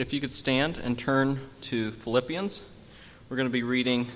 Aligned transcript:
If 0.00 0.12
you 0.12 0.20
could 0.20 0.32
stand 0.32 0.78
and 0.78 0.98
turn 0.98 1.40
to 1.62 1.92
Philippians, 1.92 2.62
we're 3.28 3.36
going 3.36 3.48
to 3.48 3.52
be 3.52 3.62
reading 3.62 4.08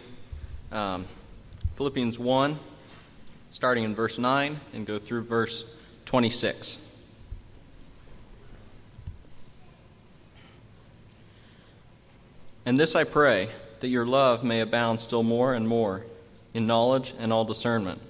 um, 0.73 1.07
Philippians 1.77 2.19
1, 2.19 2.59
starting 3.51 3.85
in 3.85 3.95
verse 3.95 4.19
9, 4.19 4.59
and 4.75 4.85
go 4.85 4.99
through 4.99 5.23
verse 5.23 5.65
26. 6.07 6.81
And 12.67 12.79
this 12.79 12.97
I 12.97 13.05
pray, 13.05 13.49
that 13.79 13.89
your 13.89 14.05
love 14.05 14.43
may 14.43 14.61
abound 14.61 14.99
still 14.99 15.23
more 15.23 15.55
and 15.55 15.69
more 15.69 16.05
in 16.55 16.67
knowledge 16.67 17.15
and 17.21 17.33
all 17.33 17.45
discernment, 17.45 18.03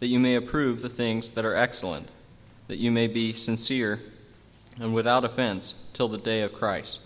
that 0.00 0.08
you 0.08 0.20
may 0.20 0.34
approve 0.34 0.82
the 0.82 0.90
things 0.90 1.32
that 1.32 1.46
are 1.46 1.56
excellent, 1.56 2.10
that 2.68 2.76
you 2.76 2.90
may 2.90 3.06
be 3.06 3.32
sincere 3.32 3.98
and 4.80 4.94
without 4.94 5.24
offense 5.24 5.74
till 5.92 6.08
the 6.08 6.18
day 6.18 6.42
of 6.42 6.52
Christ, 6.52 7.00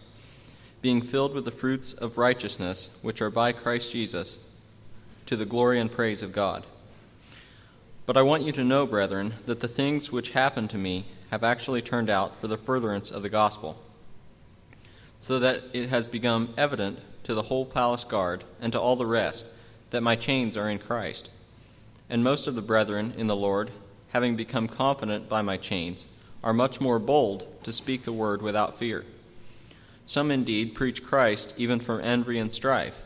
being 0.82 1.02
filled 1.02 1.34
with 1.34 1.44
the 1.44 1.50
fruits 1.50 1.92
of 1.92 2.18
righteousness 2.18 2.90
which 3.02 3.20
are 3.20 3.30
by 3.30 3.52
Christ 3.52 3.92
Jesus, 3.92 4.38
to 5.26 5.36
the 5.36 5.44
glory 5.44 5.80
and 5.80 5.90
praise 5.90 6.22
of 6.22 6.32
God. 6.32 6.64
But 8.06 8.16
I 8.16 8.22
want 8.22 8.44
you 8.44 8.52
to 8.52 8.62
know, 8.62 8.86
brethren, 8.86 9.34
that 9.46 9.60
the 9.60 9.68
things 9.68 10.12
which 10.12 10.30
happened 10.30 10.70
to 10.70 10.78
me 10.78 11.06
have 11.30 11.42
actually 11.42 11.82
turned 11.82 12.08
out 12.08 12.38
for 12.40 12.46
the 12.46 12.56
furtherance 12.56 13.10
of 13.10 13.22
the 13.22 13.28
gospel, 13.28 13.76
so 15.18 15.40
that 15.40 15.64
it 15.72 15.88
has 15.88 16.06
become 16.06 16.54
evident 16.56 17.00
to 17.24 17.34
the 17.34 17.42
whole 17.42 17.66
palace 17.66 18.04
guard 18.04 18.44
and 18.60 18.72
to 18.72 18.80
all 18.80 18.94
the 18.94 19.06
rest 19.06 19.44
that 19.90 20.02
my 20.02 20.14
chains 20.14 20.56
are 20.56 20.70
in 20.70 20.78
Christ. 20.78 21.30
And 22.08 22.22
most 22.22 22.46
of 22.46 22.54
the 22.54 22.62
brethren 22.62 23.12
in 23.16 23.26
the 23.26 23.34
Lord, 23.34 23.72
having 24.10 24.36
become 24.36 24.68
confident 24.68 25.28
by 25.28 25.42
my 25.42 25.56
chains, 25.56 26.06
are 26.46 26.52
much 26.52 26.80
more 26.80 27.00
bold 27.00 27.44
to 27.64 27.72
speak 27.72 28.04
the 28.04 28.12
word 28.12 28.40
without 28.40 28.78
fear. 28.78 29.04
Some 30.04 30.30
indeed 30.30 30.76
preach 30.76 31.02
Christ 31.02 31.52
even 31.56 31.80
from 31.80 32.00
envy 32.00 32.38
and 32.38 32.52
strife, 32.52 33.02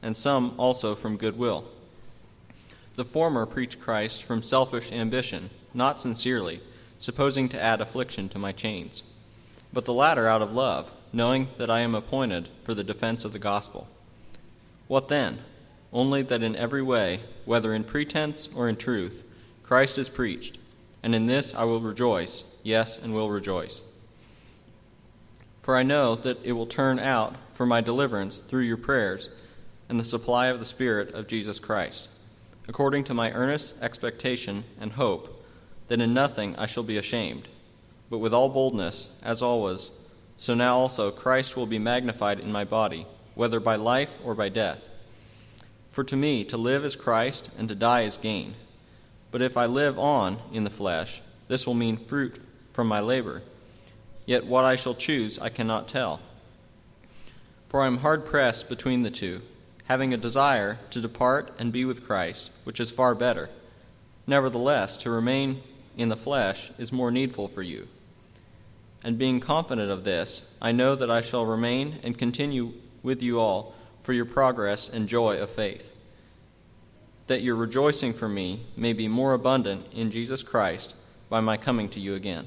and 0.00 0.16
some 0.16 0.54
also 0.58 0.94
from 0.94 1.16
goodwill. 1.16 1.64
The 2.94 3.04
former 3.04 3.46
preach 3.46 3.80
Christ 3.80 4.22
from 4.22 4.44
selfish 4.44 4.92
ambition, 4.92 5.50
not 5.74 5.98
sincerely, 5.98 6.60
supposing 7.00 7.48
to 7.48 7.60
add 7.60 7.80
affliction 7.80 8.28
to 8.28 8.38
my 8.38 8.52
chains, 8.52 9.02
but 9.72 9.86
the 9.86 9.92
latter 9.92 10.28
out 10.28 10.40
of 10.40 10.52
love, 10.52 10.92
knowing 11.12 11.48
that 11.58 11.70
I 11.70 11.80
am 11.80 11.96
appointed 11.96 12.48
for 12.62 12.74
the 12.74 12.84
defense 12.84 13.24
of 13.24 13.32
the 13.32 13.40
gospel. 13.40 13.88
What 14.86 15.08
then? 15.08 15.40
Only 15.92 16.22
that 16.22 16.44
in 16.44 16.54
every 16.54 16.82
way, 16.82 17.22
whether 17.44 17.74
in 17.74 17.82
pretense 17.82 18.48
or 18.54 18.68
in 18.68 18.76
truth, 18.76 19.24
Christ 19.64 19.98
is 19.98 20.08
preached, 20.08 20.58
and 21.02 21.12
in 21.12 21.26
this 21.26 21.52
I 21.56 21.64
will 21.64 21.80
rejoice 21.80 22.44
yes, 22.64 22.98
and 22.98 23.14
will 23.14 23.30
rejoice. 23.30 23.84
For 25.62 25.76
I 25.76 25.84
know 25.84 26.16
that 26.16 26.44
it 26.44 26.52
will 26.52 26.66
turn 26.66 26.98
out 26.98 27.36
for 27.54 27.64
my 27.64 27.80
deliverance 27.80 28.40
through 28.40 28.62
your 28.62 28.76
prayers 28.76 29.30
and 29.88 30.00
the 30.00 30.04
supply 30.04 30.48
of 30.48 30.58
the 30.58 30.64
Spirit 30.64 31.14
of 31.14 31.28
Jesus 31.28 31.60
Christ, 31.60 32.08
according 32.66 33.04
to 33.04 33.14
my 33.14 33.30
earnest 33.32 33.76
expectation 33.80 34.64
and 34.80 34.92
hope 34.92 35.44
that 35.88 36.00
in 36.00 36.12
nothing 36.12 36.56
I 36.56 36.66
shall 36.66 36.82
be 36.82 36.98
ashamed, 36.98 37.46
but 38.10 38.18
with 38.18 38.34
all 38.34 38.48
boldness, 38.48 39.10
as 39.22 39.42
always, 39.42 39.90
so 40.36 40.54
now 40.54 40.76
also 40.76 41.10
Christ 41.10 41.56
will 41.56 41.66
be 41.66 41.78
magnified 41.78 42.40
in 42.40 42.50
my 42.50 42.64
body, 42.64 43.06
whether 43.34 43.60
by 43.60 43.76
life 43.76 44.18
or 44.24 44.34
by 44.34 44.48
death. 44.48 44.88
For 45.90 46.02
to 46.04 46.16
me 46.16 46.44
to 46.44 46.56
live 46.56 46.84
is 46.84 46.96
Christ, 46.96 47.50
and 47.56 47.68
to 47.68 47.74
die 47.74 48.02
is 48.02 48.16
gain. 48.16 48.54
But 49.30 49.42
if 49.42 49.56
I 49.56 49.66
live 49.66 49.98
on 49.98 50.38
in 50.52 50.64
the 50.64 50.70
flesh, 50.70 51.22
this 51.48 51.66
will 51.66 51.74
mean 51.74 51.96
fruit 51.96 52.38
from 52.74 52.88
my 52.88 53.00
labor. 53.00 53.40
Yet 54.26 54.44
what 54.44 54.64
I 54.64 54.76
shall 54.76 54.94
choose 54.94 55.38
I 55.38 55.48
cannot 55.48 55.88
tell. 55.88 56.20
For 57.68 57.80
I 57.80 57.86
am 57.86 57.98
hard 57.98 58.26
pressed 58.26 58.68
between 58.68 59.02
the 59.02 59.10
two, 59.10 59.40
having 59.84 60.12
a 60.12 60.18
desire 60.18 60.78
to 60.90 61.00
depart 61.00 61.52
and 61.58 61.72
be 61.72 61.84
with 61.84 62.06
Christ, 62.06 62.50
which 62.64 62.80
is 62.80 62.90
far 62.90 63.14
better. 63.14 63.48
Nevertheless, 64.26 64.98
to 64.98 65.10
remain 65.10 65.62
in 65.96 66.08
the 66.08 66.16
flesh 66.16 66.70
is 66.76 66.92
more 66.92 67.10
needful 67.10 67.48
for 67.48 67.62
you. 67.62 67.88
And 69.04 69.18
being 69.18 69.38
confident 69.38 69.90
of 69.90 70.04
this, 70.04 70.42
I 70.60 70.72
know 70.72 70.94
that 70.94 71.10
I 71.10 71.20
shall 71.20 71.46
remain 71.46 72.00
and 72.02 72.18
continue 72.18 72.72
with 73.02 73.22
you 73.22 73.38
all 73.38 73.74
for 74.00 74.12
your 74.12 74.24
progress 74.24 74.88
and 74.88 75.08
joy 75.08 75.38
of 75.38 75.50
faith, 75.50 75.92
that 77.26 77.42
your 77.42 77.54
rejoicing 77.54 78.14
for 78.14 78.28
me 78.28 78.64
may 78.76 78.94
be 78.94 79.06
more 79.06 79.34
abundant 79.34 79.86
in 79.92 80.10
Jesus 80.10 80.42
Christ 80.42 80.94
by 81.28 81.40
my 81.40 81.56
coming 81.56 81.88
to 81.90 82.00
you 82.00 82.14
again. 82.14 82.46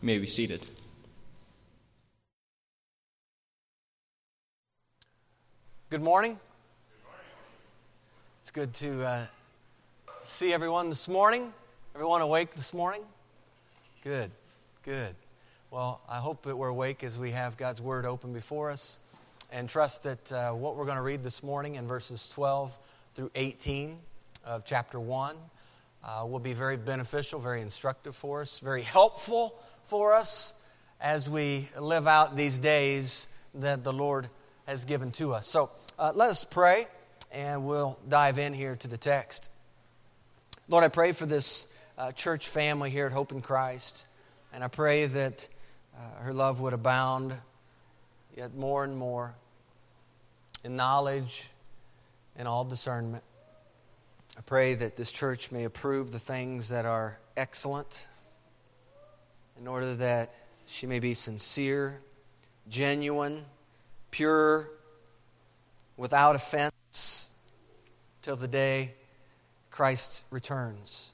You 0.00 0.06
may 0.06 0.18
be 0.18 0.28
seated. 0.28 0.60
Good 5.90 6.02
morning. 6.02 6.38
It's 8.40 8.52
good 8.52 8.72
to 8.74 9.04
uh, 9.04 9.26
see 10.20 10.52
everyone 10.54 10.88
this 10.88 11.08
morning. 11.08 11.52
Everyone 11.96 12.20
awake 12.20 12.54
this 12.54 12.72
morning? 12.72 13.00
Good, 14.04 14.30
good. 14.84 15.16
Well, 15.72 16.00
I 16.08 16.18
hope 16.18 16.44
that 16.44 16.54
we're 16.54 16.68
awake 16.68 17.02
as 17.02 17.18
we 17.18 17.32
have 17.32 17.56
God's 17.56 17.82
Word 17.82 18.06
open 18.06 18.32
before 18.32 18.70
us 18.70 18.98
and 19.50 19.68
trust 19.68 20.04
that 20.04 20.30
uh, 20.30 20.52
what 20.52 20.76
we're 20.76 20.84
going 20.84 20.98
to 20.98 21.02
read 21.02 21.24
this 21.24 21.42
morning 21.42 21.74
in 21.74 21.88
verses 21.88 22.28
12 22.28 22.78
through 23.16 23.32
18 23.34 23.98
of 24.44 24.64
chapter 24.64 25.00
1 25.00 25.34
uh, 26.04 26.24
will 26.24 26.38
be 26.38 26.52
very 26.52 26.76
beneficial, 26.76 27.40
very 27.40 27.62
instructive 27.62 28.14
for 28.14 28.42
us, 28.42 28.60
very 28.60 28.82
helpful 28.82 29.60
for 29.88 30.14
us 30.14 30.52
as 31.00 31.30
we 31.30 31.66
live 31.78 32.06
out 32.06 32.36
these 32.36 32.58
days 32.58 33.26
that 33.54 33.84
the 33.84 33.92
Lord 33.92 34.28
has 34.66 34.84
given 34.84 35.12
to 35.12 35.32
us. 35.32 35.48
So 35.48 35.70
uh, 35.98 36.12
let 36.14 36.28
us 36.28 36.44
pray 36.44 36.86
and 37.32 37.64
we'll 37.64 37.98
dive 38.06 38.38
in 38.38 38.52
here 38.52 38.76
to 38.76 38.88
the 38.88 38.98
text. 38.98 39.48
Lord, 40.68 40.84
I 40.84 40.88
pray 40.88 41.12
for 41.12 41.24
this 41.24 41.72
uh, 41.96 42.12
church 42.12 42.48
family 42.48 42.90
here 42.90 43.06
at 43.06 43.12
Hope 43.12 43.32
in 43.32 43.40
Christ, 43.40 44.06
and 44.52 44.62
I 44.62 44.68
pray 44.68 45.06
that 45.06 45.48
uh, 45.96 46.22
her 46.22 46.34
love 46.34 46.60
would 46.60 46.74
abound 46.74 47.34
yet 48.36 48.54
more 48.54 48.84
and 48.84 48.94
more 48.94 49.34
in 50.64 50.76
knowledge 50.76 51.48
and 52.36 52.46
all 52.46 52.64
discernment. 52.64 53.24
I 54.36 54.42
pray 54.42 54.74
that 54.74 54.96
this 54.96 55.10
church 55.10 55.50
may 55.50 55.64
approve 55.64 56.12
the 56.12 56.18
things 56.18 56.68
that 56.68 56.84
are 56.84 57.18
excellent 57.38 58.06
in 59.60 59.66
order 59.66 59.94
that 59.96 60.32
she 60.66 60.86
may 60.86 61.00
be 61.00 61.14
sincere, 61.14 62.00
genuine, 62.68 63.44
pure, 64.10 64.68
without 65.96 66.36
offense, 66.36 67.30
till 68.22 68.36
the 68.36 68.48
day 68.48 68.92
Christ 69.70 70.24
returns. 70.30 71.12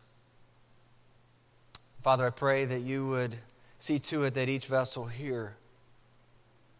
Father, 2.02 2.26
I 2.26 2.30
pray 2.30 2.64
that 2.64 2.80
you 2.80 3.06
would 3.08 3.36
see 3.78 3.98
to 3.98 4.24
it 4.24 4.34
that 4.34 4.48
each 4.48 4.66
vessel 4.66 5.06
here 5.06 5.54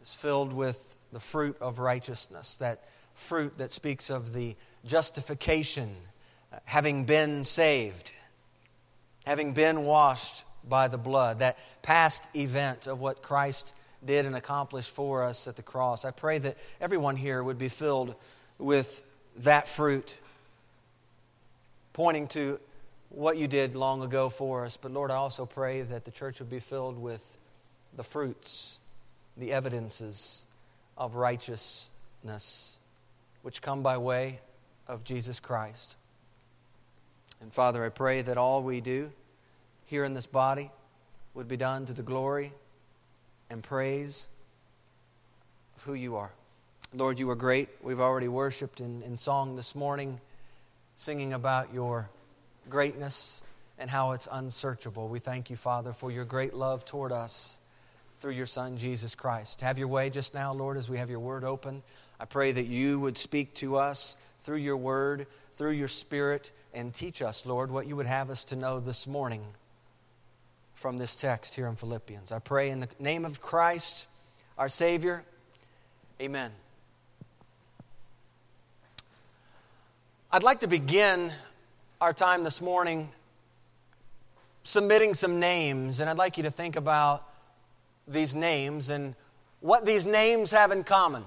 is 0.03 0.12
filled 0.12 0.53
with 0.53 0.97
the 1.12 1.20
fruit 1.20 1.56
of 1.60 1.78
righteousness, 1.78 2.56
that 2.56 2.84
fruit 3.14 3.56
that 3.58 3.72
speaks 3.72 4.10
of 4.10 4.32
the 4.32 4.56
justification, 4.84 5.94
uh, 6.53 6.58
having 6.64 7.04
been 7.04 7.44
saved, 7.44 8.12
having 9.24 9.53
been 9.53 9.84
washed 9.84 10.44
by 10.69 10.88
the 10.88 10.98
blood, 10.98 11.41
that 11.41 11.58
past 11.82 12.25
event 12.34 12.86
of 12.86 13.00
what 13.00 13.22
Christ 13.22 13.75
did 14.04 14.26
and 14.26 14.36
accomplished 14.36 14.91
for 14.91 15.25
us 15.25 15.48
at 15.48 15.56
the 15.56 15.62
cross. 15.62 16.04
I 16.04 16.10
pray 16.10 16.38
that 16.38 16.56
everyone 16.80 17.16
here 17.16 17.42
would 17.42 17.58
be 17.58 17.69
filled 17.69 18.14
with 18.58 19.03
that 19.38 19.69
fruit, 19.69 20.16
pointing 21.92 22.28
to 22.28 22.60
what 23.08 23.36
you 23.36 23.48
did 23.48 23.74
long 23.74 24.03
ago 24.03 24.28
for 24.28 24.64
us. 24.64 24.76
But 24.76 24.92
Lord, 24.92 25.10
I 25.10 25.16
also 25.16 25.47
pray 25.47 25.82
that 25.82 26.04
the 26.04 26.10
church 26.10 26.38
would 26.41 26.50
be 26.50 26.60
filled 26.60 26.98
with 26.98 27.36
the 27.97 28.03
fruits, 28.03 28.80
the 29.36 29.53
evidences 29.53 30.44
of 30.98 31.15
righteousness, 31.15 32.77
which 33.42 33.62
come 33.62 33.83
by 33.83 33.98
way 33.98 34.41
of 34.86 35.04
Jesus 35.04 35.41
Christ. 35.41 35.97
And 37.41 37.53
Father, 37.53 37.84
I 37.84 37.89
pray 37.89 38.22
that 38.22 38.36
all 38.39 38.62
we 38.62 38.80
do 38.80 39.12
here 39.86 40.04
in 40.04 40.15
this 40.15 40.27
body 40.27 40.71
would 41.34 41.48
be 41.48 41.57
done 41.57 41.86
to 41.86 41.92
the 41.92 42.03
glory 42.03 42.53
and 43.51 43.63
praise 43.63 44.28
of 45.77 45.83
who 45.84 45.95
you 45.95 46.16
are. 46.16 46.31
Lord, 46.95 47.19
you 47.19 47.28
are 47.31 47.36
great. 47.36 47.69
We've 47.83 48.01
already 48.01 48.28
worshiped 48.28 48.81
in, 48.81 49.03
in 49.03 49.16
song 49.16 49.57
this 49.57 49.75
morning, 49.75 50.21
singing 50.95 51.33
about 51.33 51.75
your 51.75 52.09
greatness 52.71 53.42
and 53.78 53.91
how 53.91 54.13
it's 54.13 54.28
unsearchable. 54.31 55.09
We 55.09 55.19
thank 55.19 55.51
you, 55.51 55.57
Father, 55.57 55.92
for 55.92 56.10
your 56.10 56.25
great 56.25 56.54
love 56.54 56.84
toward 56.84 57.10
us 57.10 57.59
through 58.16 58.33
your 58.33 58.47
Son, 58.47 58.78
Jesus 58.78 59.16
Christ. 59.16 59.60
Have 59.60 59.77
your 59.77 59.89
way 59.89 60.09
just 60.09 60.34
now, 60.34 60.53
Lord, 60.54 60.77
as 60.77 60.89
we 60.89 60.98
have 60.98 61.10
your 61.10 61.19
word 61.19 61.42
open. 61.42 61.83
I 62.21 62.27
pray 62.27 62.53
that 62.53 62.66
you 62.66 63.01
would 63.01 63.19
speak 63.19 63.54
to 63.54 63.77
us 63.77 64.16
through 64.41 64.59
your 64.59 64.77
word, 64.77 65.27
through 65.54 65.72
your 65.72 65.89
spirit, 65.89 66.53
and 66.72 66.95
teach 66.95 67.22
us, 67.22 67.45
Lord, 67.45 67.72
what 67.72 67.89
you 67.89 67.97
would 67.97 68.07
have 68.07 68.30
us 68.30 68.45
to 68.45 68.57
know 68.57 68.78
this 68.78 69.09
morning 69.09 69.42
from 70.84 70.98
this 70.98 71.16
text 71.16 71.54
here 71.54 71.66
in 71.66 71.77
Philippians. 71.77 72.31
I 72.31 72.41
pray 72.41 72.69
in 72.69 72.81
the 72.81 72.89
name 72.98 73.25
of 73.25 73.41
Christ, 73.41 74.07
our 74.59 74.69
Savior. 74.69 75.25
Amen. 76.21 76.51
I'd 80.31 80.42
like 80.42 80.60
to 80.60 80.66
begin 80.66 81.33
our 82.03 82.13
time 82.13 82.45
this 82.45 82.60
morning 82.60 83.09
submitting 84.65 85.15
some 85.15 85.41
names, 85.41 86.01
and 86.01 86.10
I'd 86.10 86.19
like 86.19 86.36
you 86.36 86.42
to 86.42 86.51
think 86.51 86.77
about 86.77 87.27
these 88.07 88.34
names 88.34 88.91
and 88.91 89.15
what 89.60 89.87
these 89.87 90.04
names 90.04 90.51
have 90.51 90.71
in 90.71 90.84
common. 90.84 91.25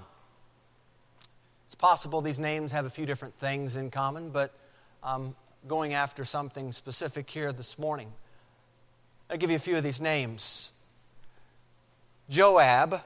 It's 1.66 1.74
possible 1.74 2.22
these 2.22 2.38
names 2.38 2.74
have 2.74 2.86
a 2.86 2.92
few 2.92 3.08
different 3.08 3.34
things 3.34 3.76
in 3.76 3.90
common, 3.90 4.30
but 4.30 4.54
I'm 5.02 5.36
going 5.68 5.96
after 5.96 6.26
something 6.26 6.72
specific 6.72 7.28
here 7.28 7.52
this 7.52 7.80
morning. 7.80 8.14
I'll 9.30 9.38
give 9.38 9.50
you 9.50 9.56
a 9.58 9.60
few 9.60 9.76
of 9.78 9.84
these 9.84 10.00
names 10.00 10.72
Joab, 12.30 13.02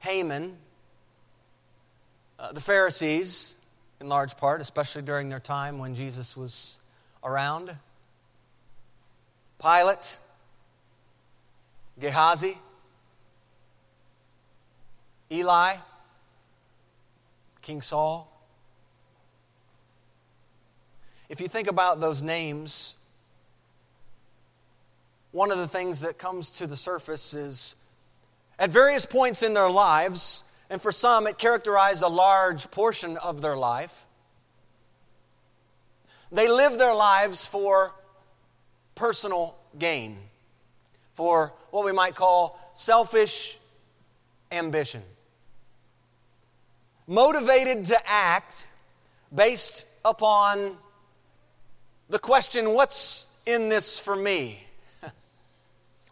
Haman, 0.00 0.56
uh, 2.38 2.52
the 2.52 2.60
Pharisees, 2.60 3.56
in 4.00 4.08
large 4.08 4.36
part, 4.36 4.60
especially 4.60 5.02
during 5.02 5.28
their 5.28 5.40
time 5.40 5.78
when 5.78 5.94
Jesus 5.94 6.36
was 6.36 6.78
around, 7.22 7.76
Pilate, 9.60 10.20
Gehazi, 11.98 12.58
Eli, 15.30 15.76
King 17.62 17.80
Saul. 17.80 18.30
If 21.28 21.40
you 21.40 21.48
think 21.48 21.68
about 21.68 22.00
those 22.00 22.22
names, 22.22 22.96
one 25.34 25.50
of 25.50 25.58
the 25.58 25.66
things 25.66 26.02
that 26.02 26.16
comes 26.16 26.48
to 26.48 26.64
the 26.64 26.76
surface 26.76 27.34
is 27.34 27.74
at 28.56 28.70
various 28.70 29.04
points 29.04 29.42
in 29.42 29.52
their 29.52 29.68
lives, 29.68 30.44
and 30.70 30.80
for 30.80 30.92
some 30.92 31.26
it 31.26 31.38
characterized 31.38 32.04
a 32.04 32.08
large 32.08 32.70
portion 32.70 33.16
of 33.16 33.42
their 33.42 33.56
life, 33.56 34.06
they 36.30 36.48
live 36.48 36.78
their 36.78 36.94
lives 36.94 37.44
for 37.48 37.92
personal 38.94 39.56
gain, 39.76 40.16
for 41.14 41.52
what 41.72 41.84
we 41.84 41.90
might 41.90 42.14
call 42.14 42.56
selfish 42.72 43.58
ambition. 44.52 45.02
Motivated 47.08 47.86
to 47.86 47.98
act 48.06 48.68
based 49.34 49.84
upon 50.04 50.76
the 52.08 52.20
question 52.20 52.72
what's 52.72 53.26
in 53.46 53.68
this 53.68 53.98
for 53.98 54.14
me? 54.14 54.60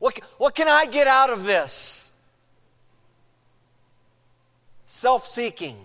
What, 0.03 0.19
what 0.37 0.57
can 0.57 0.67
I 0.67 0.87
get 0.87 1.07
out 1.07 1.31
of 1.31 1.45
this? 1.45 2.11
Self 4.85 5.29
seeking. 5.29 5.77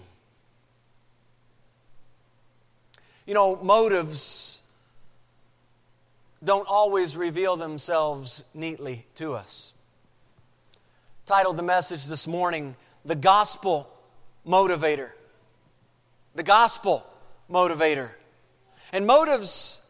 You 3.28 3.36
know, 3.36 3.58
motives 3.58 4.64
don't 6.44 6.68
always 6.68 7.16
reveal 7.16 7.58
themselves 7.58 8.44
neatly 8.56 9.06
to 9.16 9.36
us. 9.36 9.72
Titled 11.28 11.58
the 11.58 11.62
message 11.62 12.08
this 12.08 12.26
morning, 12.26 12.76
The 13.06 13.16
Gospel 13.16 13.88
Motivator. 14.48 15.12
The 16.34 16.42
Gospel 16.42 17.06
Motivator. 17.52 18.10
And 18.92 19.06
motives 19.06 19.84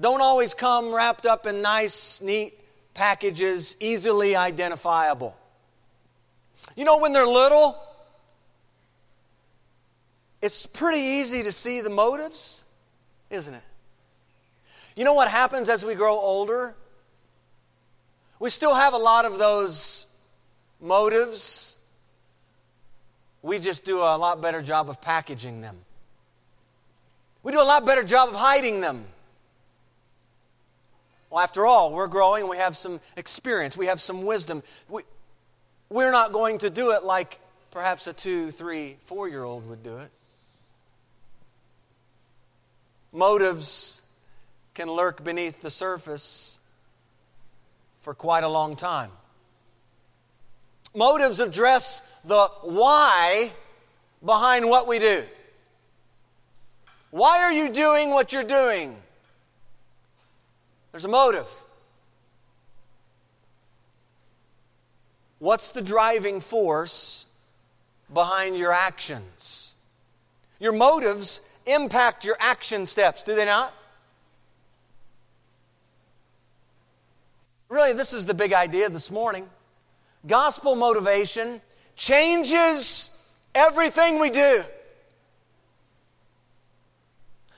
don't 0.00 0.22
always 0.22 0.54
come 0.54 0.94
wrapped 0.94 1.26
up 1.26 1.46
in 1.46 1.62
nice, 1.62 2.20
neat 2.20 2.58
packages, 2.94 3.76
easily 3.80 4.34
identifiable. 4.34 5.36
You 6.74 6.84
know, 6.84 6.98
when 6.98 7.12
they're 7.12 7.26
little, 7.26 7.76
it's 10.42 10.66
pretty 10.66 11.00
easy 11.00 11.42
to 11.42 11.52
see 11.52 11.80
the 11.80 11.90
motives, 11.90 12.64
isn't 13.28 13.54
it? 13.54 13.62
You 14.96 15.04
know 15.04 15.14
what 15.14 15.28
happens 15.28 15.68
as 15.68 15.84
we 15.84 15.94
grow 15.94 16.18
older? 16.18 16.74
We 18.38 18.50
still 18.50 18.74
have 18.74 18.94
a 18.94 18.98
lot 18.98 19.24
of 19.24 19.38
those 19.38 20.06
motives. 20.80 21.76
We 23.42 23.58
just 23.58 23.84
do 23.84 23.98
a 23.98 24.16
lot 24.16 24.40
better 24.40 24.62
job 24.62 24.88
of 24.88 25.00
packaging 25.00 25.60
them. 25.60 25.76
We 27.42 27.52
do 27.52 27.60
a 27.60 27.64
lot 27.64 27.84
better 27.86 28.02
job 28.02 28.30
of 28.30 28.34
hiding 28.34 28.80
them. 28.80 29.04
Well, 31.30 31.42
after 31.42 31.64
all, 31.64 31.92
we're 31.92 32.08
growing 32.08 32.48
we 32.48 32.56
have 32.56 32.76
some 32.76 33.00
experience, 33.16 33.76
we 33.76 33.86
have 33.86 34.00
some 34.00 34.24
wisdom. 34.24 34.62
We, 34.88 35.02
we're 35.88 36.10
not 36.10 36.32
going 36.32 36.58
to 36.58 36.70
do 36.70 36.90
it 36.90 37.04
like 37.04 37.38
perhaps 37.70 38.06
a 38.08 38.12
two, 38.12 38.50
three, 38.50 38.96
four 39.04 39.28
year 39.28 39.44
old 39.44 39.68
would 39.68 39.82
do 39.82 39.98
it. 39.98 40.10
Motives 43.12 44.02
can 44.74 44.88
lurk 44.88 45.22
beneath 45.22 45.62
the 45.62 45.70
surface 45.70 46.58
for 48.00 48.14
quite 48.14 48.44
a 48.44 48.48
long 48.48 48.76
time. 48.76 49.10
Motives 50.94 51.38
address 51.38 52.02
the 52.24 52.48
why 52.62 53.52
behind 54.24 54.68
what 54.68 54.88
we 54.88 54.98
do. 54.98 55.22
Why 57.10 57.42
are 57.42 57.52
you 57.52 57.68
doing 57.68 58.10
what 58.10 58.32
you're 58.32 58.42
doing? 58.42 58.96
There's 60.92 61.04
a 61.04 61.08
motive. 61.08 61.48
What's 65.38 65.70
the 65.70 65.80
driving 65.80 66.40
force 66.40 67.26
behind 68.12 68.58
your 68.58 68.72
actions? 68.72 69.74
Your 70.58 70.72
motives 70.72 71.40
impact 71.66 72.24
your 72.24 72.36
action 72.38 72.84
steps, 72.86 73.22
do 73.22 73.34
they 73.34 73.46
not? 73.46 73.74
Really, 77.70 77.92
this 77.92 78.12
is 78.12 78.26
the 78.26 78.34
big 78.34 78.52
idea 78.52 78.90
this 78.90 79.10
morning. 79.10 79.48
Gospel 80.26 80.74
motivation 80.74 81.62
changes 81.96 83.16
everything 83.54 84.18
we 84.18 84.28
do. 84.28 84.62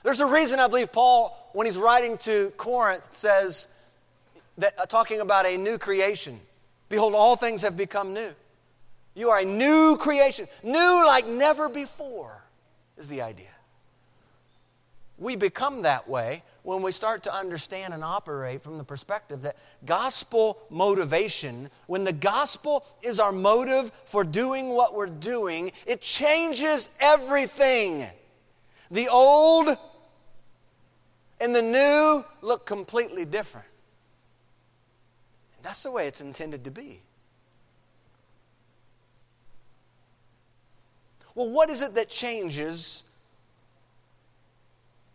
There's 0.05 0.21
a 0.21 0.27
reason 0.27 0.61
I 0.61 0.69
believe 0.69 0.93
Paul, 0.93 1.37
when 1.53 1.67
he's 1.67 1.79
writing 1.79 2.19
to 2.19 2.51
Corinth, 2.57 3.09
says 3.15 3.69
that 4.59 4.75
uh, 4.79 4.87
talking 4.87 5.21
about 5.21 5.47
a 5.47 5.57
new 5.57 5.79
creation. 5.79 6.41
Behold, 6.89 7.15
all 7.15 7.37
things 7.37 7.63
have 7.63 7.77
become 7.77 8.13
new. 8.13 8.33
You 9.15 9.31
are 9.31 9.41
a 9.41 9.45
new 9.45 9.97
creation, 9.97 10.49
new 10.63 11.07
like 11.07 11.27
never 11.27 11.69
before, 11.69 12.43
is 12.97 13.09
the 13.09 13.23
idea. 13.23 13.47
We 15.19 15.37
become 15.37 15.83
that 15.83 16.09
way 16.09 16.43
when 16.63 16.83
we 16.83 16.93
start 16.93 17.25
to 17.25 17.35
understand 17.35 17.93
and 17.93 18.03
operate 18.03 18.63
from 18.63 18.79
the 18.79 18.85
perspective 18.85 19.43
that 19.43 19.57
gospel 19.85 20.59
motivation, 20.71 21.71
when 21.87 22.05
the 22.05 22.13
gospel 22.13 22.85
is 23.03 23.21
our 23.21 23.33
motive 23.33 23.93
for 24.05 24.25
doing 24.25 24.71
what 24.71 24.95
we're 24.95 25.07
doing, 25.07 25.73
it 25.87 26.01
changes 26.01 26.89
everything. 27.01 28.07
The 28.91 29.09
old 29.09 29.77
and 31.43 31.53
the 31.53 31.61
new 31.61 32.25
look 32.41 32.65
completely 32.65 33.25
different. 33.25 33.67
And 35.57 35.65
that's 35.65 35.83
the 35.83 35.91
way 35.91 36.07
it's 36.07 36.21
intended 36.21 36.63
to 36.65 36.71
be. 36.71 37.03
Well, 41.35 41.51
what 41.51 41.69
is 41.69 41.83
it 41.83 41.95
that 41.95 42.09
changes 42.09 43.03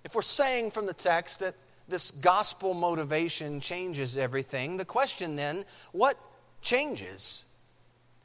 if 0.03 0.15
we're 0.15 0.21
saying 0.21 0.71
from 0.71 0.85
the 0.85 0.93
text 0.93 1.39
that 1.39 1.55
this 1.87 2.11
gospel 2.11 2.73
motivation 2.73 3.61
changes 3.61 4.17
everything, 4.17 4.75
the 4.75 4.85
question 4.85 5.37
then, 5.37 5.63
what 5.93 6.17
changes 6.61 7.45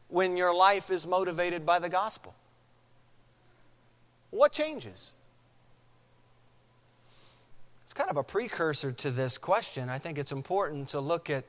when 0.09 0.37
your 0.37 0.55
life 0.55 0.91
is 0.91 1.07
motivated 1.07 1.65
by 1.65 1.79
the 1.79 1.89
gospel? 1.89 2.35
What 4.31 4.51
changes? 4.51 5.13
Kind 8.03 8.11
of 8.11 8.17
a 8.17 8.25
precursor 8.25 8.91
to 8.91 9.13
this 9.13 9.39
question. 9.39 9.89
I 9.89 9.99
think 9.99 10.19
it's 10.19 10.33
important 10.33 10.89
to 10.89 10.99
look 10.99 11.31
at 11.31 11.45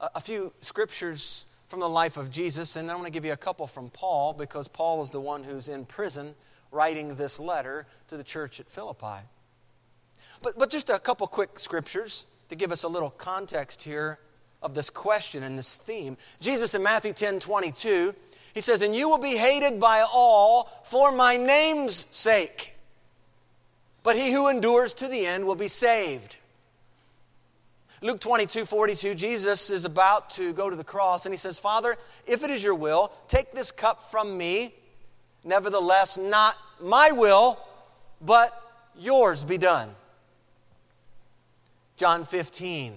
a 0.00 0.18
few 0.18 0.54
scriptures 0.62 1.44
from 1.68 1.80
the 1.80 1.88
life 1.88 2.16
of 2.16 2.30
Jesus, 2.30 2.76
and 2.76 2.90
I 2.90 2.94
want 2.94 3.04
to 3.08 3.12
give 3.12 3.26
you 3.26 3.34
a 3.34 3.36
couple 3.36 3.66
from 3.66 3.90
Paul 3.90 4.32
because 4.32 4.68
Paul 4.68 5.02
is 5.02 5.10
the 5.10 5.20
one 5.20 5.44
who's 5.44 5.68
in 5.68 5.84
prison 5.84 6.34
writing 6.72 7.14
this 7.14 7.38
letter 7.38 7.86
to 8.08 8.16
the 8.16 8.24
church 8.24 8.58
at 8.58 8.70
Philippi. 8.70 9.26
But, 10.40 10.58
but 10.58 10.70
just 10.70 10.88
a 10.88 10.98
couple 10.98 11.26
quick 11.26 11.58
scriptures 11.58 12.24
to 12.48 12.56
give 12.56 12.72
us 12.72 12.82
a 12.82 12.88
little 12.88 13.10
context 13.10 13.82
here 13.82 14.18
of 14.62 14.74
this 14.74 14.88
question 14.88 15.42
and 15.42 15.58
this 15.58 15.76
theme. 15.76 16.16
Jesus 16.40 16.74
in 16.74 16.82
Matthew 16.82 17.12
10 17.12 17.38
22, 17.38 18.14
he 18.54 18.62
says, 18.62 18.80
And 18.80 18.96
you 18.96 19.10
will 19.10 19.18
be 19.18 19.36
hated 19.36 19.78
by 19.78 20.06
all 20.10 20.70
for 20.84 21.12
my 21.12 21.36
name's 21.36 22.06
sake, 22.10 22.69
but 24.02 24.16
he 24.16 24.32
who 24.32 24.48
endures 24.48 24.94
to 24.94 25.08
the 25.08 25.26
end 25.26 25.44
will 25.44 25.54
be 25.54 25.68
saved. 25.68 26.36
Luke 28.02 28.20
22 28.20 28.64
42, 28.64 29.14
Jesus 29.14 29.68
is 29.68 29.84
about 29.84 30.30
to 30.30 30.52
go 30.52 30.70
to 30.70 30.76
the 30.76 30.84
cross 30.84 31.26
and 31.26 31.32
he 31.32 31.36
says, 31.36 31.58
Father, 31.58 31.96
if 32.26 32.42
it 32.42 32.50
is 32.50 32.64
your 32.64 32.74
will, 32.74 33.12
take 33.28 33.52
this 33.52 33.70
cup 33.70 34.10
from 34.10 34.36
me. 34.38 34.74
Nevertheless, 35.44 36.16
not 36.16 36.56
my 36.80 37.12
will, 37.12 37.58
but 38.20 38.58
yours 38.98 39.44
be 39.44 39.58
done. 39.58 39.90
John 41.96 42.24
15, 42.24 42.94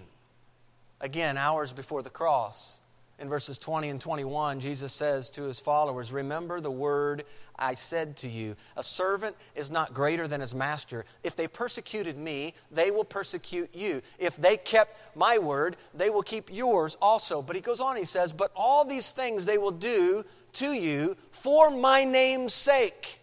again, 1.01 1.37
hours 1.37 1.73
before 1.73 2.01
the 2.01 2.09
cross 2.09 2.79
in 3.19 3.29
verses 3.29 3.57
20 3.57 3.89
and 3.89 4.01
21, 4.01 4.59
Jesus 4.59 4.91
says 4.91 5.29
to 5.31 5.43
his 5.43 5.59
followers, 5.59 6.11
Remember 6.11 6.59
the 6.59 6.71
word 6.71 7.23
I 7.57 7.75
said 7.75 8.17
to 8.17 8.29
you. 8.29 8.55
A 8.75 8.83
servant 8.83 9.35
is 9.55 9.69
not 9.69 9.93
greater 9.93 10.27
than 10.27 10.41
his 10.41 10.55
master. 10.55 11.05
If 11.23 11.35
they 11.35 11.47
persecuted 11.47 12.17
me, 12.17 12.55
they 12.71 12.89
will 12.89 13.03
persecute 13.03 13.69
you. 13.73 14.01
If 14.17 14.35
they 14.37 14.57
kept 14.57 15.15
my 15.15 15.37
word, 15.37 15.77
they 15.93 16.09
will 16.09 16.23
keep 16.23 16.51
yours 16.51 16.97
also. 17.01 17.41
But 17.41 17.55
he 17.55 17.61
goes 17.61 17.79
on, 17.79 17.97
he 17.97 18.05
says, 18.05 18.31
But 18.31 18.51
all 18.55 18.83
these 18.83 19.11
things 19.11 19.45
they 19.45 19.59
will 19.59 19.71
do 19.71 20.25
to 20.53 20.73
you 20.73 21.15
for 21.31 21.69
my 21.69 22.03
name's 22.03 22.53
sake, 22.53 23.19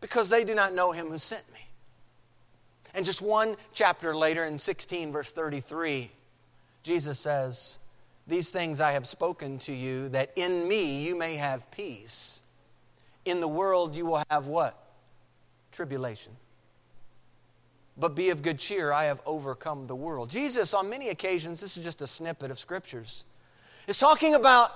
because 0.00 0.28
they 0.28 0.44
do 0.44 0.54
not 0.54 0.74
know 0.74 0.90
him 0.92 1.08
who 1.08 1.18
sent 1.18 1.44
me. 1.52 1.60
And 2.92 3.04
just 3.04 3.22
one 3.22 3.56
chapter 3.72 4.16
later, 4.16 4.44
in 4.44 4.58
16, 4.58 5.12
verse 5.12 5.30
33, 5.30 6.10
Jesus 6.82 7.18
says, 7.18 7.78
these 8.26 8.50
things 8.50 8.80
I 8.80 8.92
have 8.92 9.06
spoken 9.06 9.58
to 9.60 9.72
you, 9.72 10.08
that 10.10 10.32
in 10.36 10.66
me 10.66 11.02
you 11.06 11.16
may 11.16 11.36
have 11.36 11.70
peace. 11.70 12.42
In 13.24 13.40
the 13.40 13.48
world 13.48 13.94
you 13.94 14.06
will 14.06 14.22
have 14.30 14.46
what? 14.46 14.76
Tribulation. 15.72 16.32
But 17.96 18.14
be 18.14 18.30
of 18.30 18.42
good 18.42 18.58
cheer, 18.58 18.92
I 18.92 19.04
have 19.04 19.20
overcome 19.24 19.86
the 19.86 19.96
world. 19.96 20.28
Jesus, 20.28 20.74
on 20.74 20.90
many 20.90 21.08
occasions, 21.08 21.60
this 21.60 21.76
is 21.76 21.84
just 21.84 22.02
a 22.02 22.06
snippet 22.06 22.50
of 22.50 22.58
scriptures, 22.58 23.24
is 23.86 23.98
talking 23.98 24.34
about 24.34 24.70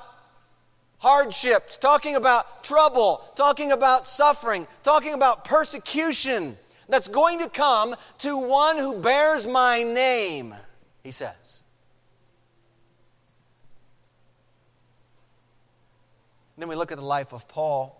hardships, 0.98 1.76
talking 1.76 2.16
about 2.16 2.62
trouble, 2.64 3.22
talking 3.34 3.72
about 3.72 4.06
suffering, 4.06 4.66
talking 4.82 5.14
about 5.14 5.44
persecution 5.44 6.56
that's 6.88 7.08
going 7.08 7.38
to 7.40 7.48
come 7.48 7.94
to 8.18 8.36
one 8.36 8.76
who 8.76 9.00
bears 9.00 9.46
my 9.46 9.82
name, 9.82 10.54
he 11.02 11.10
says. 11.10 11.59
Then 16.60 16.68
we 16.68 16.74
look 16.74 16.92
at 16.92 16.98
the 16.98 17.04
life 17.04 17.32
of 17.32 17.48
Paul. 17.48 17.96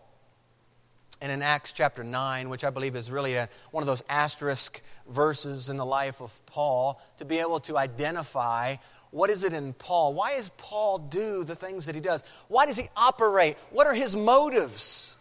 And 1.21 1.31
in 1.31 1.43
Acts 1.43 1.73
chapter 1.73 2.03
9, 2.03 2.49
which 2.49 2.65
I 2.65 2.71
believe 2.71 2.97
is 2.97 3.11
really 3.11 3.35
a, 3.35 3.49
one 3.73 3.83
of 3.83 3.87
those 3.87 4.03
asterisk 4.09 4.81
verses 5.09 5.69
in 5.69 5.77
the 5.77 5.85
life 5.85 6.23
of 6.23 6.41
Paul, 6.47 7.01
to 7.19 7.25
be 7.25 7.39
able 7.39 7.61
to 7.61 7.77
identify 7.77 8.77
what 9.11 9.29
is 9.29 9.43
it 9.43 9.53
in 9.53 9.73
Paul? 9.73 10.15
Why 10.15 10.37
does 10.37 10.51
Paul 10.51 10.99
do 10.99 11.43
the 11.45 11.57
things 11.57 11.87
that 11.87 11.95
he 11.95 12.01
does? 12.01 12.23
Why 12.49 12.65
does 12.65 12.77
he 12.77 12.89
operate? 12.97 13.57
What 13.71 13.87
are 13.87 13.95
his 13.95 14.15
motives? 14.15 15.17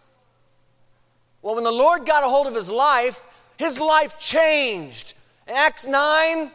Well, 1.42 1.56
when 1.56 1.64
the 1.64 1.72
Lord 1.72 2.06
got 2.06 2.24
a 2.24 2.28
hold 2.28 2.48
of 2.48 2.56
his 2.56 2.70
life, 2.70 3.26
his 3.58 3.80
life 3.80 4.20
changed. 4.20 5.16
In 5.48 5.56
Acts 5.56 5.88
9, 5.88 6.52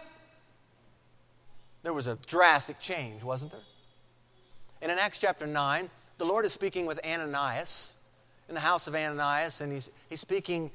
there 1.82 1.92
was 1.92 2.06
a 2.06 2.16
drastic 2.26 2.78
change, 2.78 3.22
wasn't 3.22 3.50
there? 3.50 3.60
And 4.80 4.92
in 4.92 4.98
Acts 4.98 5.18
chapter 5.18 5.46
9, 5.46 5.90
the 6.18 6.24
Lord 6.24 6.44
is 6.44 6.52
speaking 6.52 6.86
with 6.86 7.00
Ananias 7.04 7.94
in 8.48 8.54
the 8.54 8.60
house 8.60 8.86
of 8.86 8.94
Ananias, 8.94 9.60
and 9.60 9.72
he's, 9.72 9.90
he's 10.08 10.20
speaking 10.20 10.70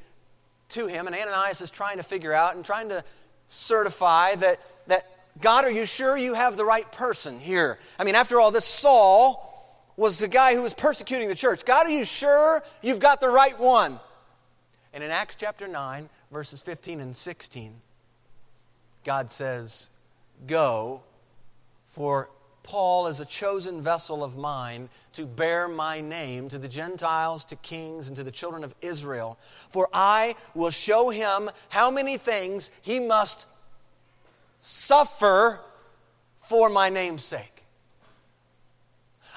to 0.70 0.88
him. 0.88 1.08
And 1.08 1.16
Ananias 1.16 1.62
is 1.62 1.70
trying 1.70 1.98
to 1.98 2.04
figure 2.04 2.34
out 2.34 2.56
and 2.56 2.66
trying 2.66 2.90
to 2.90 3.04
certify 3.48 4.36
that, 4.36 4.60
that 4.88 5.06
God, 5.42 5.66
are 5.66 5.72
you 5.72 5.86
sure 5.86 6.18
you 6.18 6.34
have 6.34 6.58
the 6.58 6.66
right 6.66 6.90
person 6.92 7.40
here? 7.40 7.80
I 7.98 8.04
mean, 8.04 8.16
after 8.16 8.40
all, 8.40 8.52
this 8.52 8.66
Saul 8.66 9.46
was 9.96 10.20
the 10.20 10.28
guy 10.28 10.56
who 10.56 10.62
was 10.62 10.74
persecuting 10.74 11.28
the 11.28 11.36
church. 11.36 11.66
God, 11.66 11.88
are 11.88 11.92
you 11.92 12.06
sure 12.06 12.64
you've 12.82 13.00
got 13.00 13.20
the 13.20 13.30
right 13.30 13.58
one? 13.60 14.00
And 14.94 15.04
in 15.04 15.12
Acts 15.12 15.36
chapter 15.36 15.68
9, 15.68 16.10
verses 16.32 16.62
15 16.62 17.00
and 17.00 17.16
16, 17.16 17.74
God 19.04 19.30
says, 19.30 19.90
Go, 20.48 21.04
for 21.90 22.30
Paul 22.70 23.08
is 23.08 23.20
a 23.20 23.26
chosen 23.26 23.82
vessel 23.82 24.24
of 24.24 24.38
mine 24.38 24.90
to 25.14 25.26
bear 25.26 25.68
my 25.68 26.02
name 26.02 26.50
to 26.50 26.60
the 26.60 26.68
Gentiles, 26.68 27.44
to 27.46 27.56
kings, 27.56 28.08
and 28.08 28.16
to 28.16 28.24
the 28.24 28.30
children 28.30 28.64
of 28.64 28.76
Israel. 28.80 29.40
For 29.72 29.90
I 29.92 30.36
will 30.54 30.70
show 30.70 31.10
him 31.10 31.50
how 31.70 31.90
many 31.90 32.16
things 32.18 32.70
he 32.84 33.00
must 33.00 33.48
suffer 34.60 35.62
for 36.38 36.70
my 36.70 36.90
name's 36.90 37.24
sake. 37.24 37.64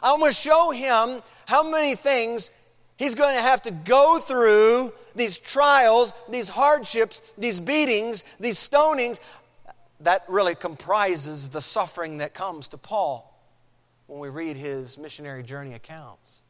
I'm 0.03 0.19
going 0.19 0.31
to 0.31 0.37
show 0.37 0.71
him 0.71 1.23
how 1.47 1.63
many 1.63 1.95
things 1.95 2.51
he's 2.99 3.15
going 3.15 3.35
to 3.35 3.41
have 3.43 3.63
to 3.63 3.71
go 3.71 4.19
through 4.19 4.93
these 5.15 5.39
trials, 5.39 6.13
these 6.29 6.51
hardships, 6.51 7.23
these 7.39 7.59
beatings, 7.59 8.25
these 8.39 8.59
stonings 8.59 9.21
that 10.03 10.25
really 10.29 10.55
comprises 10.55 11.51
the 11.51 11.61
suffering 11.61 12.19
that 12.19 12.35
comes 12.35 12.69
to 12.69 12.79
Paul 12.79 13.29
when 14.07 14.21
we 14.21 14.29
read 14.29 14.57
his 14.57 14.99
missionary 14.99 15.43
journey 15.43 15.75
accounts. 15.75 16.41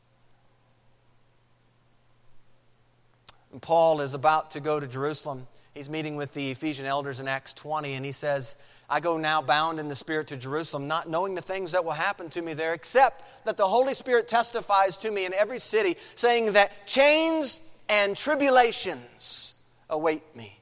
And 3.53 3.61
Paul 3.61 4.01
is 4.01 4.15
about 4.15 4.53
to 4.53 4.61
go 4.61 4.81
to 4.81 4.87
Jerusalem. 4.87 5.47
He's 5.75 5.91
meeting 5.91 6.17
with 6.17 6.33
the 6.35 6.51
Ephesian 6.51 6.87
elders 6.87 7.21
in 7.21 7.29
Acts 7.29 7.53
20, 7.55 7.95
and 7.95 8.05
he 8.05 8.13
says, 8.13 8.57
I 8.89 9.01
go 9.01 9.17
now 9.17 9.41
bound 9.43 9.79
in 9.79 9.89
the 9.89 9.97
Spirit 9.97 10.29
to 10.29 10.37
Jerusalem, 10.37 10.89
not 10.89 11.09
knowing 11.09 11.35
the 11.35 11.43
things 11.43 11.73
that 11.73 11.85
will 11.85 11.93
happen 11.93 12.29
to 12.31 12.43
me 12.43 12.55
there, 12.55 12.75
except 12.75 13.25
that 13.45 13.57
the 13.57 13.69
Holy 13.69 13.95
Spirit 13.95 14.29
testifies 14.29 14.97
to 14.99 15.11
me 15.11 15.25
in 15.25 15.33
every 15.35 15.59
city, 15.59 15.97
saying 16.15 16.53
that 16.53 16.87
chains 16.87 17.61
and 17.89 18.17
tribulations 18.17 19.55
await 19.89 20.23
me. 20.35 20.59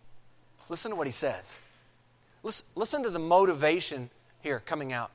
Listen 0.68 0.90
to 0.90 0.97
what 0.97 1.06
he 1.06 1.12
says. 1.12 1.61
Listen, 2.42 2.66
listen 2.75 3.02
to 3.02 3.11
the 3.11 3.18
motivation 3.18 4.11
here 4.40 4.61
coming 4.64 4.92
out. 4.92 5.11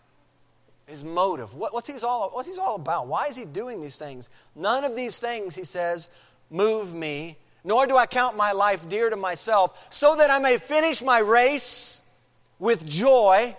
His 0.87 1.03
motive. 1.03 1.55
What, 1.55 1.73
what's, 1.73 1.87
he 1.87 1.97
all, 2.05 2.29
what's 2.29 2.53
he 2.53 2.59
all 2.59 2.75
about? 2.75 3.07
Why 3.07 3.27
is 3.27 3.35
he 3.35 3.45
doing 3.45 3.81
these 3.81 3.97
things? 3.97 4.29
None 4.55 4.83
of 4.83 4.95
these 4.95 5.17
things, 5.17 5.55
he 5.55 5.63
says, 5.63 6.09
move 6.51 6.93
me, 6.93 7.37
nor 7.63 7.87
do 7.87 7.97
I 7.97 8.05
count 8.05 8.37
my 8.37 8.51
life 8.51 8.87
dear 8.87 9.09
to 9.09 9.15
myself, 9.15 9.87
so 9.89 10.15
that 10.17 10.29
I 10.29 10.37
may 10.37 10.59
finish 10.59 11.01
my 11.01 11.19
race 11.19 12.03
with 12.59 12.87
joy 12.87 13.55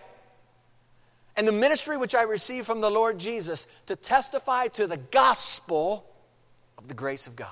and 1.37 1.47
the 1.47 1.53
ministry 1.53 1.97
which 1.97 2.15
I 2.15 2.23
receive 2.23 2.65
from 2.65 2.81
the 2.81 2.91
Lord 2.91 3.19
Jesus 3.19 3.67
to 3.87 3.97
testify 3.97 4.69
to 4.69 4.87
the 4.87 4.97
gospel 4.97 6.07
of 6.79 6.89
the 6.89 6.95
grace 6.95 7.27
of 7.27 7.37
God. 7.37 7.51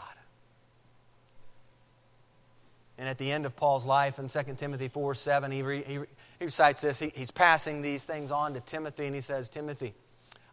And 2.97 3.09
at 3.09 3.19
the 3.19 3.31
end 3.33 3.45
of 3.45 3.57
Paul's 3.57 3.87
life 3.87 4.19
in 4.19 4.29
2 4.29 4.55
Timothy 4.57 4.89
4 4.89 5.15
7, 5.15 5.51
he, 5.51 5.63
re, 5.63 5.83
he, 5.85 5.99
he 6.39 6.45
recites 6.45 6.83
this. 6.83 7.01
He, 7.01 7.13
he's 7.15 7.31
passing 7.31 7.83
these 7.83 8.05
things 8.05 8.31
on 8.31 8.55
to 8.55 8.61
Timothy, 8.61 9.07
and 9.07 9.15
he 9.15 9.21
says, 9.21 9.51
Timothy, 9.51 9.95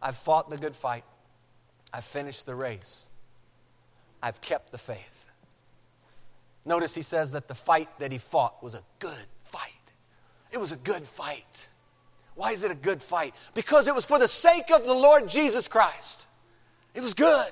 I've 0.01 0.17
fought 0.17 0.49
the 0.49 0.57
good 0.57 0.75
fight. 0.75 1.03
I've 1.93 2.05
finished 2.05 2.45
the 2.45 2.55
race. 2.55 3.07
I've 4.23 4.41
kept 4.41 4.71
the 4.71 4.77
faith. 4.77 5.25
Notice 6.65 6.93
he 6.93 7.01
says 7.01 7.31
that 7.31 7.47
the 7.47 7.55
fight 7.55 7.89
that 7.99 8.11
he 8.11 8.17
fought 8.17 8.61
was 8.63 8.75
a 8.75 8.81
good 8.99 9.25
fight. 9.43 9.71
It 10.51 10.59
was 10.59 10.71
a 10.71 10.77
good 10.77 11.07
fight. 11.07 11.69
Why 12.35 12.51
is 12.51 12.63
it 12.63 12.71
a 12.71 12.75
good 12.75 13.01
fight? 13.01 13.35
Because 13.53 13.87
it 13.87 13.95
was 13.95 14.05
for 14.05 14.19
the 14.19 14.27
sake 14.27 14.71
of 14.71 14.85
the 14.85 14.93
Lord 14.93 15.27
Jesus 15.27 15.67
Christ. 15.67 16.27
It 16.93 17.01
was 17.01 17.13
good. 17.13 17.49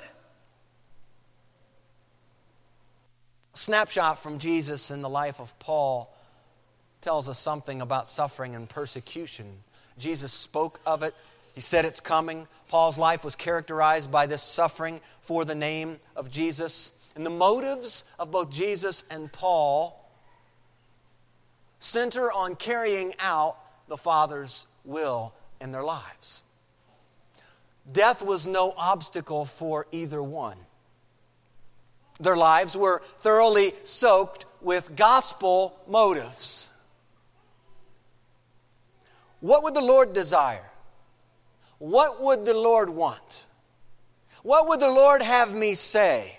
Snapshot 3.60 4.18
from 4.20 4.40
Jesus 4.40 4.90
in 4.90 5.02
the 5.02 5.10
life 5.10 5.42
of 5.42 5.58
Paul 5.60 6.16
tells 7.02 7.28
us 7.28 7.38
something 7.38 7.82
about 7.82 8.08
suffering 8.08 8.56
and 8.56 8.70
persecution. 8.70 9.46
Jesus 9.98 10.32
spoke 10.32 10.80
of 10.86 11.04
it, 11.04 11.14
he 11.54 11.62
said 11.62 11.84
it's 11.84 12.00
coming. 12.00 12.48
Paul's 12.70 12.98
life 12.98 13.26
was 13.26 13.36
characterized 13.36 14.10
by 14.10 14.28
this 14.28 14.42
suffering 14.42 15.02
for 15.22 15.44
the 15.44 15.56
name 15.56 16.00
of 16.16 16.32
Jesus. 16.32 16.94
And 17.16 17.26
the 17.26 17.32
motives 17.32 18.06
of 18.18 18.32
both 18.32 18.50
Jesus 18.50 19.04
and 19.12 19.32
Paul 19.32 20.10
center 21.80 22.32
on 22.32 22.56
carrying 22.56 23.14
out 23.20 23.58
the 23.90 23.98
Father's 23.98 24.66
will 24.86 25.34
in 25.60 25.74
their 25.74 25.84
lives. 25.84 26.44
Death 27.92 28.22
was 28.22 28.48
no 28.48 28.74
obstacle 28.78 29.44
for 29.44 29.86
either 29.92 30.24
one. 30.24 30.58
Their 32.20 32.36
lives 32.36 32.76
were 32.76 33.02
thoroughly 33.18 33.74
soaked 33.84 34.46
with 34.62 34.96
gospel 34.96 35.80
motives. 35.88 36.72
What 39.40 39.64
would 39.64 39.74
the 39.74 39.82
Lord 39.82 40.14
desire? 40.14 40.70
What 41.78 42.22
would 42.22 42.46
the 42.46 42.54
Lord 42.54 42.90
want? 42.90 43.46
What 44.44 44.68
would 44.68 44.82
the 44.82 44.90
Lord 44.90 45.22
have 45.22 45.56
me 45.56 45.76
say? 45.76 46.38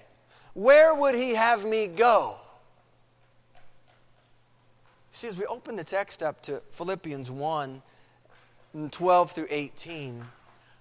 Where 0.52 0.94
would 0.94 1.14
He 1.14 1.34
have 1.34 1.64
me 1.64 1.86
go? 1.86 2.36
See, 5.12 5.28
as 5.28 5.38
we 5.38 5.46
open 5.46 5.76
the 5.76 5.84
text 5.84 6.22
up 6.22 6.42
to 6.42 6.60
Philippians 6.70 7.30
1, 7.30 7.82
12 8.90 9.30
through 9.32 9.46
18. 9.50 10.24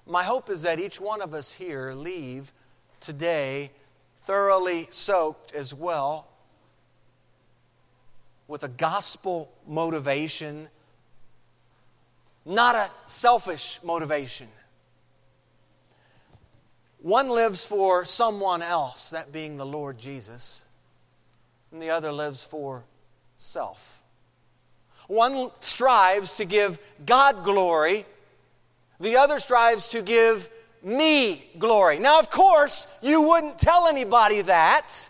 My 0.06 0.24
hope 0.24 0.50
is 0.50 0.62
that 0.63 0.79
each 0.79 1.00
one 1.00 1.22
of 1.22 1.34
us 1.34 1.51
here 1.51 1.94
leave 1.94 2.51
today 3.00 3.72
thoroughly 4.21 4.88
soaked 4.89 5.53
as 5.53 5.73
well 5.73 6.27
with 8.47 8.63
a 8.63 8.67
gospel 8.67 9.51
motivation, 9.67 10.67
not 12.45 12.75
a 12.75 12.89
selfish 13.05 13.79
motivation. 13.83 14.47
One 17.01 17.29
lives 17.29 17.63
for 17.63 18.03
someone 18.03 18.61
else, 18.61 19.11
that 19.11 19.31
being 19.31 19.57
the 19.57 19.65
Lord 19.65 19.99
Jesus, 19.99 20.65
and 21.71 21.81
the 21.81 21.91
other 21.91 22.11
lives 22.11 22.43
for 22.43 22.83
self. 23.35 24.03
One 25.07 25.51
strives 25.59 26.33
to 26.33 26.45
give 26.45 26.79
God 27.05 27.43
glory, 27.43 28.05
the 28.99 29.15
other 29.15 29.39
strives 29.39 29.89
to 29.89 30.01
give 30.01 30.49
me 30.83 31.50
glory. 31.57 32.00
Now, 32.00 32.19
of 32.19 32.29
course, 32.29 32.88
you 33.01 33.21
wouldn't 33.21 33.59
tell 33.59 33.88
anybody 33.88 34.41
that. 34.41 35.09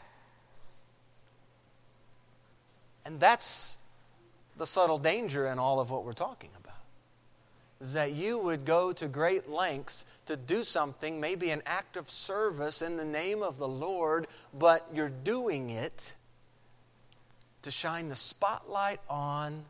And 3.05 3.19
that's 3.19 3.77
the 4.57 4.67
subtle 4.67 4.99
danger 4.99 5.47
in 5.47 5.57
all 5.57 5.79
of 5.79 5.89
what 5.89 6.05
we're 6.05 6.13
talking 6.13 6.49
about. 6.59 6.75
Is 7.81 7.93
that 7.93 8.11
you 8.11 8.37
would 8.39 8.65
go 8.65 8.91
to 8.93 9.07
great 9.07 9.49
lengths 9.49 10.05
to 10.25 10.35
do 10.35 10.63
something, 10.63 11.19
maybe 11.19 11.49
an 11.49 11.61
act 11.65 11.97
of 11.97 12.09
service 12.09 12.81
in 12.81 12.97
the 12.97 13.05
name 13.05 13.41
of 13.41 13.57
the 13.57 13.67
Lord, 13.67 14.27
but 14.53 14.87
you're 14.93 15.09
doing 15.09 15.69
it 15.69 16.13
to 17.61 17.71
shine 17.71 18.09
the 18.09 18.15
spotlight 18.15 18.99
on 19.09 19.63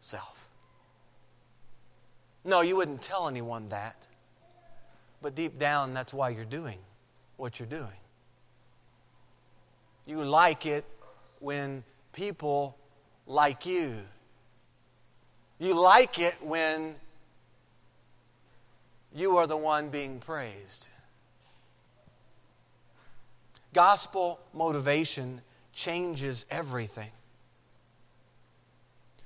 self. 0.00 0.48
No, 2.44 2.60
you 2.60 2.76
wouldn't 2.76 3.02
tell 3.02 3.28
anyone 3.28 3.68
that. 3.70 4.06
But 5.22 5.34
deep 5.34 5.58
down, 5.58 5.94
that's 5.94 6.14
why 6.14 6.30
you're 6.30 6.44
doing 6.44 6.78
what 7.36 7.58
you're 7.58 7.68
doing. 7.68 7.88
You 10.06 10.24
like 10.24 10.66
it 10.66 10.84
when 11.38 11.84
people 12.12 12.76
like 13.26 13.66
you. 13.66 13.96
You 15.58 15.80
like 15.80 16.18
it 16.18 16.34
when 16.40 16.94
you 19.14 19.36
are 19.36 19.46
the 19.46 19.56
one 19.56 19.88
being 19.88 20.18
praised. 20.18 20.88
Gospel 23.72 24.40
motivation 24.52 25.42
changes 25.72 26.46
everything. 26.50 27.10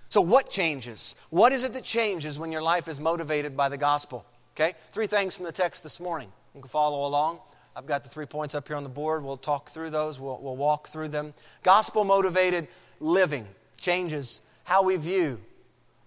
So, 0.08 0.20
what 0.20 0.50
changes? 0.50 1.16
What 1.30 1.52
is 1.52 1.64
it 1.64 1.72
that 1.72 1.82
changes 1.82 2.38
when 2.38 2.52
your 2.52 2.62
life 2.62 2.88
is 2.88 3.00
motivated 3.00 3.56
by 3.56 3.68
the 3.68 3.76
gospel? 3.76 4.24
Okay? 4.56 4.74
Three 4.92 5.06
things 5.06 5.34
from 5.34 5.44
the 5.44 5.52
text 5.52 5.82
this 5.82 5.98
morning. 6.00 6.32
You 6.54 6.60
can 6.60 6.68
follow 6.68 7.06
along. 7.06 7.40
I've 7.76 7.86
got 7.86 8.04
the 8.04 8.08
three 8.08 8.26
points 8.26 8.54
up 8.54 8.68
here 8.68 8.76
on 8.76 8.84
the 8.84 8.88
board. 8.88 9.24
We'll 9.24 9.36
talk 9.36 9.68
through 9.68 9.90
those, 9.90 10.20
we'll, 10.20 10.38
we'll 10.40 10.56
walk 10.56 10.88
through 10.88 11.08
them. 11.08 11.34
Gospel 11.62 12.04
motivated 12.04 12.68
living 13.00 13.46
changes 13.76 14.40
how 14.62 14.84
we 14.84 14.96
view 14.96 15.40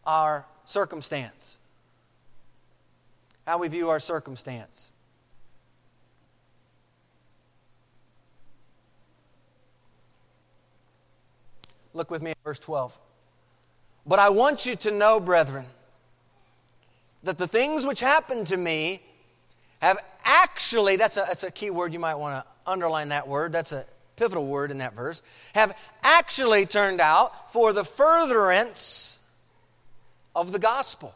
our 0.06 0.46
circumstance. 0.66 1.58
How 3.46 3.58
we 3.58 3.68
view 3.68 3.90
our 3.90 4.00
circumstance. 4.00 4.92
Look 11.94 12.12
with 12.12 12.22
me 12.22 12.32
at 12.32 12.38
verse 12.44 12.60
12. 12.60 12.98
But 14.06 14.20
I 14.20 14.30
want 14.30 14.66
you 14.66 14.76
to 14.78 14.92
know, 14.92 15.20
brethren, 15.20 15.66
that 17.24 17.38
the 17.38 17.48
things 17.48 17.86
which 17.86 18.00
happened 18.00 18.48
to 18.48 18.58
me 18.58 19.02
have 19.80 19.98
actually, 20.24 20.96
that's 20.96 21.18
a, 21.18 21.26
that's 21.28 21.44
a 21.44 21.52
key 21.52 21.70
word, 21.70 21.94
you 21.94 22.00
might 22.00 22.16
want 22.16 22.36
to 22.36 22.70
underline 22.70 23.10
that 23.10 23.28
word. 23.28 23.52
That's 23.52 23.72
a 23.72 23.86
pivotal 24.18 24.46
word 24.46 24.72
in 24.72 24.80
that 24.80 24.94
verse, 24.94 25.22
have 25.54 25.78
actually 26.04 26.66
turned 26.66 27.00
out 27.00 27.54
for 27.54 27.72
the 27.72 27.84
furtherance 27.84 29.20
of 30.36 30.52
the 30.52 30.60
gospel. 30.60 31.16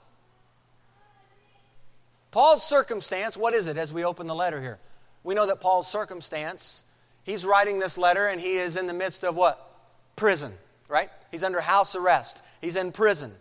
Paul's 2.29 2.63
circumstance, 2.63 3.35
what 3.35 3.53
is 3.53 3.67
it 3.67 3.75
as 3.75 3.91
we 3.91 4.05
open 4.05 4.27
the 4.27 4.35
letter 4.35 4.61
here? 4.61 4.79
We 5.23 5.35
know 5.35 5.47
that 5.47 5.59
Paul's 5.59 5.87
circumstance, 5.87 6.83
he's 7.23 7.43
writing 7.43 7.79
this 7.79 7.97
letter 7.97 8.27
and 8.27 8.39
he 8.39 8.53
is 8.53 8.77
in 8.77 8.87
the 8.87 8.93
midst 8.93 9.25
of 9.25 9.35
what? 9.35 9.67
Prison, 10.15 10.53
right? 10.87 11.09
He's 11.29 11.43
under 11.43 11.59
house 11.59 11.95
arrest. 11.95 12.41
He's 12.61 12.75
in 12.75 12.91
prison. 12.91 13.31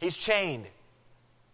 He's 0.00 0.16
chained. 0.16 0.66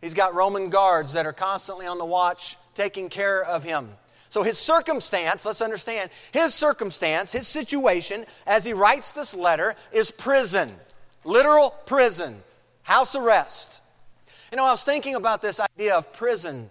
He's 0.06 0.14
got 0.14 0.36
Roman 0.36 0.70
guards 0.70 1.14
that 1.14 1.26
are 1.26 1.32
constantly 1.32 1.84
on 1.84 1.98
the 1.98 2.04
watch 2.04 2.58
taking 2.76 3.08
care 3.08 3.44
of 3.44 3.64
him. 3.64 3.88
So, 4.28 4.44
his 4.44 4.56
circumstance, 4.56 5.44
let's 5.44 5.60
understand, 5.60 6.10
his 6.30 6.54
circumstance, 6.54 7.32
his 7.32 7.48
situation 7.48 8.24
as 8.46 8.64
he 8.64 8.72
writes 8.72 9.10
this 9.10 9.34
letter 9.34 9.74
is 9.90 10.12
prison, 10.12 10.70
literal 11.24 11.70
prison, 11.86 12.36
house 12.84 13.16
arrest. 13.16 13.80
You 14.52 14.58
know, 14.58 14.64
I 14.64 14.70
was 14.70 14.84
thinking 14.84 15.16
about 15.16 15.42
this 15.42 15.58
idea 15.58 15.96
of 15.96 16.12
prison. 16.12 16.70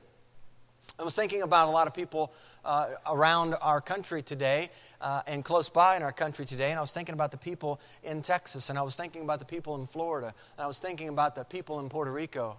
I 0.98 1.04
was 1.04 1.13
thinking 1.13 1.41
about 1.41 1.67
a 1.67 1.71
lot 1.71 1.88
of 1.88 1.93
people 1.93 2.32
uh, 2.63 2.91
around 3.06 3.56
our 3.56 3.82
country 3.82 4.24
today 4.24 4.69
uh, 5.02 5.24
and 5.28 5.43
close 5.43 5.67
by 5.67 5.98
in 5.98 6.04
our 6.04 6.13
country 6.13 6.45
today. 6.45 6.69
And 6.69 6.78
I 6.78 6.82
was 6.82 6.93
thinking 6.93 7.12
about 7.12 7.32
the 7.32 7.38
people 7.38 7.82
in 8.02 8.21
Texas, 8.21 8.69
and 8.69 8.80
I 8.80 8.84
was 8.84 8.95
thinking 8.95 9.24
about 9.24 9.39
the 9.39 9.45
people 9.45 9.76
in 9.76 9.88
Florida, 9.88 10.28
and 10.58 10.63
I 10.63 10.67
was 10.67 10.80
thinking 10.80 11.10
about 11.10 11.36
the 11.36 11.43
people 11.43 11.82
in 11.82 11.89
Puerto 11.89 12.13
Rico. 12.13 12.56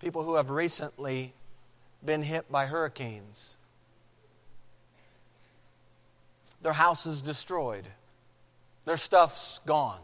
People 0.00 0.22
who 0.22 0.36
have 0.36 0.50
recently 0.50 1.32
been 2.04 2.22
hit 2.22 2.50
by 2.50 2.66
hurricanes. 2.66 3.56
Their 6.62 6.72
houses 6.72 7.22
destroyed, 7.22 7.86
their 8.84 8.96
stuff's 8.96 9.60
gone. 9.66 10.00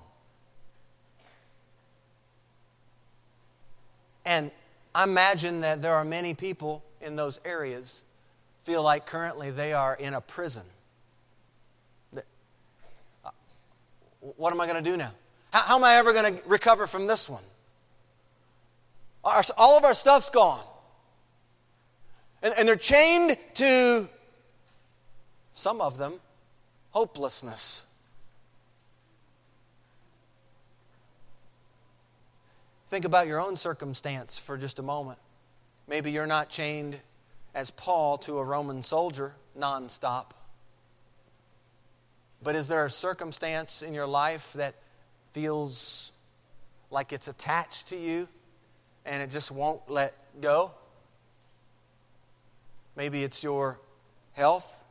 And 4.25 4.51
I 4.95 5.05
imagine 5.05 5.61
that 5.61 5.83
there 5.83 5.95
are 5.95 6.05
many 6.05 6.35
people 6.35 6.83
in 7.01 7.17
those 7.17 7.41
areas 7.45 8.05
feel 8.63 8.83
like 8.83 9.07
currently 9.07 9.51
they 9.51 9.73
are 9.73 9.95
in 9.95 10.15
a 10.15 10.21
prison. 10.21 10.63
Uh, 12.17 13.31
what 14.37 14.53
am 14.53 14.61
I 14.61 14.67
going 14.67 14.83
to 14.83 14.91
do 14.91 14.97
now? 14.97 15.13
How, 15.51 15.61
how, 15.63 15.77
am 15.77 15.85
I 15.85 15.97
ever 15.97 16.13
going 16.13 16.37
to 16.37 16.43
recover 16.49 16.87
from 16.87 17.07
this 17.07 17.29
one? 17.29 17.43
Our, 19.25 19.43
all 19.57 19.79
of 19.79 19.85
our 19.85 19.95
stuff's 19.95 20.31
gone. 20.31 20.63
And, 22.43 22.55
and 22.59 22.69
they're 22.69 22.77
chained 22.77 23.37
to, 23.55 24.09
some 25.53 25.81
of 25.81 25.97
them, 25.97 26.15
hopelessness. 26.91 27.85
Think 32.89 33.07
about 33.07 33.27
your 33.27 33.41
own 33.41 33.57
circumstance 33.57 34.39
for 34.39 34.59
just 34.59 34.79
a 34.79 34.83
moment. 34.83 35.19
Maybe 35.89 36.13
you're 36.13 36.27
not 36.27 36.51
chained 36.51 36.99
as 37.55 37.71
Paul 37.71 38.19
to 38.19 38.39
a 38.39 38.45
Roman 38.45 38.83
soldier 38.83 39.35
nonstop. 39.59 40.27
But 42.43 42.57
is 42.57 42.69
there 42.69 42.85
a 42.85 42.91
circumstance 42.91 43.81
in 43.81 43.95
your 43.95 44.07
life 44.07 44.53
that 44.53 44.75
feels 45.33 46.13
like 46.91 47.13
it's 47.13 47.27
attached 47.27 47.89
to 47.89 47.97
you 47.97 48.29
and 49.05 49.23
it 49.23 49.31
just 49.31 49.51
won't 49.51 49.89
let 49.89 50.15
go? 50.41 50.73
Maybe 52.97 53.25
it's 53.25 53.43
your 53.43 53.79
health, 54.33 54.85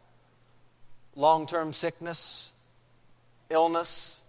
long 1.15 1.45
term 1.45 1.73
sickness, 1.73 2.51
illness. 3.49 4.21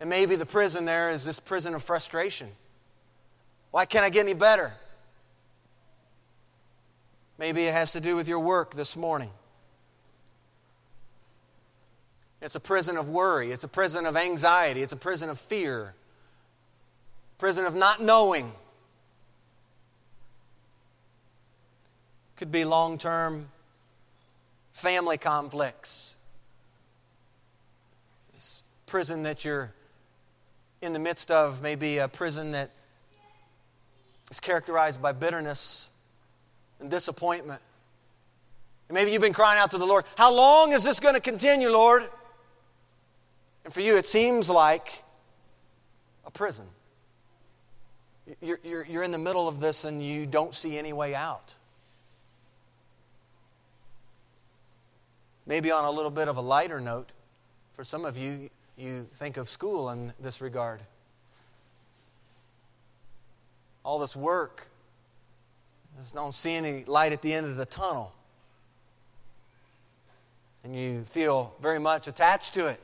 And 0.00 0.10
maybe 0.10 0.34
the 0.34 0.46
prison 0.46 0.84
there 0.84 1.10
is 1.10 1.24
this 1.24 1.38
prison 1.38 1.74
of 1.74 1.82
frustration. 1.82 2.48
Why 3.70 3.84
can't 3.84 4.04
I 4.04 4.10
get 4.10 4.20
any 4.20 4.34
better? 4.34 4.72
Maybe 7.38 7.64
it 7.64 7.72
has 7.72 7.92
to 7.92 8.00
do 8.00 8.16
with 8.16 8.28
your 8.28 8.40
work 8.40 8.74
this 8.74 8.96
morning. 8.96 9.30
It's 12.40 12.56
a 12.56 12.60
prison 12.60 12.96
of 12.96 13.08
worry. 13.08 13.52
It's 13.52 13.64
a 13.64 13.68
prison 13.68 14.04
of 14.04 14.16
anxiety. 14.16 14.82
It's 14.82 14.92
a 14.92 14.96
prison 14.96 15.30
of 15.30 15.38
fear. 15.38 15.94
Prison 17.38 17.64
of 17.64 17.74
not 17.74 18.02
knowing. 18.02 18.52
Could 22.42 22.50
be 22.50 22.64
long 22.64 22.98
term 22.98 23.46
family 24.72 25.16
conflicts. 25.16 26.16
This 28.34 28.62
prison 28.86 29.22
that 29.22 29.44
you're 29.44 29.72
in 30.80 30.92
the 30.92 30.98
midst 30.98 31.30
of 31.30 31.62
may 31.62 31.76
be 31.76 31.98
a 31.98 32.08
prison 32.08 32.50
that 32.50 32.72
is 34.28 34.40
characterized 34.40 35.00
by 35.00 35.12
bitterness 35.12 35.92
and 36.80 36.90
disappointment. 36.90 37.62
And 38.88 38.96
maybe 38.96 39.12
you've 39.12 39.22
been 39.22 39.32
crying 39.32 39.60
out 39.60 39.70
to 39.70 39.78
the 39.78 39.86
Lord, 39.86 40.04
How 40.16 40.34
long 40.34 40.72
is 40.72 40.82
this 40.82 40.98
going 40.98 41.14
to 41.14 41.20
continue, 41.20 41.68
Lord? 41.68 42.02
And 43.64 43.72
for 43.72 43.82
you, 43.82 43.96
it 43.96 44.06
seems 44.08 44.50
like 44.50 45.04
a 46.26 46.30
prison. 46.32 46.66
You're, 48.40 48.58
you're, 48.64 48.84
you're 48.84 49.02
in 49.04 49.12
the 49.12 49.18
middle 49.18 49.46
of 49.46 49.60
this 49.60 49.84
and 49.84 50.04
you 50.04 50.26
don't 50.26 50.52
see 50.52 50.76
any 50.76 50.92
way 50.92 51.14
out. 51.14 51.54
Maybe 55.46 55.70
on 55.70 55.84
a 55.84 55.90
little 55.90 56.10
bit 56.10 56.28
of 56.28 56.36
a 56.36 56.40
lighter 56.40 56.80
note, 56.80 57.10
for 57.74 57.84
some 57.84 58.04
of 58.04 58.16
you, 58.16 58.50
you 58.76 59.06
think 59.14 59.36
of 59.36 59.48
school 59.48 59.90
in 59.90 60.12
this 60.20 60.40
regard. 60.40 60.80
All 63.84 63.98
this 63.98 64.14
work, 64.14 64.68
just 65.98 66.14
don't 66.14 66.32
see 66.32 66.52
any 66.54 66.84
light 66.84 67.12
at 67.12 67.22
the 67.22 67.32
end 67.32 67.46
of 67.46 67.56
the 67.56 67.66
tunnel. 67.66 68.12
And 70.64 70.76
you 70.76 71.02
feel 71.04 71.54
very 71.60 71.80
much 71.80 72.06
attached 72.06 72.54
to 72.54 72.68
it. 72.68 72.80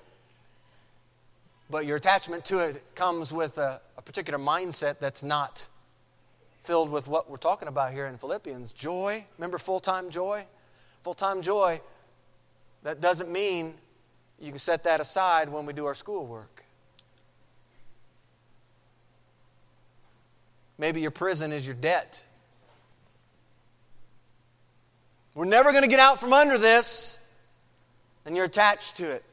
But 1.71 1.87
your 1.87 1.97
attachment 1.97 2.45
to 2.47 2.59
it 2.61 2.83
comes 2.95 3.33
with 3.33 3.59
a, 3.59 3.81
a 3.97 4.03
particular 4.03 4.39
mindset 4.39 4.99
that's 4.99 5.23
not 5.23 5.69
filled 6.61 6.91
with 6.91 7.09
what 7.09 7.31
we're 7.31 7.37
talking 7.37 7.69
about 7.69 7.93
here 7.93 8.07
in 8.07 8.19
Philippians 8.19 8.73
joy. 8.73 9.25
Remember 9.39 9.59
full 9.59 9.81
time 9.81 10.11
joy? 10.11 10.45
Full 11.05 11.15
time 11.15 11.41
joy, 11.41 11.81
that 12.83 13.01
doesn't 13.01 13.31
mean 13.31 13.75
you 14.41 14.51
can 14.51 14.59
set 14.59 14.85
that 14.85 15.01
aside 15.01 15.49
when 15.49 15.67
we 15.67 15.73
do 15.73 15.87
our 15.87 15.95
schoolwork. 15.95 16.65
Maybe 20.79 21.01
your 21.01 21.11
prison 21.11 21.53
is 21.53 21.67
your 21.67 21.75
debt. 21.75 22.25
We're 25.35 25.45
never 25.45 25.73
going 25.73 25.83
to 25.83 25.89
get 25.89 26.01
out 26.01 26.21
from 26.21 26.33
under 26.33 26.57
this, 26.57 27.21
and 28.25 28.37
you're 28.37 28.45
attached 28.45 28.97
to 28.97 29.11
it. 29.11 29.25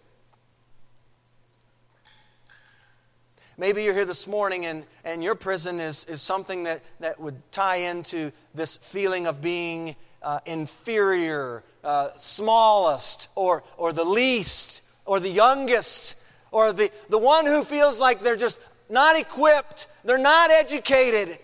Maybe 3.57 3.83
you're 3.83 3.93
here 3.93 4.05
this 4.05 4.27
morning 4.27 4.65
and, 4.65 4.85
and 5.05 5.23
your 5.23 5.33
prison 5.33 5.79
is, 5.79 6.03
is 6.05 6.21
something 6.21 6.63
that, 6.63 6.81
that 6.99 7.21
would 7.21 7.51
tie 7.53 7.77
into 7.77 8.33
this 8.53 8.75
feeling 8.75 9.27
of 9.27 9.41
being 9.41 9.95
uh, 10.25 10.39
inferior, 10.47 11.63
uh, 11.83 12.09
smallest, 12.17 13.29
or, 13.35 13.63
or 13.77 13.93
the 13.93 14.03
least, 14.03 14.81
or 15.05 15.19
the 15.19 15.29
youngest, 15.29 16.17
or 16.51 16.73
the, 16.73 16.91
the 17.09 17.17
one 17.17 17.45
who 17.45 17.63
feels 17.63 17.99
like 17.99 18.21
they're 18.21 18.35
just 18.35 18.59
not 18.89 19.17
equipped, 19.17 19.87
they're 20.03 20.17
not 20.17 20.49
educated. 20.49 21.37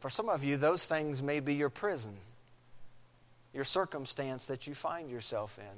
For 0.00 0.10
some 0.10 0.28
of 0.28 0.44
you, 0.44 0.58
those 0.58 0.86
things 0.86 1.22
may 1.22 1.40
be 1.40 1.54
your 1.54 1.70
prison, 1.70 2.12
your 3.54 3.64
circumstance 3.64 4.46
that 4.46 4.66
you 4.66 4.74
find 4.74 5.10
yourself 5.10 5.58
in. 5.58 5.76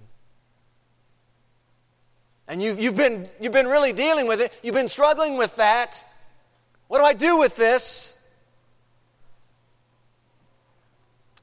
And 2.49 2.61
you've, 2.61 2.81
you've, 2.81 2.97
been, 2.97 3.29
you've 3.41 3.53
been 3.53 3.69
really 3.69 3.93
dealing 3.93 4.27
with 4.27 4.41
it, 4.41 4.53
you've 4.65 4.75
been 4.75 4.89
struggling 4.89 5.39
with 5.39 5.55
that. 5.57 6.05
What 6.89 6.99
do 6.99 7.05
I 7.05 7.15
do 7.15 7.39
with 7.39 7.55
this? 7.55 8.17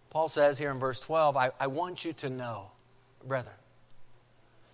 Paul 0.10 0.30
says 0.30 0.58
here 0.58 0.72
in 0.72 0.80
verse 0.80 1.00
12, 1.00 1.36
I, 1.38 1.52
I 1.60 1.68
want 1.68 2.06
you 2.06 2.14
to 2.14 2.30
know, 2.30 2.72
brethren, 3.26 3.56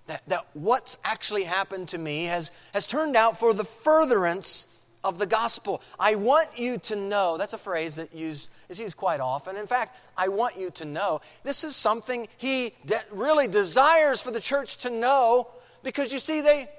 that, 0.07 0.21
that 0.27 0.45
what's 0.53 0.97
actually 1.03 1.43
happened 1.43 1.89
to 1.89 1.97
me 1.97 2.25
has, 2.25 2.51
has 2.73 2.85
turned 2.85 3.15
out 3.15 3.39
for 3.39 3.53
the 3.53 3.63
furtherance 3.63 4.67
of 5.03 5.19
the 5.19 5.25
gospel. 5.25 5.81
I 5.99 6.15
want 6.15 6.57
you 6.57 6.77
to 6.79 6.95
know. 6.95 7.37
That's 7.37 7.53
a 7.53 7.57
phrase 7.57 7.95
that 7.95 8.13
use, 8.13 8.49
is 8.69 8.79
used 8.79 8.97
quite 8.97 9.19
often. 9.19 9.57
In 9.57 9.67
fact, 9.67 9.97
I 10.17 10.29
want 10.29 10.57
you 10.57 10.71
to 10.71 10.85
know. 10.85 11.21
This 11.43 11.63
is 11.63 11.75
something 11.75 12.27
he 12.37 12.73
de- 12.85 13.01
really 13.11 13.47
desires 13.47 14.21
for 14.21 14.31
the 14.31 14.39
church 14.39 14.77
to 14.77 14.89
know 14.89 15.49
because 15.83 16.13
you 16.13 16.19
see, 16.19 16.41
they 16.41 16.69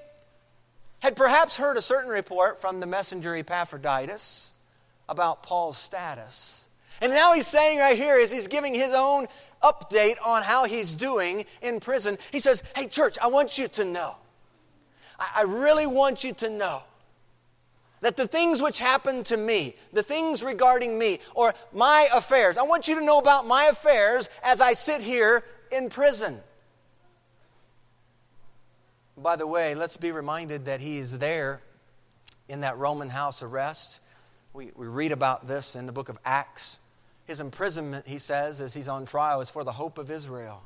had 0.99 1.15
perhaps 1.15 1.57
heard 1.57 1.77
a 1.77 1.81
certain 1.81 2.09
report 2.09 2.59
from 2.59 2.79
the 2.79 2.87
messenger 2.87 3.35
Epaphroditus 3.35 4.51
about 5.07 5.43
Paul's 5.43 5.77
status. 5.77 6.64
And 7.05 7.13
now 7.13 7.35
he's 7.35 7.45
saying 7.45 7.77
right 7.77 7.95
here 7.95 8.17
is 8.17 8.31
he's 8.31 8.47
giving 8.47 8.73
his 8.73 8.91
own 8.91 9.27
update 9.61 10.15
on 10.25 10.41
how 10.41 10.65
he's 10.65 10.95
doing 10.95 11.45
in 11.61 11.79
prison, 11.79 12.17
he 12.31 12.39
says, 12.39 12.63
Hey, 12.75 12.87
church, 12.87 13.15
I 13.21 13.27
want 13.27 13.59
you 13.59 13.67
to 13.67 13.85
know. 13.85 14.15
I, 15.19 15.29
I 15.35 15.43
really 15.43 15.85
want 15.85 16.23
you 16.23 16.33
to 16.33 16.49
know 16.49 16.81
that 18.01 18.17
the 18.17 18.27
things 18.27 18.59
which 18.59 18.79
happened 18.79 19.27
to 19.27 19.37
me, 19.37 19.75
the 19.93 20.01
things 20.01 20.41
regarding 20.41 20.97
me, 20.97 21.19
or 21.35 21.53
my 21.71 22.07
affairs, 22.11 22.57
I 22.57 22.63
want 22.63 22.87
you 22.87 22.95
to 22.95 23.05
know 23.05 23.19
about 23.19 23.45
my 23.45 23.65
affairs 23.65 24.27
as 24.41 24.59
I 24.59 24.73
sit 24.73 24.99
here 24.99 25.43
in 25.71 25.89
prison. 25.89 26.39
By 29.15 29.35
the 29.35 29.45
way, 29.45 29.75
let's 29.75 29.97
be 29.97 30.11
reminded 30.11 30.65
that 30.65 30.81
he 30.81 30.97
is 30.97 31.19
there 31.19 31.61
in 32.49 32.61
that 32.61 32.79
Roman 32.79 33.11
house 33.11 33.43
arrest. 33.43 33.99
We, 34.53 34.71
we 34.75 34.87
read 34.87 35.11
about 35.11 35.47
this 35.47 35.75
in 35.75 35.85
the 35.85 35.91
book 35.91 36.09
of 36.09 36.17
Acts. 36.25 36.79
His 37.25 37.39
imprisonment, 37.39 38.07
he 38.07 38.19
says, 38.19 38.61
as 38.61 38.73
he's 38.73 38.87
on 38.87 39.05
trial, 39.05 39.41
is 39.41 39.49
for 39.49 39.63
the 39.63 39.71
hope 39.71 39.97
of 39.97 40.11
Israel. 40.11 40.63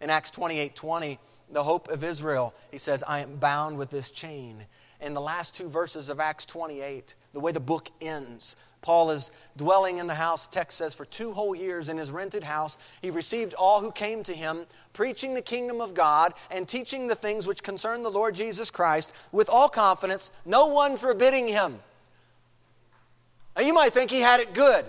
In 0.00 0.10
Acts 0.10 0.30
28 0.30 0.74
20, 0.74 1.18
the 1.52 1.64
hope 1.64 1.88
of 1.88 2.04
Israel, 2.04 2.54
he 2.70 2.78
says, 2.78 3.02
I 3.06 3.20
am 3.20 3.36
bound 3.36 3.76
with 3.76 3.90
this 3.90 4.10
chain. 4.10 4.64
In 5.00 5.14
the 5.14 5.20
last 5.20 5.54
two 5.54 5.68
verses 5.68 6.08
of 6.10 6.20
Acts 6.20 6.46
28, 6.46 7.14
the 7.32 7.40
way 7.40 7.52
the 7.52 7.60
book 7.60 7.88
ends, 8.00 8.54
Paul 8.82 9.10
is 9.10 9.30
dwelling 9.56 9.98
in 9.98 10.06
the 10.06 10.14
house, 10.14 10.48
text 10.48 10.78
says, 10.78 10.94
for 10.94 11.04
two 11.04 11.32
whole 11.32 11.54
years 11.54 11.88
in 11.88 11.98
his 11.98 12.10
rented 12.10 12.44
house. 12.44 12.78
He 13.02 13.10
received 13.10 13.54
all 13.54 13.80
who 13.80 13.92
came 13.92 14.22
to 14.22 14.34
him, 14.34 14.66
preaching 14.92 15.34
the 15.34 15.42
kingdom 15.42 15.80
of 15.80 15.94
God 15.94 16.32
and 16.50 16.66
teaching 16.66 17.06
the 17.06 17.14
things 17.14 17.46
which 17.46 17.62
concern 17.62 18.02
the 18.02 18.10
Lord 18.10 18.34
Jesus 18.34 18.70
Christ 18.70 19.12
with 19.32 19.50
all 19.50 19.68
confidence, 19.68 20.30
no 20.46 20.66
one 20.66 20.96
forbidding 20.96 21.48
him. 21.48 21.80
Now, 23.56 23.62
you 23.62 23.74
might 23.74 23.92
think 23.92 24.10
he 24.10 24.20
had 24.20 24.40
it 24.40 24.54
good. 24.54 24.86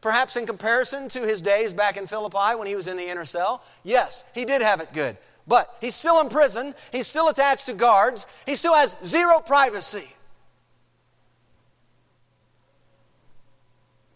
Perhaps 0.00 0.36
in 0.36 0.46
comparison 0.46 1.08
to 1.08 1.22
his 1.22 1.40
days 1.40 1.72
back 1.72 1.96
in 1.96 2.06
Philippi 2.06 2.56
when 2.56 2.66
he 2.66 2.76
was 2.76 2.86
in 2.86 2.96
the 2.96 3.08
inner 3.08 3.24
cell, 3.24 3.62
yes, 3.82 4.24
he 4.34 4.44
did 4.44 4.62
have 4.62 4.80
it 4.80 4.92
good. 4.92 5.16
But 5.46 5.74
he's 5.80 5.94
still 5.94 6.20
in 6.20 6.28
prison, 6.28 6.74
he's 6.92 7.06
still 7.06 7.28
attached 7.28 7.66
to 7.66 7.74
guards, 7.74 8.26
he 8.44 8.54
still 8.54 8.74
has 8.74 8.96
zero 9.04 9.40
privacy. 9.40 10.08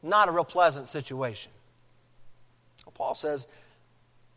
Not 0.02 0.28
a 0.28 0.32
real 0.32 0.44
pleasant 0.44 0.88
situation. 0.88 1.52
Paul 2.94 3.14
says, 3.14 3.46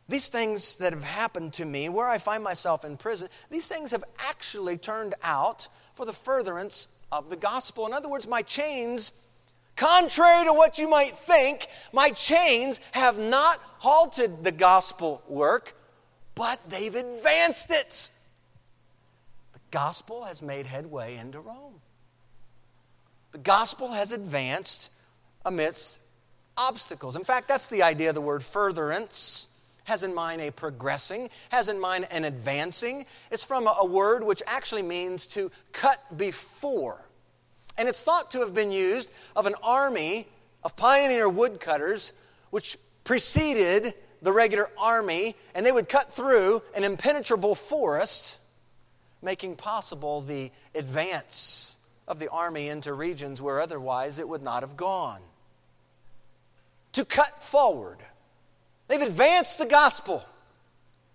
these 0.08 0.30
things 0.30 0.76
that 0.78 0.94
have 0.94 1.04
happened 1.04 1.54
to 1.54 1.66
me, 1.66 1.90
where 1.90 2.08
I 2.08 2.18
find 2.18 2.44
myself 2.44 2.86
in 2.86 2.98
prison, 2.98 3.30
these 3.50 3.68
things 3.68 3.92
have 3.92 4.04
actually 4.20 4.78
turned 4.78 5.16
out 5.24 5.68
for 5.94 6.06
the 6.06 6.14
furtherance 6.14 6.88
of 7.12 7.30
the 7.30 7.36
gospel. 7.36 7.86
In 7.86 7.94
other 7.94 8.10
words, 8.10 8.28
my 8.28 8.42
chains 8.42 9.14
Contrary 9.76 10.46
to 10.46 10.54
what 10.54 10.78
you 10.78 10.88
might 10.88 11.18
think, 11.18 11.68
my 11.92 12.10
chains 12.12 12.80
have 12.92 13.18
not 13.18 13.58
halted 13.80 14.44
the 14.44 14.52
gospel 14.52 15.24
work, 15.28 15.76
but 16.36 16.60
they've 16.70 16.96
advanced 16.96 17.72
it. 17.72 18.10
The 19.54 19.60
gospel 19.72 20.24
has 20.24 20.42
made 20.42 20.68
headway 20.68 21.18
into 21.18 21.40
Rome. 21.40 21.82
The 23.32 23.40
gospel 23.40 23.90
has 23.90 24.12
advanced 24.12 24.92
amidst 25.44 26.00
obstacles. 26.56 27.16
In 27.16 27.24
fact, 27.24 27.48
that's 27.48 27.68
the 27.68 27.84
idea 27.84 28.10
of 28.10 28.16
the 28.16 28.22
word 28.22 28.44
furtherance. 28.44 29.48
Has 29.86 30.04
in 30.04 30.14
mind 30.14 30.42
a 30.42 30.50
progressing, 30.50 31.30
has 31.50 31.68
in 31.68 31.78
mind 31.78 32.08
an 32.10 32.24
advancing. 32.24 33.06
It's 33.32 33.44
from 33.44 33.68
a, 33.68 33.86
word 33.86 34.24
which 34.24 34.42
actually 34.48 34.84
means 34.84 35.28
to 35.28 35.52
cut 35.74 36.18
before. 36.18 37.04
And 37.78 37.90
it's 37.90 38.04
thought 38.04 38.32
to 38.32 38.40
have 38.40 38.54
been 38.54 38.72
used 38.72 39.12
of 39.36 39.46
an 39.46 39.56
army 39.64 40.28
of 40.64 40.76
pioneer 40.76 41.28
woodcutters 41.28 42.14
which 42.50 42.78
preceded 43.04 43.94
the 44.22 44.32
regular 44.32 44.70
army, 44.78 45.36
and 45.54 45.66
they 45.66 45.72
would 45.72 45.90
cut 45.90 46.12
through 46.12 46.62
an 46.76 46.84
impenetrable 46.84 47.56
forest, 47.56 48.40
making 49.22 49.56
possible 49.56 50.22
the 50.22 50.52
advance 50.74 51.78
of 52.08 52.20
the 52.20 52.30
army 52.30 52.70
into 52.70 52.94
regions 52.94 53.42
where 53.42 53.60
otherwise 53.60 54.20
it 54.20 54.28
would 54.28 54.42
not 54.42 54.64
have 54.64 54.78
gone. 54.78 55.22
To 56.94 57.04
cut 57.04 57.44
forward. 57.44 57.98
They've 58.88 59.02
advanced 59.02 59.58
the 59.58 59.66
gospel. 59.66 60.24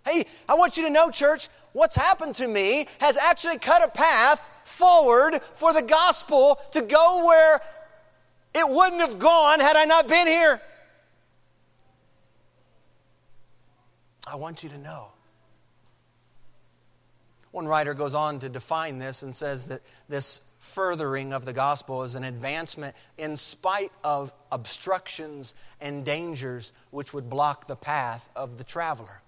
Hey, 0.04 0.26
I 0.48 0.54
want 0.54 0.76
you 0.76 0.84
to 0.84 0.90
know, 0.90 1.10
church, 1.10 1.48
what's 1.78 1.94
happened 1.94 2.34
to 2.34 2.48
me 2.48 2.88
has 2.98 3.16
actually 3.16 3.56
cut 3.56 3.84
a 3.84 3.90
path 3.90 4.50
forward 4.64 5.40
for 5.54 5.72
the 5.72 5.80
gospel 5.80 6.58
to 6.72 6.82
go 6.82 7.24
where 7.24 7.60
it 8.52 8.68
wouldn't 8.68 9.00
have 9.00 9.18
gone 9.20 9.60
had 9.60 9.76
I 9.76 9.84
not 9.84 10.08
been 10.08 10.26
here. 10.26 10.60
I 14.26 14.34
want 14.34 14.64
you 14.64 14.68
to 14.70 14.78
know. 14.78 15.12
One 17.52 17.66
writer 17.66 17.94
goes 17.94 18.14
on 18.14 18.40
to 18.40 18.48
define 18.48 18.98
this 18.98 19.22
and 19.22 19.34
says 19.34 19.68
that 19.68 19.80
this 20.08 20.42
furthering 20.58 21.32
of 21.32 21.44
the 21.44 21.52
gospel 21.52 22.02
is 22.02 22.16
an 22.16 22.24
advancement 22.24 22.96
in 23.16 23.36
spite 23.36 23.92
of 24.02 24.32
obstructions 24.50 25.54
and 25.80 26.04
dangers 26.04 26.72
which 26.90 27.14
would 27.14 27.30
block 27.30 27.68
the 27.68 27.76
path 27.76 28.28
of 28.34 28.58
the 28.58 28.64
traveler. 28.64 29.22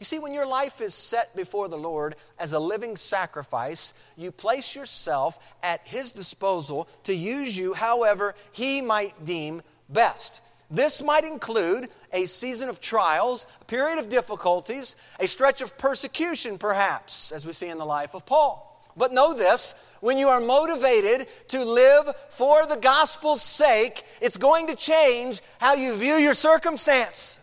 You 0.00 0.06
see, 0.06 0.18
when 0.18 0.32
your 0.32 0.46
life 0.46 0.80
is 0.80 0.94
set 0.94 1.36
before 1.36 1.68
the 1.68 1.76
Lord 1.76 2.16
as 2.38 2.54
a 2.54 2.58
living 2.58 2.96
sacrifice, 2.96 3.92
you 4.16 4.32
place 4.32 4.74
yourself 4.74 5.38
at 5.62 5.86
His 5.86 6.10
disposal 6.10 6.88
to 7.04 7.14
use 7.14 7.56
you 7.56 7.74
however 7.74 8.34
He 8.50 8.80
might 8.80 9.26
deem 9.26 9.60
best. 9.90 10.40
This 10.70 11.02
might 11.02 11.24
include 11.24 11.88
a 12.14 12.24
season 12.24 12.70
of 12.70 12.80
trials, 12.80 13.46
a 13.60 13.64
period 13.66 13.98
of 13.98 14.08
difficulties, 14.08 14.96
a 15.18 15.28
stretch 15.28 15.60
of 15.60 15.76
persecution, 15.76 16.56
perhaps, 16.56 17.30
as 17.30 17.44
we 17.44 17.52
see 17.52 17.68
in 17.68 17.76
the 17.76 17.84
life 17.84 18.14
of 18.14 18.24
Paul. 18.24 18.66
But 18.96 19.12
know 19.12 19.34
this 19.34 19.74
when 20.00 20.16
you 20.16 20.28
are 20.28 20.40
motivated 20.40 21.26
to 21.48 21.62
live 21.62 22.10
for 22.30 22.64
the 22.66 22.76
gospel's 22.76 23.42
sake, 23.42 24.02
it's 24.22 24.38
going 24.38 24.68
to 24.68 24.76
change 24.76 25.42
how 25.58 25.74
you 25.74 25.94
view 25.94 26.14
your 26.14 26.34
circumstance. 26.34 27.38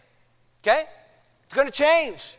Okay? 0.63 0.85
It's 1.45 1.53
going 1.53 1.67
to 1.67 1.73
change. 1.73 2.36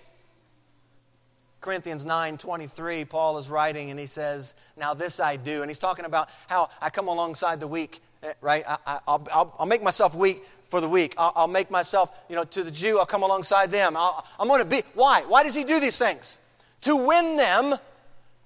Corinthians 1.61 2.05
9 2.05 2.39
23, 2.39 3.05
Paul 3.05 3.39
is 3.39 3.49
writing 3.49 3.91
and 3.91 3.99
he 3.99 4.07
says, 4.07 4.55
Now 4.77 4.95
this 4.95 5.19
I 5.21 5.37
do. 5.37 5.63
And 5.63 5.71
he's 5.71 5.79
talking 5.79 6.05
about 6.05 6.29
how 6.47 6.71
I 6.81 6.91
come 6.91 7.09
alongside 7.09 7.61
the 7.61 7.67
weak, 7.67 8.01
eh, 8.23 8.33
right? 8.41 8.65
I, 8.67 9.01
will 9.07 9.67
make 9.67 9.83
myself 9.83 10.15
weak 10.15 10.45
for 10.69 10.81
the 10.81 10.89
weak. 10.89 11.15
I'll, 11.19 11.33
I'll, 11.35 11.49
make 11.49 11.71
myself, 11.71 12.15
you 12.29 12.37
know, 12.37 12.45
to 12.45 12.63
the 12.63 12.71
Jew, 12.71 12.99
I'll 12.99 13.07
come 13.07 13.23
alongside 13.23 13.71
them. 13.71 13.97
i 13.97 14.23
I'm 14.39 14.49
going 14.49 14.61
to 14.61 14.65
be. 14.65 14.83
Why? 14.95 15.23
Why 15.23 15.43
does 15.43 15.55
he 15.55 15.65
do 15.65 15.81
these 15.81 15.99
things? 15.99 16.39
To 16.83 16.95
win 16.95 17.37
them 17.37 17.77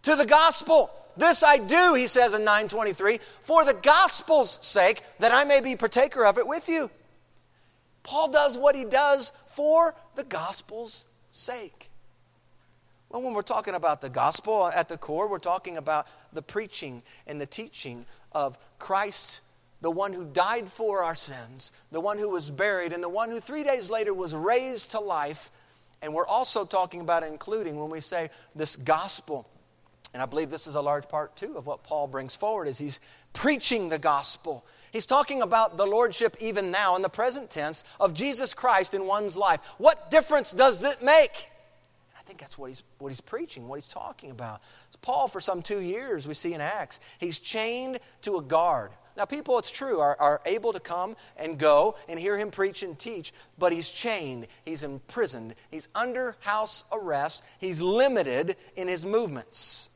to 0.02 0.16
the 0.16 0.26
gospel. 0.26 0.90
This 1.16 1.42
I 1.42 1.58
do, 1.58 1.94
he 1.94 2.06
says 2.06 2.32
in 2.32 2.44
923, 2.44 3.20
for 3.40 3.64
the 3.66 3.74
gospel's 3.74 4.58
sake, 4.62 5.02
that 5.18 5.32
I 5.32 5.44
may 5.44 5.60
be 5.60 5.76
partaker 5.76 6.24
of 6.24 6.38
it 6.38 6.46
with 6.46 6.68
you. 6.68 6.90
Paul 8.02 8.30
does 8.30 8.56
what 8.56 8.74
he 8.74 8.84
does 8.84 9.32
for 9.46 9.94
the 10.14 10.24
gospel's 10.24 11.04
sake. 11.30 11.91
Well, 13.12 13.20
when 13.20 13.34
we're 13.34 13.42
talking 13.42 13.74
about 13.74 14.00
the 14.00 14.08
gospel 14.08 14.62
uh, 14.62 14.70
at 14.74 14.88
the 14.88 14.96
core, 14.96 15.28
we're 15.28 15.38
talking 15.38 15.76
about 15.76 16.06
the 16.32 16.40
preaching 16.40 17.02
and 17.26 17.38
the 17.38 17.44
teaching 17.44 18.06
of 18.32 18.56
Christ, 18.78 19.42
the 19.82 19.90
one 19.90 20.14
who 20.14 20.24
died 20.24 20.70
for 20.70 21.04
our 21.04 21.14
sins, 21.14 21.72
the 21.90 22.00
one 22.00 22.16
who 22.16 22.30
was 22.30 22.48
buried, 22.48 22.94
and 22.94 23.04
the 23.04 23.10
one 23.10 23.28
who 23.28 23.38
three 23.38 23.64
days 23.64 23.90
later 23.90 24.14
was 24.14 24.34
raised 24.34 24.92
to 24.92 25.00
life. 25.00 25.50
And 26.00 26.14
we're 26.14 26.26
also 26.26 26.64
talking 26.64 27.02
about 27.02 27.22
including 27.22 27.78
when 27.78 27.90
we 27.90 28.00
say 28.00 28.30
this 28.54 28.76
gospel 28.76 29.46
and 30.12 30.22
I 30.22 30.26
believe 30.26 30.50
this 30.50 30.66
is 30.66 30.74
a 30.74 30.80
large 30.80 31.08
part, 31.08 31.36
too, 31.36 31.56
of 31.56 31.66
what 31.66 31.84
Paul 31.84 32.06
brings 32.06 32.36
forward 32.36 32.68
as 32.68 32.78
he's 32.78 33.00
preaching 33.32 33.88
the 33.88 33.98
gospel. 33.98 34.64
He's 34.92 35.06
talking 35.06 35.40
about 35.40 35.78
the 35.78 35.86
lordship 35.86 36.36
even 36.38 36.70
now 36.70 36.96
in 36.96 37.02
the 37.02 37.08
present 37.08 37.48
tense 37.48 37.82
of 37.98 38.12
Jesus 38.12 38.52
Christ 38.52 38.92
in 38.92 39.06
one's 39.06 39.38
life. 39.38 39.60
What 39.78 40.10
difference 40.10 40.52
does 40.52 40.82
it 40.84 41.02
make? 41.02 41.48
Think 42.32 42.40
that's 42.40 42.56
what 42.56 42.68
he's, 42.68 42.82
what 42.96 43.08
he's 43.08 43.20
preaching, 43.20 43.68
what 43.68 43.74
he's 43.74 43.88
talking 43.88 44.30
about. 44.30 44.62
Paul, 45.02 45.28
for 45.28 45.38
some 45.38 45.60
two 45.60 45.80
years, 45.80 46.26
we 46.26 46.32
see 46.32 46.54
in 46.54 46.62
Acts, 46.62 46.98
he's 47.18 47.38
chained 47.38 47.98
to 48.22 48.38
a 48.38 48.42
guard. 48.42 48.90
Now, 49.18 49.26
people, 49.26 49.58
it's 49.58 49.70
true, 49.70 50.00
are, 50.00 50.16
are 50.18 50.40
able 50.46 50.72
to 50.72 50.80
come 50.80 51.14
and 51.36 51.58
go 51.58 51.94
and 52.08 52.18
hear 52.18 52.38
him 52.38 52.50
preach 52.50 52.82
and 52.82 52.98
teach, 52.98 53.34
but 53.58 53.70
he's 53.70 53.90
chained, 53.90 54.46
he's 54.64 54.82
imprisoned, 54.82 55.54
he's 55.70 55.88
under 55.94 56.34
house 56.40 56.84
arrest, 56.90 57.44
he's 57.58 57.82
limited 57.82 58.56
in 58.76 58.88
his 58.88 59.04
movements. 59.04 59.90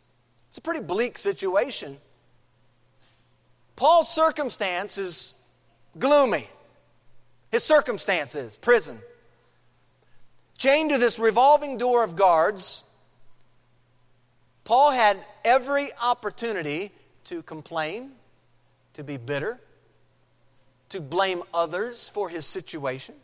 It's 0.50 0.58
a 0.58 0.60
pretty 0.60 0.80
bleak 0.80 1.16
situation. 1.16 1.96
Paul's 3.76 4.14
circumstance 4.14 4.98
is 4.98 5.32
gloomy. 5.98 6.50
His 7.50 7.64
circumstances, 7.64 8.58
prison. 8.58 8.98
Chained 10.58 10.90
to 10.90 10.98
this 10.98 11.18
revolving 11.18 11.76
door 11.76 12.02
of 12.02 12.16
guards, 12.16 12.82
Paul 14.64 14.90
had 14.90 15.18
every 15.44 15.90
opportunity 16.02 16.92
to 17.24 17.42
complain, 17.42 18.12
to 18.94 19.04
be 19.04 19.16
bitter, 19.16 19.60
to 20.88 21.00
blame 21.00 21.42
others 21.52 22.08
for 22.08 22.28
his 22.28 22.46
situation. 22.46 23.14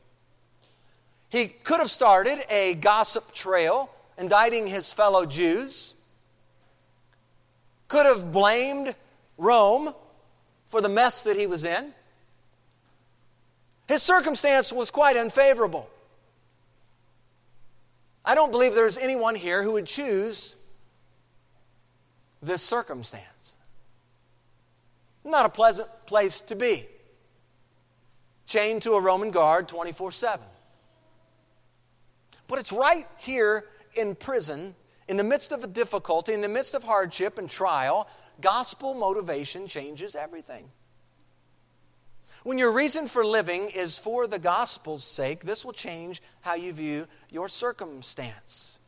He 1.31 1.47
could 1.47 1.81
have 1.81 1.91
started 1.91 2.45
a 2.51 2.75
gossip 2.75 3.33
trail 3.33 3.91
indicting 4.19 4.67
his 4.67 4.93
fellow 4.93 5.25
Jews 5.25 5.95
could 7.93 8.07
have 8.07 8.33
blamed 8.33 8.95
Rome 9.37 9.95
for 10.69 10.81
the 10.81 10.89
mess 10.89 11.25
that 11.25 11.37
he 11.37 11.47
was 11.47 11.63
in. 11.63 11.93
His 13.87 14.03
circumstance 14.03 14.73
was 14.73 14.91
quite 14.91 15.15
unfavorable. 15.15 15.91
I 18.25 18.35
don't 18.35 18.51
believe 18.51 18.75
there's 18.75 18.99
anyone 18.99 19.35
here 19.35 19.63
who 19.63 19.73
would 19.73 19.87
choose 19.87 20.55
this 22.41 22.63
circumstance. 22.63 23.57
Not 25.25 25.47
a 25.47 25.49
pleasant 25.49 25.89
place 26.07 26.41
to 26.43 26.57
be. 26.57 26.87
Chained 28.47 28.83
to 28.83 28.93
a 28.95 29.01
Roman 29.01 29.31
guard 29.31 29.69
24 29.69 30.13
7. 30.13 30.45
But 32.49 32.59
it's 32.59 32.73
right 32.73 33.07
here 33.19 33.65
in 33.95 34.15
prison 34.15 34.75
in 35.09 35.17
the 35.17 35.25
midst 35.25 35.53
of 35.53 35.65
a 35.65 35.67
difficulty, 35.67 36.33
in 36.33 36.41
the 36.41 36.49
midst 36.49 36.75
of 36.75 36.83
hardship 36.83 37.39
and 37.39 37.49
trial, 37.49 38.09
gospel 38.41 38.95
motivation 38.95 39.67
changes 39.67 40.15
everything. 40.15 40.69
When 42.45 42.59
your 42.59 42.73
reason 42.73 43.07
for 43.07 43.25
living 43.25 43.69
is 43.69 43.99
for 43.99 44.27
the 44.27 44.39
gospel's 44.39 45.05
sake, 45.05 45.45
this 45.45 45.65
will 45.65 45.73
change 45.73 46.21
how 46.41 46.55
you 46.57 46.73
view 46.73 47.07
your 47.31 47.49
circumstance. 47.49 48.81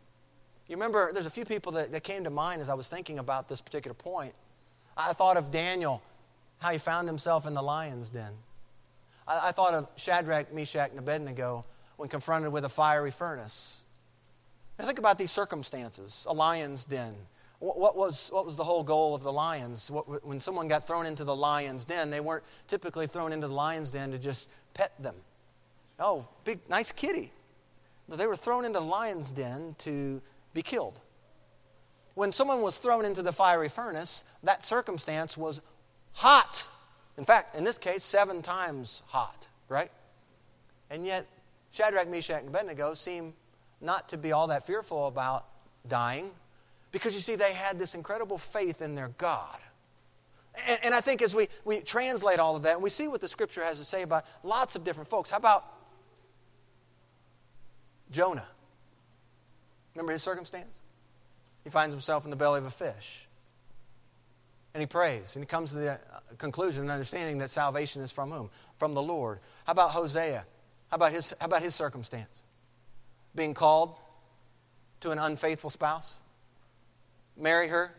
You 0.67 0.77
remember, 0.77 1.13
there's 1.13 1.27
a 1.27 1.31
few 1.31 1.45
people 1.45 1.73
that, 1.73 1.93
that 1.93 2.03
came 2.03 2.25
to 2.25 2.31
mind 2.31 2.61
as 2.61 2.69
I 2.69 2.75
was 2.75 2.89
thinking 2.89 3.19
about 3.19 3.49
this 3.49 3.61
particular 3.61 3.95
point. 3.95 4.35
I 4.97 5.13
thought 5.13 5.37
of 5.37 5.51
Daniel, 5.51 6.03
how 6.59 6.71
he 6.71 6.79
found 6.79 7.07
himself 7.07 7.47
in 7.47 7.55
the 7.55 7.63
lion's 7.63 8.11
den. 8.11 8.33
I, 9.29 9.49
I 9.49 9.53
thought 9.53 9.75
of 9.75 9.89
Shadrach, 9.97 10.53
Meshach, 10.53 10.91
and 10.91 10.99
Abednego 10.99 11.65
when 11.97 12.09
confronted 12.09 12.53
with 12.53 12.65
a 12.65 12.69
fiery 12.69 13.11
furnace. 13.11 13.83
Now 14.79 14.87
think 14.87 14.99
about 14.99 15.19
these 15.19 15.31
circumstances. 15.31 16.27
A 16.29 16.33
lion's 16.33 16.85
den. 16.85 17.15
What, 17.65 17.97
was, 17.97 18.29
what 18.31 18.45
was 18.45 18.57
the 18.57 18.65
whole 18.65 18.83
goal 18.83 19.15
of 19.15 19.23
the 19.23 19.33
lions? 19.33 19.91
What, 19.91 20.27
when 20.27 20.39
someone 20.39 20.69
got 20.69 20.87
thrown 20.87 21.07
into 21.07 21.25
the 21.25 21.35
lion's 21.35 21.87
den, 21.87 22.11
they 22.11 22.21
weren't 22.21 22.45
typically 22.69 23.07
thrown 23.07 23.33
into 23.33 23.49
the 23.49 23.55
lion's 23.55 23.91
den 23.91 24.11
to 24.11 24.19
just 24.19 24.51
pet 24.75 24.93
them. 25.01 25.15
Oh, 25.99 26.27
big, 26.45 26.59
nice 26.69 26.93
kitty. 26.93 27.33
They 28.07 28.27
were 28.27 28.37
thrown 28.37 28.67
into 28.67 28.81
the 28.81 28.85
lion's 28.85 29.31
den 29.31 29.77
to 29.79 30.21
be 30.53 30.61
killed. 30.61 31.01
When 32.13 32.33
someone 32.33 32.61
was 32.61 32.77
thrown 32.77 33.07
into 33.07 33.23
the 33.23 33.33
fiery 33.33 33.71
furnace, 33.71 34.25
that 34.43 34.63
circumstance 34.63 35.39
was 35.39 35.63
hot. 36.13 36.67
In 37.17 37.25
fact, 37.25 37.57
in 37.57 37.65
this 37.65 37.79
case, 37.79 38.03
seven 38.03 38.43
times 38.43 39.03
hot, 39.07 39.49
right? 39.71 39.91
And 40.91 41.07
yet, 41.07 41.27
Shadrach, 41.71 42.11
Meshach, 42.11 42.41
and 42.41 42.49
Abednego 42.49 42.93
seem 42.93 43.33
not 43.81 44.11
to 44.11 44.19
be 44.19 44.33
all 44.33 44.49
that 44.49 44.67
fearful 44.67 45.07
about 45.07 45.47
dying 45.89 46.31
because 46.95 47.13
you 47.13 47.21
see, 47.21 47.35
they 47.35 47.53
had 47.53 47.77
this 47.77 47.97
incredible 47.97 48.39
faith 48.39 48.81
in 48.81 48.95
their 48.95 49.09
God. 49.19 49.59
And, 50.69 50.79
and, 50.85 50.95
I 50.95 51.01
think 51.01 51.23
as 51.23 51.35
we, 51.35 51.49
we 51.65 51.81
translate 51.81 52.39
all 52.39 52.55
of 52.55 52.63
that, 52.63 52.75
and 52.75 52.83
we 52.83 52.89
see 52.89 53.09
what 53.09 53.21
the 53.21 53.27
scripture 53.27 53.65
has 53.65 53.81
to 53.81 53.85
say 53.85 54.03
about 54.03 54.25
lots 54.45 54.77
of 54.77 54.85
different 54.85 55.11
folks. 55.11 55.29
How 55.29 55.39
about 55.39 55.65
Jonah? 58.13 58.47
Remember 59.97 60.13
his 60.13 60.23
circumstance? 60.23 60.83
He 61.65 61.71
finds 61.71 61.93
himself 61.93 62.23
in 62.23 62.31
the 62.31 62.37
belly 62.37 62.59
of 62.59 62.67
a 62.67 62.71
fish. 62.71 63.27
And 64.73 64.81
he 64.81 64.87
prays, 64.87 65.35
and 65.35 65.43
he 65.43 65.47
comes 65.47 65.71
to 65.71 65.79
the 65.79 65.91
uh, 65.95 65.97
conclusion 66.39 66.83
and 66.83 66.93
understanding 66.93 67.39
that 67.39 67.51
salvation 67.51 68.03
is 68.03 68.13
from 68.13 68.31
whom? 68.31 68.51
From 68.77 68.95
the 68.95 69.03
Lord. 69.03 69.41
How 69.65 69.73
about 69.73 69.91
Hosea? 69.91 70.45
How 70.93 70.95
about 70.95 71.11
his, 71.11 71.35
how 71.41 71.47
about 71.47 71.63
his 71.65 71.75
circumstance? 71.75 72.45
being 73.35 73.53
called 73.53 73.97
to 75.01 75.11
an 75.11 75.19
unfaithful 75.19 75.71
spouse? 75.71 76.21
Marry 77.37 77.69
her? 77.69 77.95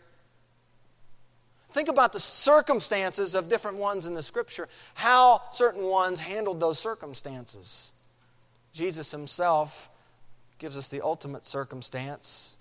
Think 1.72 1.90
about 1.90 2.14
the 2.14 2.20
circumstances 2.20 3.36
of 3.36 3.50
different 3.50 3.78
ones 3.78 4.06
in 4.06 4.14
the 4.14 4.24
scripture, 4.24 4.70
how 4.94 5.42
certain 5.52 5.84
ones 5.84 6.20
handled 6.20 6.60
those 6.60 6.80
circumstances. 6.80 7.92
Jesus 8.72 9.12
himself 9.12 9.90
gives 10.58 10.78
us 10.78 10.88
the 10.88 11.02
ultimate 11.02 11.44
circumstance. 11.44 12.56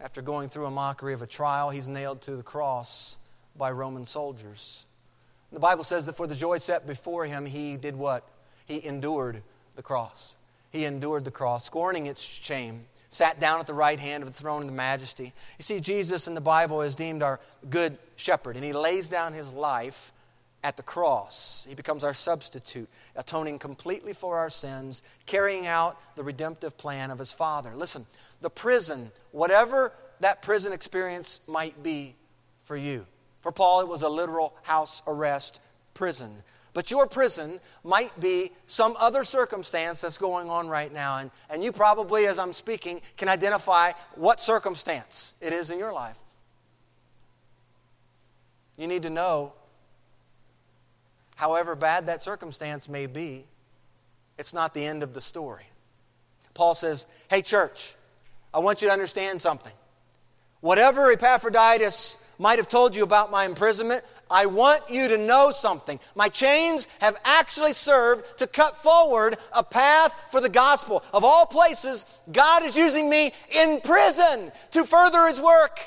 After 0.00 0.20
going 0.22 0.48
through 0.48 0.66
a 0.66 0.70
mockery 0.70 1.12
of 1.12 1.22
a 1.22 1.26
trial, 1.26 1.70
he's 1.70 1.86
nailed 1.86 2.22
to 2.22 2.34
the 2.34 2.42
cross 2.42 3.16
by 3.56 3.70
Roman 3.70 4.04
soldiers. 4.04 4.84
The 5.52 5.60
Bible 5.60 5.84
says 5.84 6.06
that 6.06 6.16
for 6.16 6.26
the 6.26 6.34
joy 6.34 6.58
set 6.58 6.86
before 6.86 7.26
him, 7.26 7.46
he 7.46 7.76
did 7.76 7.96
what? 7.96 8.26
He 8.66 8.84
endured 8.84 9.42
the 9.76 9.82
cross. 9.82 10.36
He 10.70 10.84
endured 10.84 11.24
the 11.24 11.30
cross, 11.30 11.64
scorning 11.64 12.06
its 12.06 12.22
shame, 12.22 12.86
sat 13.10 13.38
down 13.40 13.60
at 13.60 13.66
the 13.66 13.74
right 13.74 13.98
hand 13.98 14.22
of 14.22 14.28
the 14.28 14.38
throne 14.38 14.62
of 14.62 14.68
the 14.68 14.74
majesty. 14.74 15.34
You 15.58 15.62
see, 15.62 15.80
Jesus 15.80 16.26
in 16.26 16.34
the 16.34 16.40
Bible 16.40 16.80
is 16.80 16.96
deemed 16.96 17.22
our 17.22 17.40
good 17.68 17.98
shepherd, 18.16 18.56
and 18.56 18.64
he 18.64 18.72
lays 18.72 19.08
down 19.08 19.34
his 19.34 19.52
life 19.52 20.12
at 20.62 20.76
the 20.76 20.82
cross. 20.82 21.66
He 21.68 21.74
becomes 21.74 22.04
our 22.04 22.14
substitute, 22.14 22.88
atoning 23.16 23.58
completely 23.58 24.12
for 24.12 24.38
our 24.38 24.50
sins, 24.50 25.02
carrying 25.26 25.66
out 25.66 25.98
the 26.14 26.22
redemptive 26.22 26.78
plan 26.78 27.10
of 27.10 27.18
his 27.18 27.32
Father. 27.32 27.72
Listen, 27.74 28.06
the 28.40 28.50
prison, 28.50 29.10
whatever 29.32 29.92
that 30.20 30.40
prison 30.42 30.72
experience 30.72 31.40
might 31.46 31.82
be 31.82 32.14
for 32.62 32.76
you. 32.76 33.06
For 33.40 33.50
Paul, 33.50 33.80
it 33.80 33.88
was 33.88 34.02
a 34.02 34.08
literal 34.08 34.54
house 34.62 35.02
arrest 35.06 35.60
prison. 35.94 36.42
But 36.72 36.90
your 36.90 37.06
prison 37.06 37.58
might 37.82 38.18
be 38.20 38.52
some 38.66 38.96
other 38.98 39.24
circumstance 39.24 40.00
that's 40.00 40.18
going 40.18 40.48
on 40.48 40.68
right 40.68 40.92
now. 40.92 41.18
And, 41.18 41.30
and 41.48 41.64
you 41.64 41.72
probably, 41.72 42.26
as 42.26 42.38
I'm 42.38 42.52
speaking, 42.52 43.00
can 43.16 43.28
identify 43.28 43.92
what 44.14 44.40
circumstance 44.40 45.34
it 45.40 45.52
is 45.52 45.70
in 45.70 45.78
your 45.78 45.92
life. 45.92 46.16
You 48.76 48.86
need 48.86 49.02
to 49.02 49.10
know, 49.10 49.52
however 51.36 51.74
bad 51.74 52.06
that 52.06 52.22
circumstance 52.22 52.88
may 52.88 53.06
be, 53.06 53.44
it's 54.38 54.54
not 54.54 54.72
the 54.72 54.86
end 54.86 55.02
of 55.02 55.12
the 55.12 55.20
story. 55.20 55.64
Paul 56.54 56.74
says, 56.74 57.06
Hey, 57.28 57.42
church, 57.42 57.94
I 58.54 58.60
want 58.60 58.80
you 58.80 58.88
to 58.88 58.92
understand 58.92 59.40
something. 59.40 59.72
Whatever 60.60 61.10
Epaphroditus 61.10 62.22
might 62.38 62.58
have 62.58 62.68
told 62.68 62.94
you 62.94 63.02
about 63.02 63.30
my 63.30 63.44
imprisonment, 63.44 64.04
I 64.30 64.46
want 64.46 64.88
you 64.88 65.08
to 65.08 65.18
know 65.18 65.50
something. 65.50 65.98
My 66.14 66.28
chains 66.28 66.86
have 67.00 67.16
actually 67.24 67.72
served 67.72 68.38
to 68.38 68.46
cut 68.46 68.76
forward 68.76 69.36
a 69.52 69.64
path 69.64 70.14
for 70.30 70.40
the 70.40 70.48
gospel. 70.48 71.02
Of 71.12 71.24
all 71.24 71.46
places, 71.46 72.04
God 72.30 72.64
is 72.64 72.76
using 72.76 73.10
me 73.10 73.32
in 73.50 73.80
prison 73.80 74.52
to 74.70 74.84
further 74.84 75.26
his 75.26 75.40
work. 75.40 75.80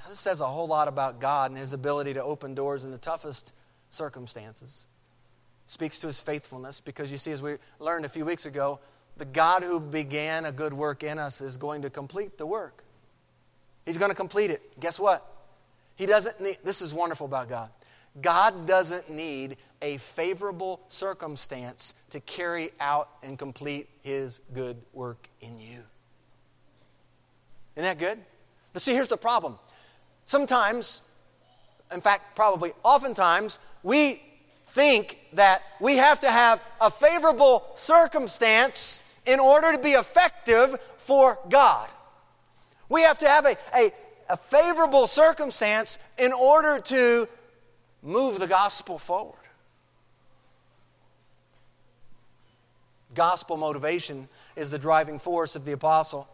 Now, 0.00 0.08
this 0.08 0.18
says 0.18 0.40
a 0.40 0.46
whole 0.46 0.66
lot 0.66 0.88
about 0.88 1.20
God 1.20 1.52
and 1.52 1.58
his 1.58 1.72
ability 1.72 2.14
to 2.14 2.24
open 2.24 2.54
doors 2.54 2.82
in 2.82 2.90
the 2.90 2.98
toughest 2.98 3.52
circumstances. 3.90 4.88
Speaks 5.66 6.00
to 6.00 6.08
his 6.08 6.20
faithfulness 6.20 6.80
because 6.80 7.12
you 7.12 7.18
see, 7.18 7.30
as 7.30 7.40
we 7.40 7.56
learned 7.78 8.04
a 8.04 8.08
few 8.08 8.24
weeks 8.24 8.46
ago, 8.46 8.80
the 9.16 9.24
God 9.24 9.62
who 9.62 9.78
began 9.78 10.44
a 10.46 10.52
good 10.52 10.72
work 10.72 11.04
in 11.04 11.20
us 11.20 11.40
is 11.40 11.56
going 11.56 11.82
to 11.82 11.90
complete 11.90 12.36
the 12.36 12.46
work. 12.46 12.82
He's 13.84 13.98
going 13.98 14.10
to 14.10 14.16
complete 14.16 14.50
it. 14.50 14.78
Guess 14.80 14.98
what? 14.98 15.26
He 15.96 16.06
doesn't 16.06 16.40
need, 16.40 16.58
this 16.64 16.82
is 16.82 16.94
wonderful 16.94 17.26
about 17.26 17.48
God. 17.48 17.70
God 18.20 18.66
doesn't 18.66 19.10
need 19.10 19.56
a 19.82 19.96
favorable 19.98 20.80
circumstance 20.88 21.94
to 22.10 22.20
carry 22.20 22.70
out 22.80 23.08
and 23.22 23.38
complete 23.38 23.88
His 24.02 24.40
good 24.52 24.76
work 24.92 25.28
in 25.40 25.60
you. 25.60 25.82
Isn't 27.76 27.84
that 27.84 27.98
good? 27.98 28.18
But 28.72 28.82
see, 28.82 28.92
here's 28.92 29.08
the 29.08 29.16
problem. 29.16 29.58
Sometimes, 30.24 31.02
in 31.92 32.00
fact, 32.00 32.36
probably 32.36 32.72
oftentimes, 32.82 33.58
we 33.82 34.22
think 34.66 35.18
that 35.32 35.62
we 35.80 35.96
have 35.96 36.20
to 36.20 36.30
have 36.30 36.62
a 36.80 36.90
favorable 36.90 37.64
circumstance 37.74 39.02
in 39.26 39.40
order 39.40 39.72
to 39.72 39.78
be 39.78 39.90
effective 39.90 40.76
for 40.98 41.38
God. 41.48 41.88
We 42.90 43.02
have 43.02 43.18
to 43.20 43.28
have 43.28 43.46
a, 43.46 43.56
a, 43.74 43.92
a 44.28 44.36
favorable 44.36 45.06
circumstance 45.06 45.98
in 46.18 46.34
order 46.34 46.80
to 46.80 47.26
move 48.02 48.38
the 48.38 48.46
gospel 48.46 48.98
forward. 48.98 49.36
Gospel 53.14 53.56
motivation 53.56 54.28
is 54.56 54.70
the 54.70 54.78
driving 54.78 55.18
force 55.18 55.56
of 55.56 55.64
the 55.64 55.72
apostle. 55.72 56.28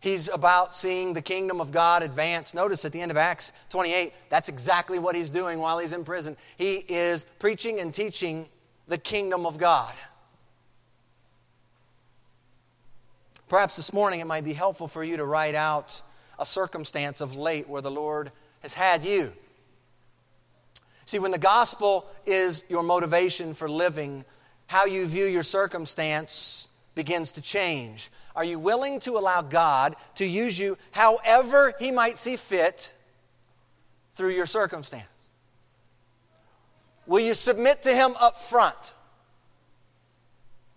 He's 0.00 0.28
about 0.28 0.74
seeing 0.74 1.14
the 1.14 1.22
kingdom 1.22 1.60
of 1.60 1.72
God 1.72 2.02
advance. 2.02 2.54
Notice 2.54 2.84
at 2.84 2.92
the 2.92 3.00
end 3.00 3.10
of 3.10 3.16
Acts 3.16 3.52
28, 3.70 4.12
that's 4.28 4.48
exactly 4.48 4.98
what 4.98 5.16
he's 5.16 5.30
doing 5.30 5.58
while 5.58 5.78
he's 5.78 5.92
in 5.92 6.04
prison. 6.04 6.36
He 6.58 6.84
is 6.88 7.24
preaching 7.38 7.80
and 7.80 7.92
teaching 7.92 8.46
the 8.86 8.98
kingdom 8.98 9.46
of 9.46 9.58
God. 9.58 9.94
Perhaps 13.54 13.76
this 13.76 13.92
morning 13.92 14.18
it 14.18 14.26
might 14.26 14.42
be 14.42 14.52
helpful 14.52 14.88
for 14.88 15.04
you 15.04 15.16
to 15.16 15.24
write 15.24 15.54
out 15.54 16.02
a 16.40 16.44
circumstance 16.44 17.20
of 17.20 17.36
late 17.36 17.68
where 17.68 17.80
the 17.80 17.88
Lord 17.88 18.32
has 18.62 18.74
had 18.74 19.04
you. 19.04 19.32
See, 21.04 21.20
when 21.20 21.30
the 21.30 21.38
gospel 21.38 22.04
is 22.26 22.64
your 22.68 22.82
motivation 22.82 23.54
for 23.54 23.70
living, 23.70 24.24
how 24.66 24.86
you 24.86 25.06
view 25.06 25.26
your 25.26 25.44
circumstance 25.44 26.66
begins 26.96 27.30
to 27.30 27.40
change. 27.40 28.10
Are 28.34 28.42
you 28.42 28.58
willing 28.58 28.98
to 28.98 29.18
allow 29.18 29.40
God 29.40 29.94
to 30.16 30.26
use 30.26 30.58
you 30.58 30.76
however 30.90 31.74
He 31.78 31.92
might 31.92 32.18
see 32.18 32.34
fit 32.34 32.92
through 34.14 34.30
your 34.30 34.46
circumstance? 34.46 35.30
Will 37.06 37.20
you 37.20 37.34
submit 37.34 37.82
to 37.82 37.94
Him 37.94 38.16
up 38.18 38.40
front? 38.40 38.92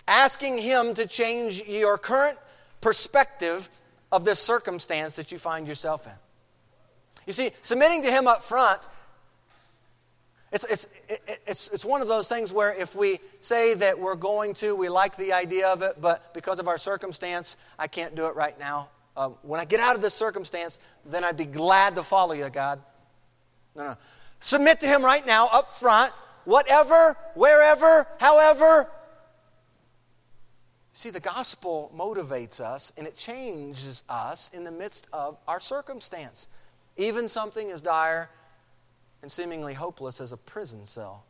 Asking 0.08 0.60
Him 0.60 0.94
to 0.94 1.08
change 1.08 1.64
your 1.64 1.98
current 1.98 2.38
perspective 2.82 3.70
of 4.12 4.26
this 4.26 4.40
circumstance 4.40 5.16
that 5.16 5.32
you 5.32 5.40
find 5.40 5.68
yourself 5.68 6.06
in. 6.06 6.14
You 7.26 7.34
see, 7.34 7.52
submitting 7.62 8.04
to 8.04 8.12
Him 8.12 8.28
up 8.28 8.44
front, 8.44 8.88
it's, 10.52 10.64
it's, 10.64 10.88
it's, 11.46 11.68
it's 11.70 11.84
one 11.84 12.02
of 12.02 12.08
those 12.08 12.30
things 12.30 12.54
where 12.54 12.74
if 12.74 12.96
we 12.96 13.20
say 13.42 13.74
that 13.76 14.00
we're 14.00 14.16
going 14.16 14.54
to, 14.56 14.76
we 14.76 14.88
like 14.88 15.18
the 15.18 15.34
idea 15.34 15.68
of 15.68 15.82
it, 15.82 16.00
but 16.00 16.34
because 16.34 16.60
of 16.60 16.70
our 16.70 16.78
circumstance, 16.78 17.58
I 17.78 17.88
can't 17.88 18.16
do 18.16 18.28
it 18.28 18.36
right 18.36 18.58
now. 18.58 18.88
Uh, 19.18 19.30
when 19.42 19.60
I 19.60 19.66
get 19.66 19.82
out 19.82 19.96
of 19.96 20.02
this 20.02 20.14
circumstance, 20.14 20.80
then 21.06 21.24
I'd 21.24 21.36
be 21.36 21.46
glad 21.46 21.96
to 21.96 22.04
follow 22.04 22.34
you, 22.34 22.50
God. 22.50 22.82
No, 23.76 23.84
no. 23.84 23.98
Submit 24.40 24.80
to 24.82 24.88
Him 24.88 25.04
right 25.04 25.26
now, 25.26 25.50
up 25.52 25.74
front, 25.74 26.14
whatever, 26.46 27.18
wherever, 27.34 28.08
however, 28.20 28.88
See, 30.98 31.12
the 31.12 31.20
gospel 31.20 31.92
motivates 31.96 32.60
us 32.60 32.92
and 32.98 33.06
it 33.06 33.16
changes 33.16 34.02
us 34.10 34.50
in 34.52 34.64
the 34.64 34.72
midst 34.72 35.06
of 35.14 35.38
our 35.48 35.60
circumstance, 35.60 36.48
even 36.98 37.30
something 37.30 37.70
as 37.70 37.82
dire 37.82 38.32
and 39.22 39.32
seemingly 39.32 39.76
hopeless 39.76 40.20
as 40.20 40.32
a 40.32 40.38
prison 40.38 40.86
cell. 40.86 41.24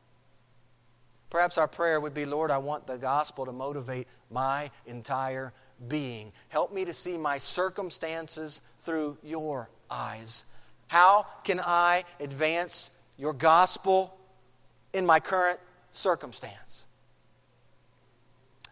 Perhaps 1.30 1.58
our 1.58 1.68
prayer 1.68 2.00
would 2.00 2.14
be 2.14 2.26
Lord, 2.26 2.50
I 2.50 2.60
want 2.60 2.88
the 2.88 2.98
gospel 2.98 3.46
to 3.46 3.52
motivate 3.52 4.08
my 4.32 4.72
entire 4.86 5.52
being. 5.90 6.32
Help 6.48 6.74
me 6.74 6.86
to 6.86 6.94
see 6.94 7.18
my 7.18 7.38
circumstances 7.38 8.62
through 8.84 9.18
your 9.22 9.70
eyes. 9.92 10.46
How 10.88 11.26
can 11.44 11.60
I 11.60 12.06
advance 12.22 12.90
your 13.18 13.34
gospel 13.34 14.18
in 14.94 15.06
my 15.06 15.20
current 15.20 15.60
circumstance? 15.92 16.87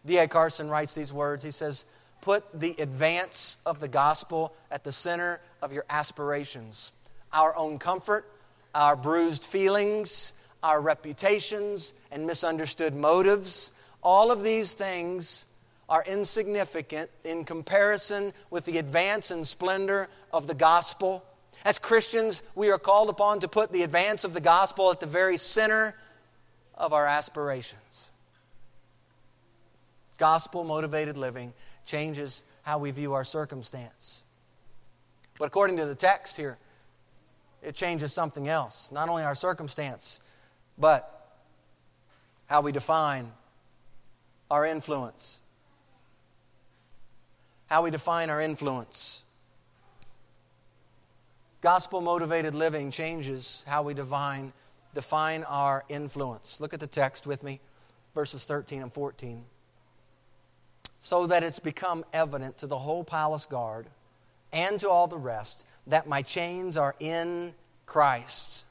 D.A. 0.05 0.27
Carson 0.27 0.69
writes 0.69 0.93
these 0.93 1.11
words. 1.11 1.43
He 1.43 1.51
says, 1.51 1.85
Put 2.21 2.59
the 2.59 2.75
advance 2.79 3.57
of 3.65 3.79
the 3.79 3.87
gospel 3.87 4.53
at 4.71 4.83
the 4.83 4.91
center 4.91 5.41
of 5.61 5.73
your 5.73 5.85
aspirations. 5.89 6.93
Our 7.33 7.55
own 7.55 7.79
comfort, 7.79 8.25
our 8.73 8.95
bruised 8.95 9.43
feelings, 9.43 10.33
our 10.63 10.81
reputations, 10.81 11.93
and 12.11 12.25
misunderstood 12.25 12.95
motives, 12.95 13.71
all 14.01 14.31
of 14.31 14.43
these 14.43 14.73
things 14.73 15.45
are 15.87 16.03
insignificant 16.07 17.09
in 17.23 17.43
comparison 17.43 18.33
with 18.49 18.65
the 18.65 18.77
advance 18.77 19.31
and 19.31 19.45
splendor 19.45 20.07
of 20.33 20.47
the 20.47 20.53
gospel. 20.53 21.23
As 21.63 21.79
Christians, 21.79 22.41
we 22.55 22.71
are 22.71 22.77
called 22.77 23.09
upon 23.09 23.39
to 23.41 23.47
put 23.47 23.71
the 23.71 23.83
advance 23.83 24.23
of 24.23 24.33
the 24.33 24.41
gospel 24.41 24.91
at 24.91 24.99
the 24.99 25.05
very 25.05 25.37
center 25.37 25.95
of 26.75 26.93
our 26.93 27.05
aspirations. 27.05 28.11
Gospel 30.17 30.63
motivated 30.63 31.17
living 31.17 31.53
changes 31.85 32.43
how 32.63 32.79
we 32.79 32.91
view 32.91 33.13
our 33.13 33.25
circumstance. 33.25 34.23
But 35.37 35.45
according 35.45 35.77
to 35.77 35.85
the 35.85 35.95
text 35.95 36.37
here, 36.37 36.57
it 37.61 37.75
changes 37.75 38.13
something 38.13 38.47
else. 38.47 38.91
Not 38.91 39.09
only 39.09 39.23
our 39.23 39.35
circumstance, 39.35 40.19
but 40.77 41.11
how 42.45 42.61
we 42.61 42.71
define 42.71 43.31
our 44.49 44.65
influence. 44.65 45.41
How 47.67 47.81
we 47.83 47.91
define 47.91 48.29
our 48.29 48.39
influence. 48.39 49.23
Gospel 51.61 51.99
motivated 51.99 52.53
living 52.53 52.91
changes 52.91 53.65
how 53.67 53.81
we 53.83 53.95
define, 53.95 54.53
define 54.93 55.43
our 55.43 55.83
influence. 55.89 56.61
Look 56.61 56.73
at 56.73 56.79
the 56.79 56.87
text 56.87 57.25
with 57.25 57.41
me, 57.43 57.59
verses 58.13 58.45
13 58.45 58.83
and 58.83 58.93
14 58.93 59.43
so 61.05 61.27
that 61.27 61.43
it's 61.43 61.59
become 61.59 62.03
evident 62.13 62.57
to 62.57 62.65
the 62.65 62.79
whole 62.79 63.03
palace 63.03 63.45
guard 63.45 63.85
and 64.51 64.79
to 64.79 64.89
all 64.89 65.05
the 65.05 65.15
rest 65.15 65.63
that 65.85 66.07
my 66.07 66.23
chains 66.23 66.77
are 66.77 66.95
in 66.99 67.53
Christ. 67.85 68.65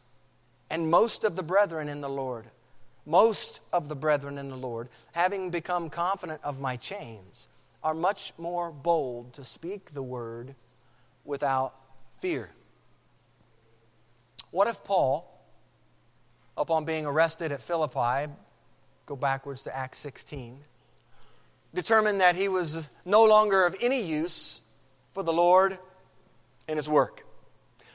And 0.68 0.90
most 0.90 1.22
of 1.22 1.36
the 1.36 1.44
brethren 1.44 1.88
in 1.88 2.00
the 2.00 2.08
Lord, 2.08 2.46
most 3.06 3.60
of 3.72 3.88
the 3.88 3.94
brethren 3.94 4.36
in 4.36 4.48
the 4.48 4.56
Lord, 4.56 4.88
having 5.12 5.50
become 5.50 5.88
confident 5.88 6.40
of 6.42 6.60
my 6.60 6.76
chains, 6.76 7.46
are 7.84 7.94
much 7.94 8.32
more 8.36 8.72
bold 8.72 9.32
to 9.34 9.44
speak 9.44 9.92
the 9.92 10.02
word 10.02 10.56
without 11.24 11.72
fear. 12.18 12.50
What 14.50 14.66
if 14.66 14.82
Paul, 14.82 15.40
upon 16.56 16.84
being 16.84 17.06
arrested 17.06 17.52
at 17.52 17.62
Philippi, 17.62 18.32
go 19.06 19.14
backwards 19.14 19.62
to 19.62 19.76
Acts 19.76 19.98
16, 19.98 20.58
determined 21.74 22.20
that 22.20 22.36
he 22.36 22.48
was 22.48 22.88
no 23.04 23.24
longer 23.24 23.66
of 23.66 23.76
any 23.80 24.00
use 24.00 24.60
for 25.12 25.22
the 25.22 25.32
Lord 25.32 25.76
and 26.68 26.76
his 26.78 26.88
work? 26.88 27.26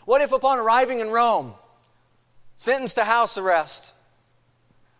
What 0.06 0.22
if, 0.22 0.32
upon 0.32 0.60
arriving 0.60 1.00
in 1.00 1.10
Rome, 1.10 1.54
sentenced 2.56 2.96
to 2.96 3.04
house 3.04 3.38
arrest, 3.38 3.94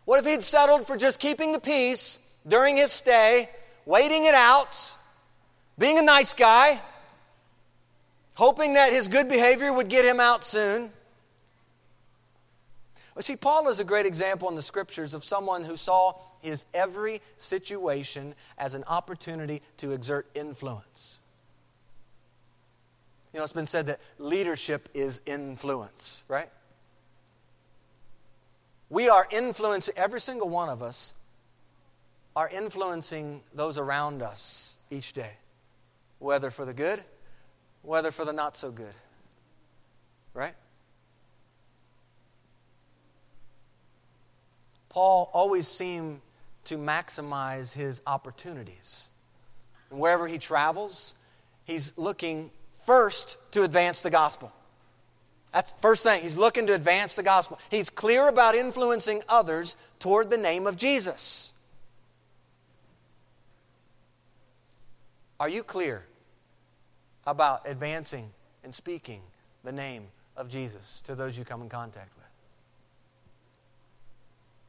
what 0.06 0.20
if 0.20 0.26
he'd 0.26 0.42
settled 0.42 0.88
for 0.88 0.98
just 0.98 1.20
keeping 1.20 1.52
the 1.52 1.60
peace 1.60 2.20
during 2.48 2.78
his 2.78 2.92
stay, 2.92 3.50
waiting 3.86 4.26
it 4.26 4.34
out, 4.34 4.94
being 5.78 6.00
a 6.00 6.02
nice 6.02 6.34
guy, 6.34 6.80
hoping 8.34 8.74
that 8.74 8.92
his 8.92 9.08
good 9.08 9.28
behavior 9.28 9.72
would 9.72 9.90
get 9.90 10.06
him 10.06 10.20
out 10.20 10.44
soon? 10.44 10.92
Well, 13.14 13.24
see, 13.24 13.36
Paul 13.36 13.68
is 13.68 13.80
a 13.80 13.84
great 13.84 14.06
example 14.06 14.48
in 14.50 14.56
the 14.56 14.62
scriptures 14.62 15.14
of 15.14 15.26
someone 15.26 15.66
who 15.66 15.76
saw 15.76 16.14
his 16.42 16.66
every 16.74 17.22
situation 17.38 18.36
as 18.58 18.74
an 18.76 18.84
opportunity 18.88 19.62
to 19.78 19.92
exert 19.92 20.28
influence. 20.34 21.20
You 23.34 23.38
know, 23.38 23.44
it's 23.44 23.54
been 23.54 23.66
said 23.66 23.88
that 23.88 24.00
leadership 24.18 24.90
is 24.94 25.22
influence, 25.26 26.24
right? 26.28 26.50
We 28.90 29.08
are 29.08 29.28
influencing, 29.30 29.94
every 29.96 30.20
single 30.20 30.50
one 30.50 30.70
of 30.70 30.82
us 30.82 31.14
are 32.36 32.50
influencing 32.50 33.42
those 33.54 33.78
around 33.78 34.24
us 34.24 34.78
each 34.90 35.14
day, 35.14 35.34
whether 36.18 36.50
for 36.50 36.66
the 36.66 36.74
good, 36.74 37.04
whether 37.84 38.10
for 38.12 38.26
the 38.26 38.34
not 38.34 38.58
so 38.58 38.72
good, 38.72 38.94
right? 40.34 40.56
Paul 44.90 45.30
always 45.34 45.68
seemed 45.68 46.22
to 46.70 46.78
maximize 46.78 47.74
his 47.74 48.00
opportunities. 48.06 49.10
And 49.90 50.00
wherever 50.00 50.28
he 50.28 50.38
travels, 50.38 51.16
he's 51.64 51.98
looking 51.98 52.52
first 52.86 53.40
to 53.54 53.64
advance 53.64 54.02
the 54.02 54.12
gospel. 54.12 54.52
That's 55.52 55.74
the 55.74 55.82
first 55.82 56.04
thing. 56.04 56.22
He's 56.22 56.38
looking 56.38 56.68
to 56.68 56.76
advance 56.76 57.16
the 57.16 57.24
gospel. 57.24 57.58
He's 57.72 57.90
clear 57.90 58.28
about 58.28 58.54
influencing 58.54 59.24
others 59.28 59.76
toward 59.98 60.30
the 60.30 60.38
name 60.38 60.68
of 60.68 60.78
Jesus. 60.78 61.54
Are 65.40 65.50
you 65.50 65.64
clear 65.64 66.06
about 67.26 67.68
advancing 67.68 68.30
and 68.64 68.76
speaking 68.76 69.22
the 69.64 69.72
name 69.72 70.04
of 70.38 70.50
Jesus 70.50 71.02
to 71.02 71.16
those 71.16 71.36
you 71.36 71.46
come 71.46 71.64
in 71.64 71.70
contact 71.70 72.16
with? 72.16 72.26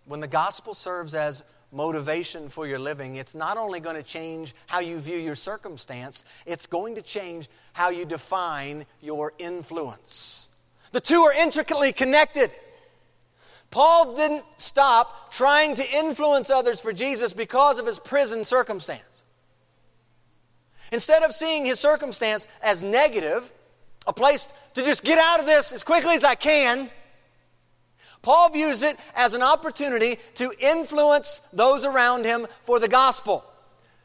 When 0.07 0.21
the 0.21 0.29
gospel 0.29 0.73
serves 0.73 1.15
as 1.15 1.45
motivation 1.73 2.49
for 2.49 2.67
your 2.67 2.79
living, 2.79 3.17
it's 3.17 3.35
not 3.35 3.57
only 3.57 3.81
going 3.81 3.97
to 3.97 4.03
change 4.03 4.55
how 4.67 4.81
you 4.81 4.99
view 4.99 5.17
your 5.17 5.37
circumstance, 5.37 6.25
it's 6.47 6.67
going 6.67 6.95
to 6.97 7.03
change 7.03 7.49
how 7.73 7.91
you 7.91 8.05
define 8.05 8.87
your 9.01 9.33
influence. 9.39 10.49
The 10.93 11.01
two 11.01 11.21
are 11.23 11.33
intricately 11.33 11.93
connected. 11.93 12.53
Paul 13.71 14.17
didn't 14.17 14.45
stop 14.57 15.33
trying 15.33 15.77
to 15.77 15.89
influence 15.89 16.51
others 16.51 16.81
for 16.81 16.93
Jesus 16.93 17.33
because 17.33 17.79
of 17.79 17.87
his 17.87 17.99
prison 17.99 18.45
circumstance. 18.45 19.25
Instead 20.93 21.23
of 21.23 21.33
seeing 21.33 21.65
his 21.65 21.79
circumstance 21.79 22.49
as 22.63 22.83
negative, 22.83 23.53
a 24.09 24.13
place 24.13 24.49
to 24.75 24.83
just 24.83 25.05
get 25.05 25.19
out 25.19 25.39
of 25.39 25.47
this 25.47 25.71
as 25.71 25.85
quickly 25.85 26.15
as 26.15 26.25
I 26.25 26.35
can, 26.35 26.91
Paul 28.23 28.51
views 28.51 28.83
it 28.83 28.97
as 29.15 29.35
an 29.35 29.43
opportunity 29.43 30.19
to 30.35 30.53
influence 30.59 31.41
those 31.53 31.85
around 31.85 32.25
him 32.25 32.47
for 32.65 32.79
the 32.79 32.89
gospel. 32.89 33.45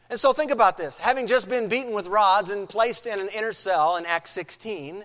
And 0.09 0.19
so 0.19 0.33
think 0.33 0.51
about 0.51 0.77
this. 0.77 0.97
Having 0.97 1.27
just 1.27 1.49
been 1.49 1.67
beaten 1.67 1.93
with 1.93 2.07
rods 2.07 2.49
and 2.49 2.69
placed 2.69 3.07
in 3.07 3.19
an 3.19 3.27
inner 3.29 3.53
cell 3.53 3.97
in 3.97 4.05
Acts 4.05 4.31
16, 4.31 5.03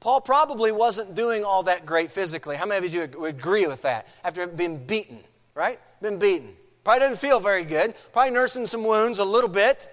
Paul 0.00 0.20
probably 0.20 0.70
wasn't 0.70 1.14
doing 1.14 1.44
all 1.44 1.64
that 1.64 1.84
great 1.86 2.12
physically. 2.12 2.56
How 2.56 2.66
many 2.66 2.86
of 2.86 2.94
you 2.94 3.02
agree 3.24 3.66
with 3.66 3.82
that? 3.82 4.06
After 4.22 4.46
being 4.46 4.84
beaten, 4.84 5.18
right? 5.54 5.80
Been 6.00 6.18
beaten. 6.18 6.54
Probably 6.84 7.06
didn't 7.06 7.18
feel 7.18 7.40
very 7.40 7.64
good. 7.64 7.94
Probably 8.12 8.30
nursing 8.30 8.66
some 8.66 8.84
wounds 8.84 9.18
a 9.18 9.24
little 9.24 9.48
bit. 9.48 9.88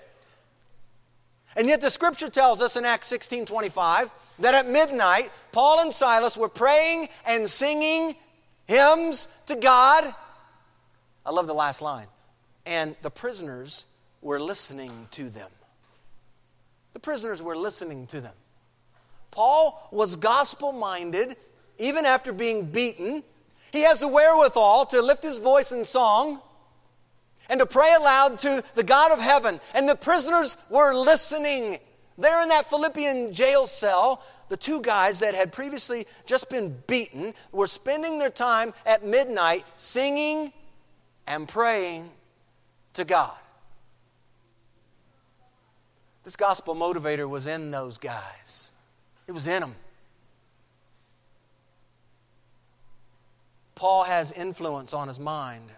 And 1.56 1.68
yet 1.68 1.82
the 1.82 1.90
scripture 1.90 2.30
tells 2.30 2.62
us 2.62 2.76
in 2.76 2.86
Acts 2.86 3.08
16 3.08 3.46
25 3.46 4.12
that 4.42 4.54
at 4.54 4.70
midnight, 4.70 5.32
Paul 5.52 5.80
and 5.80 5.94
Silas 5.94 6.38
were 6.38 6.50
praying 6.50 7.10
and 7.26 7.50
singing 7.50 8.16
hymns 8.66 9.28
to 9.48 9.56
God. 9.56 10.14
I 11.26 11.32
love 11.32 11.48
the 11.48 11.54
last 11.54 11.82
line. 11.82 12.08
And 12.66 12.96
the 13.02 13.12
prisoners 13.12 13.86
were 14.22 14.40
listening 14.40 15.08
to 15.12 15.30
them. 15.30 15.50
The 16.94 17.00
prisoners 17.00 17.42
were 17.42 17.56
listening 17.56 18.08
to 18.08 18.22
them. 18.22 18.34
Paul 19.32 19.88
was 19.92 20.16
gospel 20.16 20.72
minded 20.72 21.38
even 21.80 22.06
after 22.06 22.34
being 22.34 22.66
beaten. 22.66 23.24
He 23.72 23.82
has 23.82 24.02
the 24.02 24.08
wherewithal 24.08 24.88
to 24.88 25.02
lift 25.02 25.24
his 25.24 25.40
voice 25.40 25.72
in 25.72 25.86
song 25.86 26.42
and 27.50 27.60
to 27.60 27.66
pray 27.66 27.94
aloud 27.98 28.40
to 28.40 28.64
the 28.76 28.84
God 28.84 29.12
of 29.12 29.20
heaven. 29.20 29.60
And 29.74 29.88
the 29.88 29.96
prisoners 29.96 30.58
were 30.70 30.94
listening. 30.94 31.80
There 32.18 32.42
in 32.42 32.50
that 32.50 32.70
Philippian 32.70 33.34
jail 33.34 33.68
cell, 33.68 34.24
the 34.52 34.58
two 34.58 34.82
guys 34.82 35.20
that 35.20 35.34
had 35.34 35.54
previously 35.54 36.06
just 36.26 36.50
been 36.50 36.78
beaten 36.86 37.34
were 37.54 37.68
spending 37.68 38.20
their 38.20 38.30
time 38.30 38.74
at 38.86 39.02
midnight 39.02 39.64
singing 39.78 40.52
and 41.26 41.48
praying 41.48 42.10
to 42.92 43.06
God. 43.06 43.38
This 46.26 46.36
gospel 46.36 46.76
motivator 46.76 47.30
was 47.30 47.48
in 47.48 47.72
those 47.72 47.98
guys, 47.98 48.74
it 49.26 49.32
was 49.32 49.48
in 49.48 49.62
them. 49.62 49.76
Paul 53.74 54.04
has 54.04 54.34
influence 54.34 54.94
on 54.94 55.08
his 55.08 55.20
mind. 55.20 55.72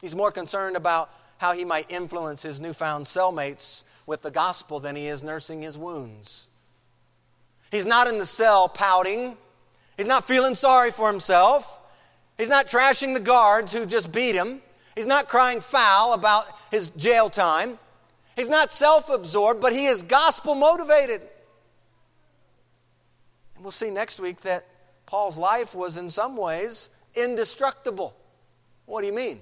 He's 0.00 0.16
more 0.16 0.32
concerned 0.32 0.76
about 0.76 1.08
how 1.38 1.52
he 1.52 1.64
might 1.64 1.88
influence 1.88 2.42
his 2.42 2.60
newfound 2.60 3.06
cellmates 3.06 3.84
with 4.06 4.22
the 4.22 4.32
gospel 4.32 4.80
than 4.80 4.96
he 4.96 5.06
is 5.06 5.22
nursing 5.22 5.62
his 5.62 5.78
wounds. 5.78 6.48
He's 7.74 7.84
not 7.84 8.06
in 8.06 8.18
the 8.18 8.26
cell 8.26 8.68
pouting. 8.68 9.36
He's 9.96 10.06
not 10.06 10.24
feeling 10.24 10.54
sorry 10.54 10.92
for 10.92 11.10
himself. 11.10 11.80
He's 12.38 12.48
not 12.48 12.68
trashing 12.68 13.14
the 13.14 13.20
guards 13.20 13.72
who 13.72 13.84
just 13.84 14.12
beat 14.12 14.36
him. 14.36 14.62
He's 14.94 15.06
not 15.06 15.26
crying 15.26 15.60
foul 15.60 16.12
about 16.12 16.46
his 16.70 16.90
jail 16.90 17.28
time. 17.28 17.80
He's 18.36 18.48
not 18.48 18.70
self 18.70 19.08
absorbed, 19.08 19.60
but 19.60 19.72
he 19.72 19.86
is 19.86 20.02
gospel 20.02 20.54
motivated. 20.54 21.20
And 23.56 23.64
we'll 23.64 23.72
see 23.72 23.90
next 23.90 24.20
week 24.20 24.42
that 24.42 24.68
Paul's 25.06 25.36
life 25.36 25.74
was 25.74 25.96
in 25.96 26.10
some 26.10 26.36
ways 26.36 26.90
indestructible. 27.16 28.14
What 28.86 29.00
do 29.00 29.08
you 29.08 29.12
mean? 29.12 29.40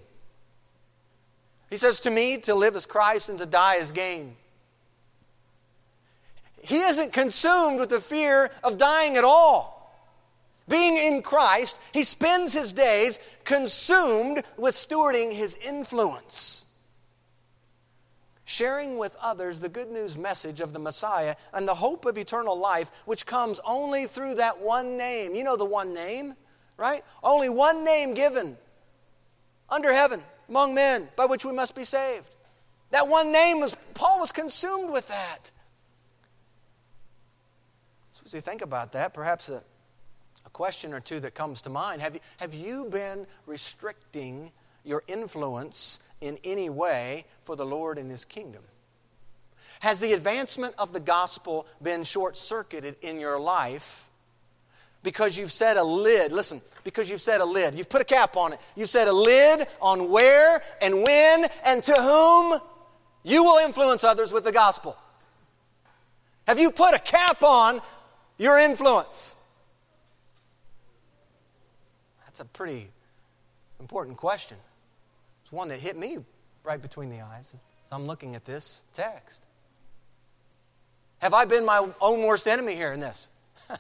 He 1.69 1.77
says, 1.77 2.01
To 2.01 2.11
me, 2.11 2.39
to 2.39 2.55
live 2.55 2.77
is 2.77 2.87
Christ 2.87 3.29
and 3.29 3.39
to 3.41 3.47
die 3.47 3.75
is 3.75 3.93
gain. 3.93 4.37
He 6.63 6.79
isn't 6.79 7.13
consumed 7.13 7.81
with 7.81 7.91
the 7.91 8.01
fear 8.01 8.51
of 8.63 8.79
dying 8.79 9.17
at 9.17 9.25
all. 9.25 9.73
Being 10.69 10.97
in 10.97 11.23
Christ, 11.23 11.79
he 11.93 12.05
spends 12.05 12.53
his 12.53 12.73
days 12.73 13.19
consumed 13.45 14.45
with 14.57 14.77
stewarding 14.77 15.33
his 15.33 15.57
influence, 15.57 16.65
sharing 18.45 18.97
with 18.97 19.17
others 19.21 19.59
the 19.59 19.69
good 19.69 19.91
news 19.91 20.17
message 20.17 20.61
of 20.61 20.73
the 20.73 20.79
Messiah 20.79 21.35
and 21.53 21.67
the 21.67 21.75
hope 21.75 22.07
of 22.07 22.17
eternal 22.17 22.57
life, 22.57 22.93
which 23.07 23.27
comes 23.27 23.61
only 23.65 24.07
through 24.07 24.37
that 24.37 24.61
one 24.61 24.97
name. 24.97 25.35
You 25.35 25.43
know 25.43 25.57
the 25.57 25.65
one 25.65 25.93
name, 25.93 26.35
right? 26.77 27.05
Only 27.25 27.49
one 27.49 27.85
name 27.85 28.15
given 28.15 28.57
under 29.69 29.93
heaven 29.93 30.23
among 30.49 30.75
men 30.75 31.09
by 31.17 31.25
which 31.25 31.45
we 31.45 31.53
must 31.53 31.75
be 31.75 31.85
saved. 31.85 32.31
That 32.93 33.09
one 33.09 33.33
name 33.33 33.59
was, 33.59 33.75
Paul 33.95 34.21
was 34.21 34.31
consumed 34.31 34.93
with 34.93 35.09
that. 35.09 35.51
So 38.33 38.39
you 38.39 38.41
think 38.43 38.63
about 38.63 38.93
that, 38.93 39.13
perhaps 39.13 39.51
a, 39.51 39.63
a 40.47 40.51
question 40.55 40.95
or 40.95 41.01
two 41.01 41.21
that 41.21 41.35
comes 41.35 41.61
to 41.63 41.69
mind 41.69 42.01
have 42.01 42.15
you, 42.15 42.21
have 42.39 42.55
you 42.55 42.87
been 42.87 43.27
restricting 43.45 44.53
your 44.87 45.03
influence 45.07 45.99
in 46.23 46.39
any 46.43 46.71
way 46.71 47.27
for 47.43 47.57
the 47.57 47.67
Lord 47.67 47.99
and 47.99 48.11
His 48.11 48.25
kingdom? 48.25 48.63
Has 49.81 50.01
the 50.01 50.15
advancement 50.15 50.75
of 50.79 50.95
the 50.95 50.99
gospel 50.99 51.67
been 51.83 52.05
short 52.05 52.39
circuited 52.39 52.97
in 53.03 53.21
your 53.21 53.39
life 53.39 54.09
because 55.03 55.37
you've 55.37 55.53
set 55.53 55.77
a 55.77 55.85
lid? 55.85 56.33
Listen, 56.33 56.63
because 56.85 57.11
you've 57.11 57.21
set 57.21 57.43
a 57.43 57.45
lid. 57.45 57.77
You've 57.77 57.91
put 57.91 58.01
a 58.01 58.07
cap 58.07 58.39
on 58.39 58.55
it. 58.55 58.61
You've 58.77 58.89
set 58.89 59.09
a 59.09 59.13
lid 59.13 59.67
on 59.79 60.09
where 60.11 60.63
and 60.81 61.03
when 61.03 61.45
and 61.67 61.83
to 61.83 61.93
whom 61.93 62.59
you 63.25 63.45
will 63.45 63.59
influence 63.59 64.05
others 64.05 64.33
with 64.33 64.45
the 64.45 64.53
gospel. 64.53 64.97
Have 66.49 66.59
you 66.59 66.71
put 66.71 66.95
a 66.95 66.99
cap 66.99 67.43
on 67.43 67.83
your 68.39 68.59
influence. 68.59 69.37
That's 72.25 72.41
a 72.41 72.45
pretty 72.45 72.89
important 73.81 74.17
question. 74.17 74.57
It's 75.43 75.53
one 75.53 75.69
that 75.69 75.81
hit 75.81 75.97
me 75.97 76.19
right 76.65 76.81
between 76.81 77.11
the 77.11 77.21
eyes 77.21 77.55
I'm 77.93 78.07
looking 78.07 78.35
at 78.35 78.47
this 78.47 78.83
text. 78.95 79.45
Have 81.19 81.35
I 81.35 81.45
been 81.45 81.65
my 81.65 81.87
own 82.01 82.23
worst 82.23 82.49
enemy 82.49 82.75
here 82.75 82.93
in 82.93 83.01
this? 83.01 83.29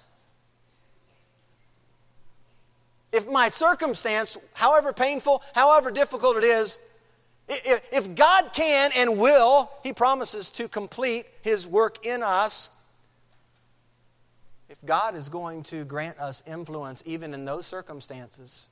if 3.13 3.27
my 3.29 3.49
circumstance, 3.49 4.37
however 4.53 4.93
painful, 4.93 5.43
however 5.55 5.91
difficult 5.91 6.37
it 6.37 6.45
is, 6.45 6.79
if 7.49 8.15
God 8.15 8.51
can 8.53 8.93
and 8.95 9.19
will, 9.19 9.71
He 9.83 9.93
promises 9.95 10.51
to 10.51 10.69
complete 10.69 11.27
His 11.41 11.67
work 11.67 12.05
in 12.05 12.23
us. 12.23 12.69
If 14.73 14.83
God 14.87 15.19
is 15.19 15.29
going 15.29 15.65
to 15.65 15.85
grant 15.85 16.19
us 16.19 16.43
influence 16.47 17.03
even 17.05 17.35
in 17.35 17.45
those 17.45 17.67
circumstances, 17.67 18.71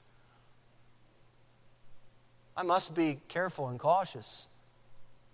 I 2.56 2.62
must 2.62 2.94
be 2.94 3.18
careful 3.28 3.68
and 3.68 3.78
cautious 3.78 4.48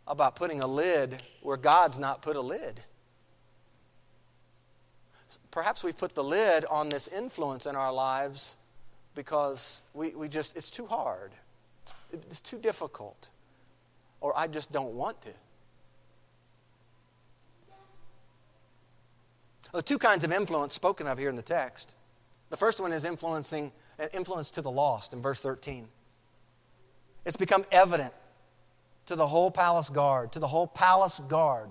about 0.08 0.34
putting 0.34 0.60
a 0.60 0.66
lid 0.66 1.22
where 1.40 1.56
God's 1.56 2.00
not 2.00 2.20
put 2.20 2.34
a 2.34 2.40
lid. 2.40 2.80
Perhaps 5.52 5.84
we 5.84 5.92
put 5.92 6.16
the 6.16 6.24
lid 6.24 6.64
on 6.64 6.88
this 6.88 7.06
influence 7.06 7.66
in 7.66 7.76
our 7.76 7.92
lives 7.92 8.56
because 9.14 9.84
we, 9.94 10.10
we 10.10 10.28
just, 10.28 10.56
it's 10.56 10.68
too 10.68 10.86
hard, 10.86 11.30
it's, 11.84 12.24
it's 12.28 12.40
too 12.40 12.58
difficult, 12.58 13.28
or 14.20 14.36
I 14.36 14.48
just 14.48 14.72
don't 14.72 14.94
want 14.94 15.20
to. 15.22 15.30
Well, 19.72 19.82
two 19.82 19.98
kinds 19.98 20.24
of 20.24 20.32
influence 20.32 20.74
spoken 20.74 21.06
of 21.06 21.18
here 21.18 21.28
in 21.28 21.36
the 21.36 21.42
text. 21.42 21.94
The 22.50 22.56
first 22.56 22.80
one 22.80 22.92
is 22.92 23.04
influencing 23.04 23.72
uh, 23.98 24.06
influence 24.12 24.50
to 24.52 24.62
the 24.62 24.70
lost 24.70 25.12
in 25.12 25.20
verse 25.20 25.40
13. 25.40 25.88
It's 27.24 27.36
become 27.36 27.64
evident 27.72 28.14
to 29.06 29.16
the 29.16 29.26
whole 29.26 29.50
palace 29.50 29.88
guard, 29.88 30.32
to 30.32 30.38
the 30.38 30.46
whole 30.46 30.66
palace 30.66 31.20
guard, 31.28 31.70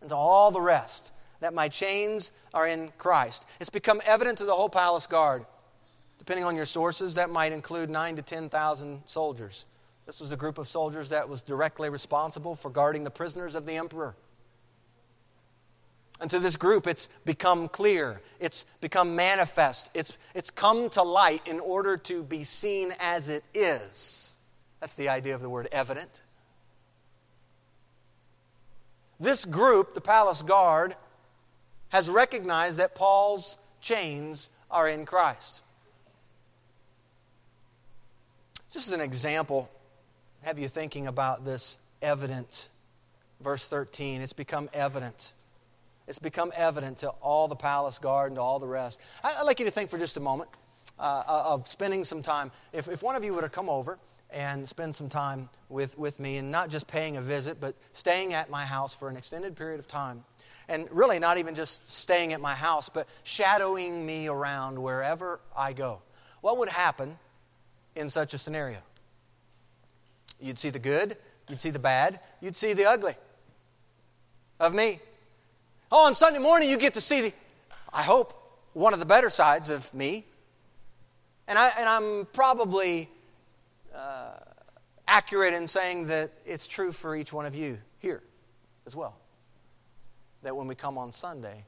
and 0.00 0.10
to 0.10 0.16
all 0.16 0.50
the 0.50 0.60
rest 0.60 1.12
that 1.40 1.54
my 1.54 1.68
chains 1.68 2.32
are 2.54 2.66
in 2.66 2.90
Christ. 2.98 3.46
It's 3.60 3.70
become 3.70 4.00
evident 4.04 4.38
to 4.38 4.44
the 4.44 4.54
whole 4.54 4.68
palace 4.68 5.06
guard. 5.06 5.44
Depending 6.18 6.44
on 6.44 6.56
your 6.56 6.66
sources, 6.66 7.14
that 7.14 7.30
might 7.30 7.52
include 7.52 7.90
nine 7.90 8.16
to 8.16 8.22
10,000 8.22 9.02
soldiers. 9.06 9.66
This 10.06 10.20
was 10.20 10.32
a 10.32 10.36
group 10.36 10.58
of 10.58 10.68
soldiers 10.68 11.10
that 11.10 11.28
was 11.28 11.42
directly 11.42 11.88
responsible 11.88 12.54
for 12.54 12.70
guarding 12.70 13.04
the 13.04 13.10
prisoners 13.10 13.54
of 13.54 13.66
the 13.66 13.76
emperor. 13.76 14.16
And 16.20 16.30
to 16.30 16.38
this 16.38 16.56
group, 16.56 16.86
it's 16.86 17.08
become 17.24 17.68
clear, 17.68 18.22
it's 18.40 18.64
become 18.80 19.16
manifest, 19.16 19.90
it's, 19.94 20.16
it's 20.34 20.50
come 20.50 20.88
to 20.90 21.02
light 21.02 21.42
in 21.46 21.60
order 21.60 21.96
to 21.98 22.22
be 22.22 22.42
seen 22.44 22.94
as 23.00 23.28
it 23.28 23.44
is. 23.54 24.34
That's 24.80 24.94
the 24.94 25.10
idea 25.10 25.34
of 25.34 25.42
the 25.42 25.50
word 25.50 25.68
evident. 25.72 26.22
This 29.20 29.44
group, 29.44 29.94
the 29.94 30.00
palace 30.00 30.42
guard, 30.42 30.94
has 31.90 32.08
recognized 32.08 32.78
that 32.78 32.94
Paul's 32.94 33.58
chains 33.80 34.50
are 34.70 34.88
in 34.88 35.06
Christ. 35.06 35.62
Just 38.70 38.88
as 38.88 38.94
an 38.94 39.00
example, 39.00 39.70
have 40.42 40.58
you 40.58 40.68
thinking 40.68 41.06
about 41.06 41.44
this 41.44 41.78
evident, 42.02 42.68
verse 43.40 43.66
13. 43.68 44.20
It's 44.20 44.32
become 44.32 44.68
evident. 44.72 45.32
It's 46.06 46.18
become 46.18 46.52
evident 46.54 46.98
to 46.98 47.08
all 47.08 47.48
the 47.48 47.56
palace 47.56 47.98
guard 47.98 48.30
and 48.30 48.36
to 48.36 48.42
all 48.42 48.58
the 48.58 48.66
rest. 48.66 49.00
I'd 49.24 49.42
like 49.42 49.58
you 49.58 49.66
to 49.66 49.72
think 49.72 49.90
for 49.90 49.98
just 49.98 50.16
a 50.16 50.20
moment 50.20 50.50
uh, 50.98 51.22
of 51.26 51.66
spending 51.66 52.04
some 52.04 52.22
time. 52.22 52.52
If, 52.72 52.88
if 52.88 53.02
one 53.02 53.16
of 53.16 53.24
you 53.24 53.34
were 53.34 53.42
to 53.42 53.48
come 53.48 53.68
over 53.68 53.98
and 54.30 54.68
spend 54.68 54.94
some 54.94 55.08
time 55.08 55.48
with, 55.68 55.96
with 55.98 56.18
me, 56.18 56.36
and 56.36 56.50
not 56.50 56.68
just 56.68 56.86
paying 56.86 57.16
a 57.16 57.20
visit, 57.20 57.60
but 57.60 57.74
staying 57.92 58.34
at 58.34 58.50
my 58.50 58.64
house 58.64 58.94
for 58.94 59.08
an 59.08 59.16
extended 59.16 59.56
period 59.56 59.78
of 59.78 59.86
time, 59.86 60.24
and 60.68 60.88
really 60.90 61.18
not 61.18 61.38
even 61.38 61.54
just 61.54 61.88
staying 61.90 62.32
at 62.32 62.40
my 62.40 62.54
house, 62.54 62.88
but 62.88 63.08
shadowing 63.22 64.04
me 64.04 64.28
around 64.28 64.80
wherever 64.80 65.40
I 65.56 65.72
go. 65.72 66.02
What 66.40 66.58
would 66.58 66.68
happen 66.68 67.18
in 67.94 68.08
such 68.10 68.34
a 68.34 68.38
scenario? 68.38 68.78
You'd 70.40 70.58
see 70.58 70.70
the 70.70 70.78
good, 70.78 71.16
you'd 71.48 71.60
see 71.60 71.70
the 71.70 71.78
bad, 71.78 72.20
you'd 72.40 72.56
see 72.56 72.72
the 72.72 72.84
ugly 72.84 73.14
of 74.58 74.74
me. 74.74 75.00
Oh, 75.90 76.06
on 76.06 76.14
Sunday 76.14 76.40
morning, 76.40 76.68
you 76.68 76.78
get 76.78 76.94
to 76.94 77.00
see 77.00 77.20
the, 77.20 77.32
I 77.92 78.02
hope, 78.02 78.34
one 78.72 78.92
of 78.92 78.98
the 78.98 79.06
better 79.06 79.30
sides 79.30 79.70
of 79.70 79.92
me. 79.94 80.24
And, 81.46 81.58
I, 81.58 81.70
and 81.78 81.88
I'm 81.88 82.26
probably 82.32 83.08
uh, 83.94 84.38
accurate 85.06 85.54
in 85.54 85.68
saying 85.68 86.08
that 86.08 86.32
it's 86.44 86.66
true 86.66 86.90
for 86.90 87.14
each 87.14 87.32
one 87.32 87.46
of 87.46 87.54
you 87.54 87.78
here 88.00 88.22
as 88.84 88.96
well 88.96 89.16
that 90.42 90.56
when 90.56 90.68
we 90.68 90.74
come 90.74 90.96
on 90.96 91.10
Sunday, 91.10 91.64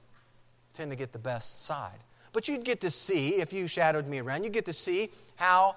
tend 0.73 0.91
to 0.91 0.97
get 0.97 1.13
the 1.13 1.19
best 1.19 1.65
side. 1.65 1.99
But 2.33 2.47
you'd 2.47 2.65
get 2.65 2.81
to 2.83 2.91
see, 2.91 3.37
if 3.37 3.53
you 3.53 3.67
shadowed 3.67 4.07
me 4.07 4.21
around, 4.21 4.45
You'd 4.45 4.53
get 4.53 4.67
to 4.67 4.73
see 4.73 5.11
how 5.35 5.75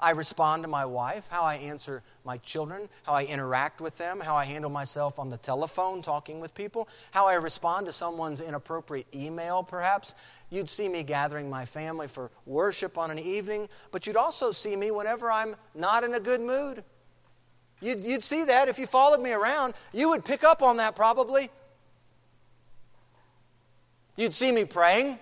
I 0.00 0.10
respond 0.10 0.64
to 0.64 0.68
my 0.68 0.84
wife, 0.84 1.28
how 1.30 1.42
I 1.42 1.54
answer 1.56 2.02
my 2.24 2.38
children, 2.38 2.88
how 3.04 3.12
I 3.12 3.24
interact 3.24 3.80
with 3.80 3.96
them, 3.96 4.20
how 4.20 4.34
I 4.34 4.44
handle 4.44 4.70
myself 4.70 5.18
on 5.18 5.30
the 5.30 5.36
telephone 5.36 6.02
talking 6.02 6.40
with 6.40 6.54
people, 6.54 6.88
how 7.12 7.26
I 7.26 7.34
respond 7.34 7.86
to 7.86 7.92
someone's 7.92 8.40
inappropriate 8.40 9.06
email, 9.14 9.62
perhaps. 9.62 10.14
You'd 10.50 10.68
see 10.68 10.88
me 10.88 11.02
gathering 11.02 11.48
my 11.48 11.64
family 11.64 12.08
for 12.08 12.30
worship 12.44 12.98
on 12.98 13.10
an 13.10 13.18
evening, 13.18 13.68
but 13.92 14.06
you'd 14.06 14.16
also 14.16 14.52
see 14.52 14.76
me 14.76 14.90
whenever 14.90 15.30
I'm 15.30 15.56
not 15.74 16.04
in 16.04 16.14
a 16.14 16.20
good 16.20 16.40
mood. 16.40 16.84
You'd, 17.80 18.04
you'd 18.04 18.24
see 18.24 18.44
that 18.44 18.68
if 18.68 18.78
you 18.78 18.86
followed 18.86 19.20
me 19.20 19.32
around. 19.32 19.74
You 19.92 20.10
would 20.10 20.24
pick 20.24 20.42
up 20.42 20.62
on 20.62 20.78
that 20.78 20.96
probably. 20.96 21.50
You'd 24.16 24.34
see 24.34 24.52
me 24.52 24.64
praying. 24.64 25.18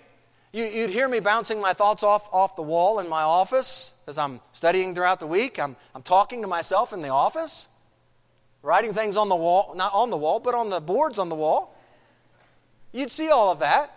You, 0.53 0.83
would 0.83 0.91
hear 0.91 1.09
me 1.09 1.21
bouncing 1.21 1.61
my 1.63 1.73
thoughts 1.73 2.03
off, 2.03 2.29
off 2.31 2.57
the 2.57 2.63
wall 2.63 2.99
in 2.99 3.09
my 3.09 3.23
office 3.23 3.95
as 4.07 4.19
I'm 4.19 4.39
studying 4.53 4.95
throughout 4.95 5.19
the 5.19 5.27
week. 5.27 5.59
I'm, 5.59 5.77
I'm 5.95 6.03
talking 6.03 6.43
to 6.43 6.49
myself 6.49 6.93
in 6.93 7.01
the 7.01 7.09
office, 7.09 7.71
writing 8.61 8.93
things 8.93 9.17
on 9.17 9.31
the 9.31 9.37
wall, 9.37 9.73
not 9.75 9.95
on 9.95 10.11
the 10.11 10.17
wall, 10.19 10.41
but 10.41 10.55
on 10.55 10.69
the 10.69 10.81
boards 10.81 11.19
on 11.19 11.31
the 11.31 11.35
wall. 11.35 11.75
You'd 12.93 13.11
see 13.11 13.31
all 13.31 13.51
of 13.51 13.61
that. 13.61 13.97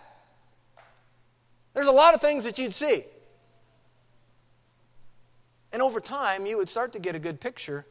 There's 1.74 1.88
a 1.88 1.92
lot 1.92 2.14
of 2.14 2.22
things 2.22 2.46
that 2.46 2.58
you'd 2.58 2.74
see. 2.74 3.04
And 5.74 5.82
over 5.82 6.00
time, 6.00 6.46
you 6.46 6.56
would 6.56 6.70
start 6.70 6.94
to 6.94 7.00
get 7.00 7.16
a 7.16 7.20
good 7.20 7.42
picture 7.42 7.86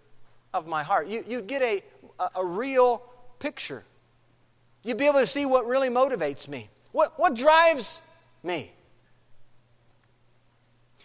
of 0.55 0.67
my 0.67 0.83
heart. 0.83 1.07
You, 1.07 1.23
would 1.29 1.47
get 1.47 1.61
a, 1.61 1.83
a, 2.19 2.31
a 2.37 2.45
real 2.47 3.03
picture. 3.41 3.85
You'd 4.83 4.97
be 4.97 5.05
able 5.05 5.19
to 5.19 5.27
see 5.27 5.45
what 5.45 5.67
really 5.67 5.91
motivates 5.91 6.49
me. 6.49 6.71
What, 6.93 7.19
what 7.19 7.35
drives 7.35 8.01
me? 8.45 8.73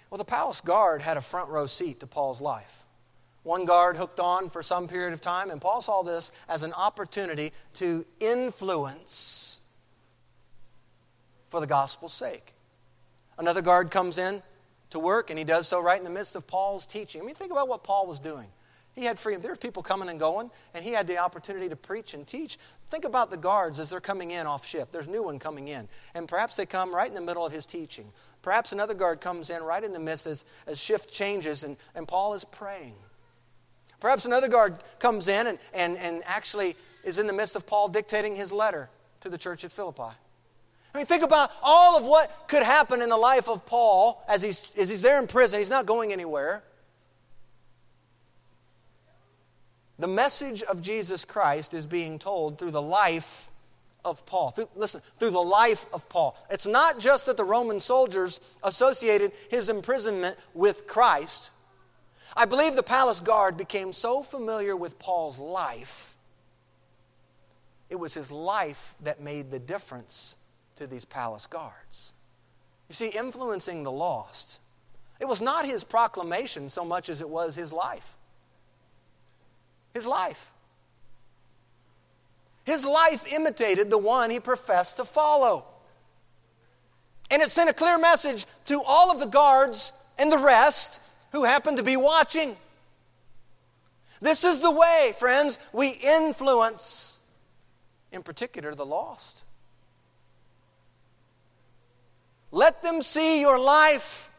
Well, 0.10 0.18
the 0.18 0.26
palace 0.26 0.62
guard 0.62 1.02
had 1.02 1.18
a 1.18 1.22
front 1.22 1.50
row 1.50 1.68
seat 1.68 2.00
to 2.00 2.08
Paul's 2.08 2.42
life. 2.42 2.86
One 3.44 3.66
guard 3.66 3.96
hooked 3.96 4.20
on 4.20 4.50
for 4.50 4.62
some 4.62 4.88
period 4.88 5.14
of 5.14 5.22
time, 5.22 5.50
and 5.50 5.62
Paul 5.62 5.82
saw 5.82 6.02
this 6.02 6.32
as 6.48 6.64
an 6.64 6.74
opportunity 6.74 7.54
to 7.76 8.06
influence 8.20 9.60
for 11.50 11.60
the 11.60 11.68
gospel's 11.68 12.14
sake. 12.14 12.54
Another 13.38 13.62
guard 13.62 13.92
comes 13.92 14.18
in 14.18 14.44
to 14.90 15.00
work, 15.00 15.30
and 15.30 15.40
he 15.40 15.46
does 15.46 15.68
so 15.68 15.82
right 15.82 15.98
in 15.98 16.04
the 16.04 16.10
midst 16.10 16.36
of 16.36 16.46
Paul's 16.48 16.86
teaching. 16.86 17.22
I 17.22 17.26
mean, 17.26 17.36
think 17.36 17.52
about 17.52 17.68
what 17.68 17.84
Paul 17.84 18.08
was 18.08 18.20
doing. 18.20 18.48
He 19.00 19.06
had 19.06 19.18
freedom. 19.18 19.41
There 19.41 19.52
were 19.52 19.56
people 19.56 19.82
coming 19.82 20.10
and 20.10 20.20
going, 20.20 20.52
and 20.74 20.84
he 20.84 20.91
had 20.91 21.08
the 21.08 21.20
opportunity 21.20 21.70
to 21.70 21.78
preach 21.78 22.14
and 22.14 22.28
teach. 22.28 22.58
Think 22.89 23.06
about 23.06 23.32
the 23.32 23.38
guards 23.38 23.80
as 23.80 23.89
they're 23.89 24.02
coming 24.02 24.32
in 24.32 24.45
off 24.45 24.68
shift. 24.68 24.91
There's 24.91 25.08
a 25.08 25.10
new 25.10 25.24
one 25.24 25.39
coming 25.39 25.70
in. 25.70 25.88
And 26.14 26.28
perhaps 26.28 26.58
they 26.58 26.66
come 26.66 26.93
right 26.93 27.08
in 27.08 27.16
the 27.16 27.22
middle 27.22 27.45
of 27.45 27.54
his 27.54 27.66
teaching. 27.66 28.12
Perhaps 28.41 28.74
another 28.74 28.93
guard 28.93 29.22
comes 29.22 29.50
in 29.52 29.64
right 29.64 29.86
in 29.86 29.93
the 29.93 30.02
midst 30.02 30.28
as, 30.28 30.43
as 30.68 30.78
shift 30.78 31.14
changes, 31.14 31.64
and, 31.64 31.78
and 31.95 32.10
Paul 32.10 32.34
is 32.34 32.43
praying. 32.43 32.95
Perhaps 34.02 34.26
another 34.26 34.50
guard 34.50 34.76
comes 35.00 35.30
in 35.30 35.47
and, 35.47 35.60
and, 35.74 35.95
and 35.95 36.22
actually 36.26 36.76
is 37.06 37.20
in 37.20 37.28
the 37.28 37.34
midst 37.34 37.56
of 37.56 37.66
Paul 37.66 37.88
dictating 37.88 38.36
his 38.36 38.52
letter 38.52 38.89
to 39.22 39.30
the 39.30 39.38
church 39.38 39.64
at 39.64 39.72
Philippi. 39.72 40.04
I 40.04 40.97
mean, 40.97 41.06
think 41.06 41.24
about 41.24 41.52
all 41.64 41.97
of 41.97 42.04
what 42.04 42.50
could 42.50 42.64
happen 42.64 43.02
in 43.02 43.08
the 43.08 43.18
life 43.18 43.47
of 43.47 43.66
Paul 43.66 44.22
as 44.28 44.41
he's, 44.41 44.72
as 44.78 44.89
he's 44.89 45.02
there 45.02 45.20
in 45.20 45.28
prison. 45.28 45.60
He's 45.60 45.70
not 45.70 45.86
going 45.86 46.12
anywhere. 46.12 46.64
The 50.00 50.08
message 50.08 50.64
of 50.64 50.82
Jesus 50.82 51.26
Christ 51.26 51.74
is 51.74 51.86
being 51.86 52.18
told 52.18 52.58
through 52.58 52.72
the 52.72 52.82
life 52.82 53.50
of 54.06 54.26
Paul. 54.26 54.52
Through, 54.52 54.70
listen, 54.76 55.02
through 55.18 55.32
the 55.32 55.39
life 55.39 55.86
of 55.93 56.08
Paul. 56.08 56.38
It's 56.50 56.66
not 56.66 57.00
just 57.00 57.26
that 57.26 57.36
the 57.36 57.43
Roman 57.43 57.82
soldiers 57.82 58.39
associated 58.64 59.34
his 59.50 59.68
imprisonment 59.68 60.38
with 60.54 60.88
Christ. 60.88 61.52
I 62.36 62.45
believe 62.45 62.76
the 62.76 62.84
palace 62.84 63.20
guard 63.20 63.58
became 63.58 63.91
so 63.91 64.24
familiar 64.24 64.76
with 64.76 65.00
Paul's 65.00 65.38
life, 65.38 66.16
it 67.89 68.00
was 68.00 68.14
his 68.14 68.32
life 68.32 68.95
that 69.02 69.20
made 69.20 69.50
the 69.50 69.60
difference 69.60 70.38
to 70.76 70.86
these 70.86 71.06
palace 71.06 71.47
guards. 71.47 72.14
You 72.88 72.93
see, 72.93 73.10
influencing 73.10 73.84
the 73.84 73.91
lost 73.91 74.60
It 75.20 75.28
was 75.28 75.41
not 75.41 75.66
his 75.66 75.84
proclamation 75.84 76.70
so 76.70 76.86
much 76.86 77.10
as 77.10 77.20
it 77.20 77.30
was 77.30 77.56
his 77.56 77.74
life. 77.74 78.18
His 79.94 80.08
life. 80.08 80.52
His 82.64 82.86
life 82.86 83.26
imitated 83.32 83.90
the 83.90 83.98
one 83.98 84.30
he 84.30 84.40
professed 84.40 84.98
to 84.98 85.06
follow. 85.06 85.66
And 87.32 87.42
it 87.42 87.50
sent 87.50 87.70
a 87.70 87.74
clear 87.74 87.98
message 87.98 88.46
to 88.68 88.82
all 88.86 89.12
of 89.12 89.20
the 89.20 89.26
guards 89.26 89.94
and 90.18 90.32
the 90.32 90.38
rest 90.38 91.02
who 91.32 91.46
happened 91.46 91.78
to 91.78 91.84
be 91.84 91.98
watching. 91.98 92.56
This 94.22 94.44
is 94.44 94.60
the 94.60 94.72
way, 94.72 95.14
friends, 95.18 95.58
we 95.72 95.90
influence, 95.90 97.20
in 98.12 98.22
particular, 98.22 98.76
the 98.76 98.86
lost. 98.86 99.46
Let 102.52 102.84
them 102.84 103.02
see 103.02 103.42
your 103.42 103.60
life. 103.60 104.32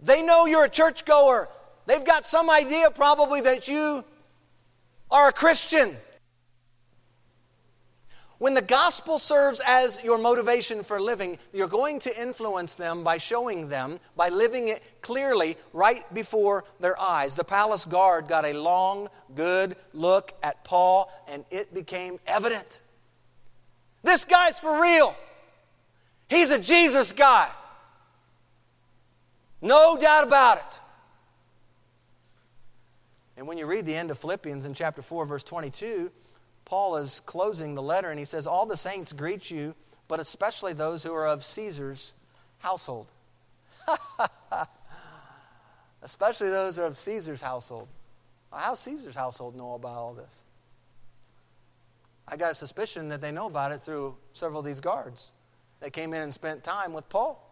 They 0.00 0.22
know 0.22 0.46
you're 0.46 0.64
a 0.64 0.70
churchgoer. 0.70 1.48
They've 1.90 2.04
got 2.04 2.24
some 2.24 2.48
idea 2.48 2.88
probably 2.92 3.40
that 3.40 3.66
you 3.66 4.04
are 5.10 5.30
a 5.30 5.32
Christian. 5.32 5.96
When 8.38 8.54
the 8.54 8.62
gospel 8.62 9.18
serves 9.18 9.60
as 9.66 10.00
your 10.04 10.16
motivation 10.16 10.84
for 10.84 11.00
living, 11.00 11.36
you're 11.52 11.66
going 11.66 11.98
to 11.98 12.22
influence 12.22 12.76
them 12.76 13.02
by 13.02 13.18
showing 13.18 13.68
them, 13.68 13.98
by 14.14 14.28
living 14.28 14.68
it 14.68 14.84
clearly 15.02 15.56
right 15.72 16.04
before 16.14 16.64
their 16.78 16.96
eyes. 17.00 17.34
The 17.34 17.42
palace 17.42 17.86
guard 17.86 18.28
got 18.28 18.44
a 18.44 18.52
long, 18.52 19.08
good 19.34 19.74
look 19.92 20.32
at 20.44 20.62
Paul, 20.62 21.12
and 21.26 21.44
it 21.50 21.74
became 21.74 22.20
evident. 22.24 22.82
This 24.04 24.24
guy's 24.24 24.60
for 24.60 24.80
real. 24.80 25.16
He's 26.28 26.52
a 26.52 26.58
Jesus 26.60 27.10
guy. 27.12 27.50
No 29.60 29.96
doubt 29.96 30.22
about 30.22 30.58
it. 30.58 30.80
And 33.40 33.48
when 33.48 33.56
you 33.56 33.64
read 33.64 33.86
the 33.86 33.96
end 33.96 34.10
of 34.10 34.18
Philippians 34.18 34.66
in 34.66 34.74
chapter 34.74 35.00
4, 35.00 35.24
verse 35.24 35.42
22, 35.42 36.10
Paul 36.66 36.98
is 36.98 37.20
closing 37.20 37.74
the 37.74 37.80
letter 37.80 38.10
and 38.10 38.18
he 38.18 38.26
says, 38.26 38.46
All 38.46 38.66
the 38.66 38.76
saints 38.76 39.14
greet 39.14 39.50
you, 39.50 39.74
but 40.08 40.20
especially 40.20 40.74
those 40.74 41.02
who 41.02 41.14
are 41.14 41.26
of 41.26 41.42
Caesar's 41.42 42.12
household. 42.58 43.10
especially 46.02 46.50
those 46.50 46.76
who 46.76 46.82
are 46.82 46.86
of 46.86 46.98
Caesar's 46.98 47.40
household. 47.40 47.88
How's 48.52 48.78
Caesar's 48.80 49.14
household 49.14 49.56
know 49.56 49.72
about 49.72 49.96
all 49.96 50.12
this? 50.12 50.44
I 52.28 52.36
got 52.36 52.50
a 52.50 52.54
suspicion 52.54 53.08
that 53.08 53.22
they 53.22 53.32
know 53.32 53.46
about 53.46 53.72
it 53.72 53.82
through 53.82 54.16
several 54.34 54.60
of 54.60 54.66
these 54.66 54.80
guards 54.80 55.32
that 55.80 55.94
came 55.94 56.12
in 56.12 56.20
and 56.20 56.34
spent 56.34 56.62
time 56.62 56.92
with 56.92 57.08
Paul. 57.08 57.49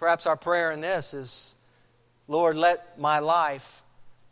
Perhaps 0.00 0.24
our 0.24 0.34
prayer 0.34 0.72
in 0.72 0.80
this 0.80 1.12
is 1.12 1.54
Lord, 2.26 2.56
let 2.56 2.98
my 2.98 3.18
life 3.18 3.82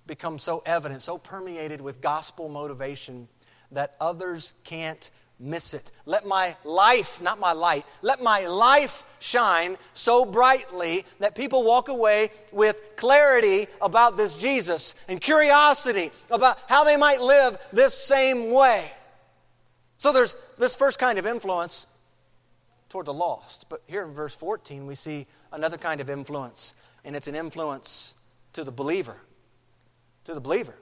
become 0.06 0.38
so 0.38 0.62
evident, 0.64 1.02
so 1.02 1.18
permeated 1.18 1.82
with 1.82 2.00
gospel 2.00 2.48
motivation 2.48 3.28
that 3.72 3.94
others 4.00 4.54
can't 4.64 5.10
miss 5.38 5.74
it. 5.74 5.92
Let 6.06 6.26
my 6.26 6.56
life, 6.64 7.20
not 7.20 7.38
my 7.38 7.52
light, 7.52 7.84
let 8.00 8.22
my 8.22 8.46
life 8.46 9.04
shine 9.18 9.76
so 9.92 10.24
brightly 10.24 11.04
that 11.18 11.34
people 11.34 11.62
walk 11.64 11.90
away 11.90 12.30
with 12.50 12.80
clarity 12.96 13.66
about 13.82 14.16
this 14.16 14.36
Jesus 14.36 14.94
and 15.06 15.20
curiosity 15.20 16.12
about 16.30 16.58
how 16.66 16.84
they 16.84 16.96
might 16.96 17.20
live 17.20 17.58
this 17.74 17.92
same 17.92 18.52
way. 18.52 18.90
So 19.98 20.14
there's 20.14 20.34
this 20.56 20.74
first 20.74 20.98
kind 20.98 21.18
of 21.18 21.26
influence 21.26 21.86
toward 22.88 23.04
the 23.04 23.12
lost. 23.12 23.66
But 23.68 23.82
here 23.86 24.04
in 24.04 24.12
verse 24.12 24.34
14, 24.34 24.86
we 24.86 24.94
see 24.94 25.26
another 25.52 25.76
kind 25.76 26.00
of 26.00 26.10
influence, 26.10 26.74
and 27.04 27.16
it's 27.16 27.28
an 27.28 27.34
influence 27.34 28.14
to 28.52 28.64
the 28.64 28.72
believer 28.72 29.16
to 30.28 30.34
the 30.34 30.40
believer. 30.42 30.74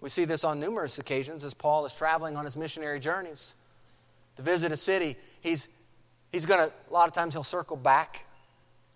We 0.00 0.08
see 0.08 0.24
this 0.24 0.44
on 0.44 0.60
numerous 0.60 1.00
occasions 1.00 1.42
as 1.42 1.54
Paul 1.54 1.86
is 1.86 1.92
traveling 1.92 2.36
on 2.36 2.44
his 2.44 2.54
missionary 2.54 3.00
journeys 3.00 3.56
to 4.36 4.42
visit 4.42 4.70
a 4.70 4.76
city. 4.76 5.16
He's, 5.40 5.68
he's 6.30 6.46
going 6.46 6.68
to, 6.68 6.72
a 6.88 6.92
lot 6.92 7.08
of 7.08 7.12
times, 7.12 7.34
he'll 7.34 7.42
circle 7.42 7.76
back 7.76 8.26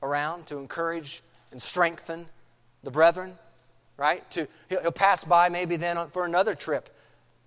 around 0.01 0.47
to 0.47 0.59
encourage 0.59 1.25
and 1.51 1.61
strengthen 1.61 2.27
the 2.85 2.93
brethren, 2.93 3.37
right? 3.97 4.31
To, 4.31 4.47
he'll, 4.69 4.81
he'll 4.81 4.93
pass 4.93 5.25
by 5.25 5.49
maybe 5.49 5.75
then 5.75 5.99
for 6.13 6.25
another 6.25 6.55
trip. 6.55 6.97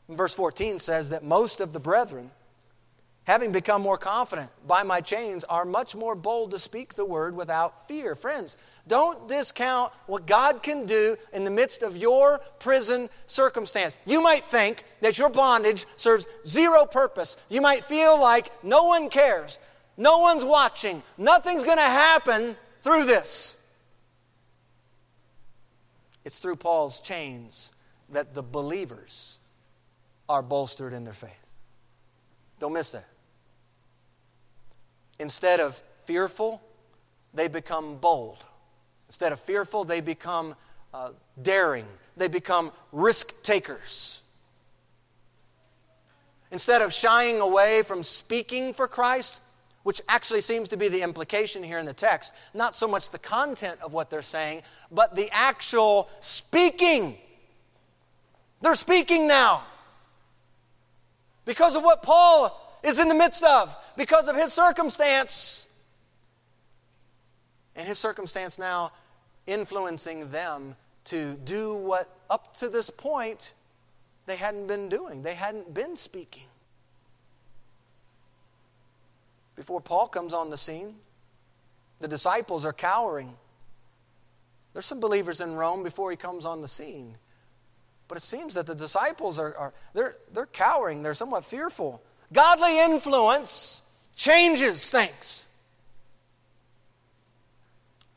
Verse 0.09 0.33
14 0.33 0.79
says 0.79 1.11
that 1.11 1.23
most 1.23 1.61
of 1.61 1.71
the 1.71 1.79
brethren, 1.79 2.29
having 3.25 3.51
become 3.51 3.81
more 3.81 3.97
confident 3.97 4.49
by 4.67 4.83
my 4.83 4.99
chains, 4.99 5.43
are 5.45 5.65
much 5.65 5.95
more 5.95 6.15
bold 6.15 6.51
to 6.51 6.59
speak 6.59 6.93
the 6.93 7.05
word 7.05 7.35
without 7.35 7.87
fear. 7.87 8.15
Friends, 8.15 8.57
don't 8.87 9.27
discount 9.29 9.93
what 10.07 10.27
God 10.27 10.61
can 10.61 10.85
do 10.85 11.15
in 11.31 11.43
the 11.43 11.51
midst 11.51 11.83
of 11.83 11.95
your 11.95 12.39
prison 12.59 13.09
circumstance. 13.25 13.97
You 14.05 14.21
might 14.21 14.43
think 14.43 14.83
that 15.01 15.17
your 15.17 15.29
bondage 15.29 15.85
serves 15.95 16.27
zero 16.45 16.85
purpose. 16.85 17.37
You 17.49 17.61
might 17.61 17.85
feel 17.85 18.19
like 18.19 18.51
no 18.63 18.83
one 18.85 19.09
cares, 19.09 19.57
no 19.95 20.19
one's 20.19 20.43
watching, 20.43 21.01
nothing's 21.17 21.63
going 21.63 21.77
to 21.77 21.83
happen 21.83 22.57
through 22.83 23.05
this. 23.05 23.57
It's 26.25 26.39
through 26.39 26.57
Paul's 26.57 26.99
chains 26.99 27.71
that 28.09 28.33
the 28.33 28.43
believers 28.43 29.37
are 30.27 30.41
bolstered 30.41 30.93
in 30.93 31.03
their 31.03 31.13
faith. 31.13 31.31
Don't 32.59 32.73
miss 32.73 32.91
that. 32.91 33.07
Instead 35.19 35.59
of 35.59 35.81
fearful, 36.05 36.61
they 37.33 37.47
become 37.47 37.97
bold. 37.97 38.45
Instead 39.07 39.31
of 39.31 39.39
fearful, 39.39 39.83
they 39.83 40.01
become 40.01 40.55
uh, 40.93 41.11
daring. 41.41 41.85
They 42.17 42.27
become 42.27 42.71
risk 42.91 43.41
takers. 43.43 44.21
Instead 46.51 46.81
of 46.81 46.93
shying 46.93 47.41
away 47.41 47.81
from 47.83 48.03
speaking 48.03 48.73
for 48.73 48.87
Christ, 48.87 49.41
which 49.83 50.01
actually 50.07 50.41
seems 50.41 50.69
to 50.69 50.77
be 50.77 50.87
the 50.87 51.01
implication 51.01 51.63
here 51.63 51.77
in 51.77 51.85
the 51.85 51.93
text, 51.93 52.33
not 52.53 52.75
so 52.75 52.87
much 52.87 53.09
the 53.09 53.19
content 53.19 53.79
of 53.81 53.91
what 53.91 54.09
they're 54.09 54.21
saying, 54.21 54.61
but 54.91 55.15
the 55.15 55.29
actual 55.31 56.09
speaking. 56.19 57.17
They're 58.61 58.75
speaking 58.75 59.27
now 59.27 59.63
because 61.45 61.75
of 61.75 61.83
what 61.83 62.01
Paul 62.03 62.79
is 62.83 62.99
in 62.99 63.09
the 63.09 63.15
midst 63.15 63.43
of 63.43 63.75
because 63.95 64.27
of 64.27 64.35
his 64.35 64.53
circumstance. 64.53 65.67
And 67.75 67.87
his 67.87 67.97
circumstance 67.97 68.59
now 68.59 68.91
influencing 69.47 70.29
them 70.29 70.75
to 71.05 71.35
do 71.43 71.73
what 71.73 72.09
up 72.29 72.55
to 72.57 72.69
this 72.69 72.89
point 72.89 73.53
they 74.25 74.35
hadn't 74.35 74.67
been 74.67 74.89
doing. 74.89 75.21
They 75.21 75.33
hadn't 75.33 75.73
been 75.73 75.95
speaking. 75.95 76.43
Before 79.55 79.81
Paul 79.81 80.07
comes 80.07 80.33
on 80.33 80.49
the 80.49 80.57
scene, 80.57 80.95
the 81.99 82.07
disciples 82.07 82.65
are 82.65 82.73
cowering. 82.73 83.33
There's 84.73 84.85
some 84.85 84.99
believers 84.99 85.41
in 85.41 85.53
Rome 85.53 85.83
before 85.83 86.09
he 86.09 86.17
comes 86.17 86.45
on 86.45 86.61
the 86.61 86.67
scene. 86.67 87.15
But 88.07 88.17
it 88.17 88.21
seems 88.21 88.55
that 88.55 88.65
the 88.65 88.75
disciples 88.75 89.37
are, 89.37 89.55
are 89.55 89.73
they're, 89.93 90.15
they're 90.33 90.47
cowering, 90.47 91.03
they're 91.03 91.13
somewhat 91.13 91.45
fearful. 91.45 92.01
Godly 92.31 92.79
influence 92.79 93.82
changes 94.15 94.89
things. 94.89 95.47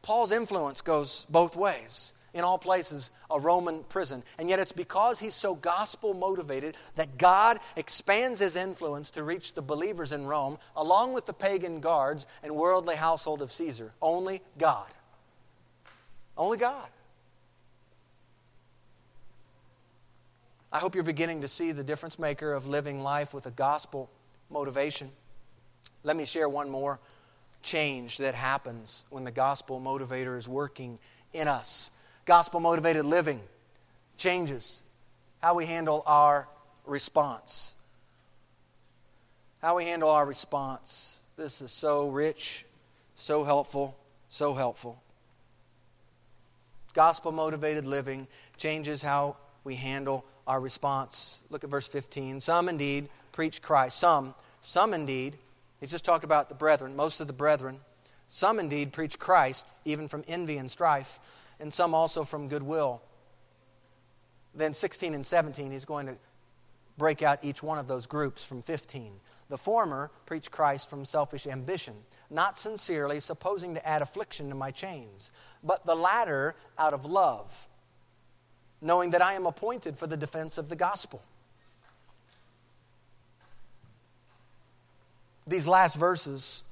Paul's 0.02 0.30
influence 0.30 0.82
goes 0.82 1.26
both 1.28 1.56
ways. 1.56 2.12
In 2.32 2.44
all 2.44 2.58
places, 2.58 3.10
a 3.30 3.40
Roman 3.40 3.82
prison. 3.84 4.22
And 4.38 4.50
yet, 4.50 4.58
it's 4.58 4.70
because 4.70 5.18
he's 5.18 5.34
so 5.34 5.54
gospel 5.54 6.12
motivated 6.12 6.76
that 6.96 7.16
God 7.16 7.58
expands 7.76 8.40
his 8.40 8.56
influence 8.56 9.10
to 9.12 9.22
reach 9.22 9.54
the 9.54 9.62
believers 9.62 10.12
in 10.12 10.26
Rome, 10.26 10.58
along 10.76 11.14
with 11.14 11.24
the 11.24 11.32
pagan 11.32 11.80
guards 11.80 12.26
and 12.42 12.54
worldly 12.54 12.94
household 12.94 13.40
of 13.40 13.50
Caesar. 13.52 13.90
Only 14.02 14.42
God. 14.58 14.88
Only 16.36 16.58
God. 16.58 16.88
I 20.70 20.78
hope 20.78 20.94
you're 20.94 21.04
beginning 21.04 21.40
to 21.40 21.48
see 21.48 21.72
the 21.72 21.84
difference 21.84 22.18
maker 22.18 22.52
of 22.52 22.66
living 22.66 23.00
life 23.00 23.32
with 23.32 23.46
a 23.46 23.50
gospel 23.50 24.10
motivation. 24.50 25.10
Let 26.06 26.16
me 26.16 26.24
share 26.24 26.48
one 26.48 26.70
more 26.70 27.00
change 27.64 28.18
that 28.18 28.36
happens 28.36 29.04
when 29.10 29.24
the 29.24 29.32
gospel 29.32 29.80
motivator 29.80 30.38
is 30.38 30.48
working 30.48 31.00
in 31.32 31.48
us. 31.48 31.90
Gospel 32.26 32.60
motivated 32.60 33.04
living 33.04 33.40
changes 34.16 34.84
how 35.42 35.56
we 35.56 35.66
handle 35.66 36.04
our 36.06 36.46
response. 36.84 37.74
How 39.60 39.78
we 39.78 39.86
handle 39.86 40.08
our 40.08 40.24
response. 40.24 41.18
This 41.36 41.60
is 41.60 41.72
so 41.72 42.06
rich, 42.08 42.64
so 43.16 43.42
helpful, 43.42 43.96
so 44.28 44.54
helpful. 44.54 45.02
Gospel 46.94 47.32
motivated 47.32 47.84
living 47.84 48.28
changes 48.56 49.02
how 49.02 49.38
we 49.64 49.74
handle 49.74 50.24
our 50.46 50.60
response. 50.60 51.42
Look 51.50 51.64
at 51.64 51.70
verse 51.70 51.88
15. 51.88 52.40
Some 52.40 52.68
indeed 52.68 53.08
preach 53.32 53.60
Christ. 53.60 53.98
Some, 53.98 54.36
some 54.60 54.94
indeed 54.94 55.36
He's 55.86 55.92
just 55.92 56.04
talked 56.04 56.24
about 56.24 56.48
the 56.48 56.56
brethren, 56.56 56.96
most 56.96 57.20
of 57.20 57.28
the 57.28 57.32
brethren. 57.32 57.78
Some 58.26 58.58
indeed 58.58 58.92
preach 58.92 59.20
Christ, 59.20 59.68
even 59.84 60.08
from 60.08 60.24
envy 60.26 60.56
and 60.56 60.68
strife, 60.68 61.20
and 61.60 61.72
some 61.72 61.94
also 61.94 62.24
from 62.24 62.48
goodwill. 62.48 63.02
Then 64.52 64.74
16 64.74 65.14
and 65.14 65.24
17, 65.24 65.70
he's 65.70 65.84
going 65.84 66.06
to 66.08 66.16
break 66.98 67.22
out 67.22 67.44
each 67.44 67.62
one 67.62 67.78
of 67.78 67.86
those 67.86 68.04
groups 68.04 68.44
from 68.44 68.62
15. 68.62 69.12
The 69.48 69.56
former 69.56 70.10
preach 70.26 70.50
Christ 70.50 70.90
from 70.90 71.04
selfish 71.04 71.46
ambition, 71.46 71.94
not 72.30 72.58
sincerely, 72.58 73.20
supposing 73.20 73.74
to 73.74 73.88
add 73.88 74.02
affliction 74.02 74.48
to 74.48 74.56
my 74.56 74.72
chains, 74.72 75.30
but 75.62 75.86
the 75.86 75.94
latter 75.94 76.56
out 76.76 76.94
of 76.94 77.04
love, 77.04 77.68
knowing 78.80 79.12
that 79.12 79.22
I 79.22 79.34
am 79.34 79.46
appointed 79.46 79.96
for 79.98 80.08
the 80.08 80.16
defense 80.16 80.58
of 80.58 80.68
the 80.68 80.74
gospel. 80.74 81.22
These 85.46 85.68
last 85.68 85.96
verses 85.96 86.64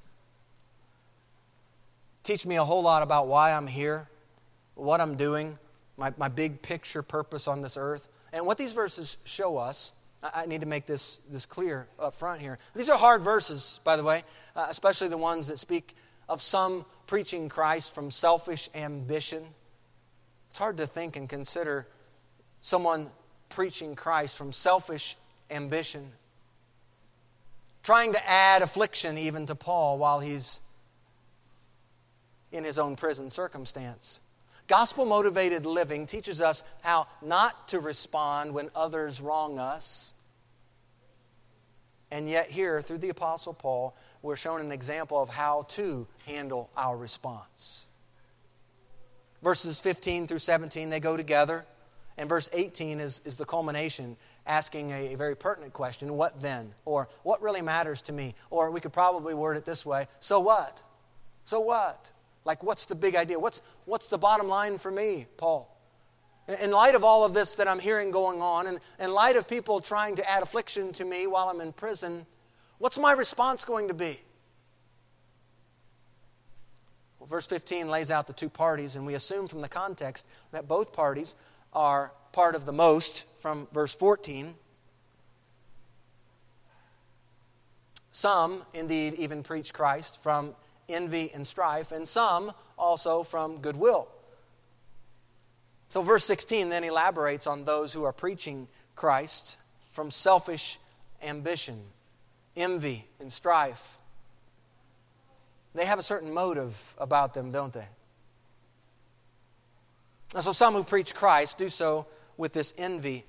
teach 2.25 2.45
me 2.45 2.57
a 2.57 2.65
whole 2.65 2.83
lot 2.83 3.03
about 3.03 3.29
why 3.29 3.53
I'm 3.53 3.67
here, 3.67 4.09
what 4.75 5.01
I'm 5.01 5.17
doing, 5.17 5.59
my, 5.97 6.13
my 6.17 6.29
big 6.29 6.61
picture 6.61 7.03
purpose 7.03 7.47
on 7.47 7.63
this 7.63 7.77
earth. 7.77 8.09
And 8.33 8.47
what 8.47 8.59
these 8.59 8.73
verses 8.73 9.17
show 9.25 9.59
us, 9.59 9.93
I, 10.23 10.43
I 10.43 10.47
need 10.47 10.63
to 10.63 10.67
make 10.67 10.87
this, 10.87 11.19
this 11.31 11.47
clear 11.47 11.87
up 12.01 12.15
front 12.15 12.41
here. 12.41 12.59
These 12.75 12.89
are 12.89 12.99
hard 12.99 13.23
verses, 13.23 13.79
by 13.85 13.97
the 13.97 14.03
way, 14.03 14.25
uh, 14.57 14.67
especially 14.69 15.09
the 15.09 15.19
ones 15.19 15.47
that 15.47 15.59
speak 15.59 15.95
of 16.29 16.43
some 16.43 16.85
preaching 17.07 17.49
Christ 17.49 17.95
from 17.95 18.11
selfish 18.11 18.69
ambition. 18.75 19.45
It's 20.51 20.59
hard 20.59 20.79
to 20.79 20.87
think 20.87 21.15
and 21.17 21.29
consider 21.29 21.87
someone 22.61 23.11
preaching 23.51 23.95
Christ 23.95 24.37
from 24.37 24.53
selfish 24.53 25.17
ambition 25.51 26.11
trying 27.85 28.15
to 28.15 28.29
add 28.29 28.63
affliction 28.63 29.17
even 29.17 29.47
to 29.47 29.55
Paul 29.55 29.99
while 29.99 30.19
he's 30.19 30.61
in 32.51 32.65
his 32.65 32.79
own 32.79 32.97
prison 32.97 33.31
circumstance. 33.31 34.21
Gospel 34.67 35.05
motivated 35.05 35.67
living 35.67 36.07
teaches 36.07 36.41
us 36.41 36.65
how 36.81 37.07
not 37.21 37.69
to 37.69 37.81
respond 37.81 38.55
when 38.55 38.71
others 38.75 39.21
wrong 39.21 39.59
us. 39.59 40.15
And 42.11 42.29
yet, 42.29 42.51
here, 42.51 42.81
through 42.81 42.99
the 42.99 43.09
Apostle 43.11 43.53
Paul, 43.53 43.95
we're 44.23 44.37
shown 44.37 44.61
an 44.61 44.73
example 44.73 45.21
of 45.21 45.29
how 45.29 45.67
to 45.71 46.07
handle 46.27 46.71
our 46.77 46.97
response. 46.97 47.85
Verses 49.43 49.81
15 49.81 50.27
through 50.27 50.39
17, 50.39 50.89
they 50.89 51.01
go 51.01 51.17
together. 51.17 51.67
And 52.17 52.29
verse 52.29 52.49
18 52.53 53.01
is, 53.01 53.21
is 53.25 53.37
the 53.37 53.45
culmination 53.45 54.17
asking 54.47 54.91
a, 54.91 55.15
very 55.15 55.37
pertinent 55.37 55.73
question 55.73 56.17
what 56.17 56.41
then? 56.41 56.75
Or 56.85 57.09
what 57.23 57.43
really 57.43 57.63
matters 57.63 58.03
to 58.03 58.13
me? 58.13 58.35
Or 58.51 58.71
we 58.71 58.81
could 58.81 58.93
probably 58.93 59.35
word 59.35 59.57
it 59.57 59.65
this 59.65 59.85
way 59.87 60.09
so 60.21 60.41
what? 60.41 60.83
So 61.45 61.61
what? 61.61 62.11
Like, 62.45 62.63
what's 62.63 62.87
the 62.87 62.95
big 62.95 63.17
idea? 63.17 63.39
What's, 63.39 63.63
what's 63.87 64.09
the 64.09 64.19
bottom 64.19 64.49
line 64.49 64.79
for 64.79 64.91
me, 64.91 65.27
Paul? 65.37 65.71
In 66.61 66.73
light 66.73 66.95
of 66.95 67.03
all 67.03 67.25
of 67.25 67.33
this 67.33 67.55
that 67.55 67.69
I'm 67.69 67.79
hearing 67.79 68.11
going 68.11 68.43
on, 68.43 68.67
and 68.67 68.79
in 69.01 69.15
light 69.15 69.37
of 69.37 69.49
people 69.49 69.81
trying 69.81 70.17
to 70.17 70.31
add 70.31 70.43
affliction 70.43 70.93
to 70.95 71.05
me 71.05 71.27
while 71.27 71.49
I'm 71.49 71.63
in 71.63 71.73
prison, 71.73 72.27
what's 72.77 72.99
my 72.99 73.13
response 73.13 73.65
going 73.65 73.89
to 73.89 73.95
be? 73.95 74.21
Well, 77.19 77.29
verse 77.29 77.47
15 77.47 77.89
lays 77.89 78.11
out 78.11 78.27
the 78.27 78.35
two 78.35 78.51
parties, 78.51 78.95
and 78.95 79.07
we 79.07 79.15
assume 79.15 79.49
from 79.49 79.63
the 79.63 79.69
context 79.69 80.27
that 80.53 80.69
both 80.69 80.93
parties 80.93 81.35
are 81.73 82.13
part 82.33 82.55
of 82.55 82.67
the 82.67 82.73
most 82.73 83.25
from 83.45 83.69
verse 83.75 83.95
14. 83.95 84.55
Some, 88.11 88.65
indeed, 88.73 89.13
even 89.19 89.43
preach 89.43 89.75
Christ 89.75 90.23
from 90.23 90.55
envy 90.89 91.31
and 91.35 91.47
strife, 91.47 91.93
and 91.93 92.09
some 92.09 92.53
also 92.79 93.23
from 93.23 93.59
goodwill. 93.59 94.09
So, 95.91 96.01
verse 96.01 96.25
16 96.25 96.71
then 96.71 96.85
elaborates 96.85 97.47
on 97.47 97.65
those 97.65 97.93
who 97.93 98.05
are 98.05 98.15
preaching 98.15 98.67
Christ 98.97 99.59
from 99.93 100.11
selfish 100.11 100.79
ambition, 101.23 101.83
envy, 102.57 103.07
and 103.21 103.31
strife. 103.31 103.99
They 105.75 105.85
have 105.85 105.99
a 105.99 106.03
certain 106.03 106.33
motive 106.33 106.95
about 106.97 107.35
them, 107.35 107.53
don't 107.53 107.75
they? 107.75 107.89
And 110.35 110.43
so, 110.43 110.53
some 110.53 110.73
who 110.73 110.83
preach 110.83 111.15
Christ 111.15 111.59
do 111.59 111.69
so 111.69 112.07
with 112.39 112.55
this 112.55 112.73
envy 112.79 113.27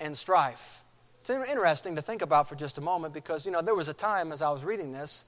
and 0.00 0.16
strife. 0.16 0.84
It's 1.20 1.30
interesting 1.30 1.96
to 1.96 2.02
think 2.02 2.22
about 2.22 2.48
for 2.48 2.54
just 2.54 2.78
a 2.78 2.80
moment 2.80 3.12
because, 3.12 3.46
you 3.46 3.52
know, 3.52 3.60
there 3.60 3.74
was 3.74 3.88
a 3.88 3.94
time 3.94 4.32
as 4.32 4.42
I 4.42 4.50
was 4.50 4.64
reading 4.64 4.92
this, 4.92 5.24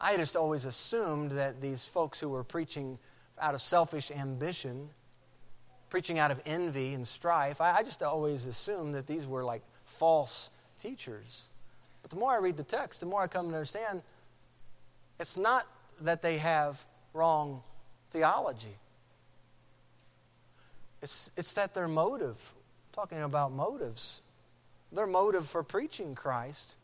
I 0.00 0.16
just 0.16 0.36
always 0.36 0.64
assumed 0.64 1.32
that 1.32 1.60
these 1.60 1.84
folks 1.84 2.18
who 2.18 2.28
were 2.28 2.42
preaching 2.42 2.98
out 3.40 3.54
of 3.54 3.60
selfish 3.60 4.10
ambition, 4.10 4.88
preaching 5.90 6.18
out 6.18 6.30
of 6.30 6.40
envy 6.46 6.94
and 6.94 7.06
strife, 7.06 7.60
I, 7.60 7.78
I 7.78 7.82
just 7.82 8.02
always 8.02 8.46
assumed 8.46 8.94
that 8.94 9.06
these 9.06 9.26
were 9.26 9.44
like 9.44 9.62
false 9.84 10.50
teachers. 10.80 11.44
But 12.00 12.10
the 12.10 12.16
more 12.16 12.32
I 12.32 12.38
read 12.38 12.56
the 12.56 12.64
text, 12.64 13.00
the 13.00 13.06
more 13.06 13.22
I 13.22 13.26
come 13.26 13.48
to 13.50 13.54
understand 13.54 14.02
it's 15.20 15.36
not 15.36 15.66
that 16.00 16.20
they 16.20 16.38
have 16.38 16.84
wrong 17.12 17.62
theology. 18.10 18.76
It's, 21.00 21.30
it's 21.36 21.52
that 21.52 21.74
their 21.74 21.86
motive, 21.86 22.54
talking 22.92 23.22
about 23.22 23.52
motives, 23.52 24.22
their 24.92 25.06
motive 25.06 25.48
for 25.48 25.62
preaching 25.62 26.14
Christ 26.14 26.76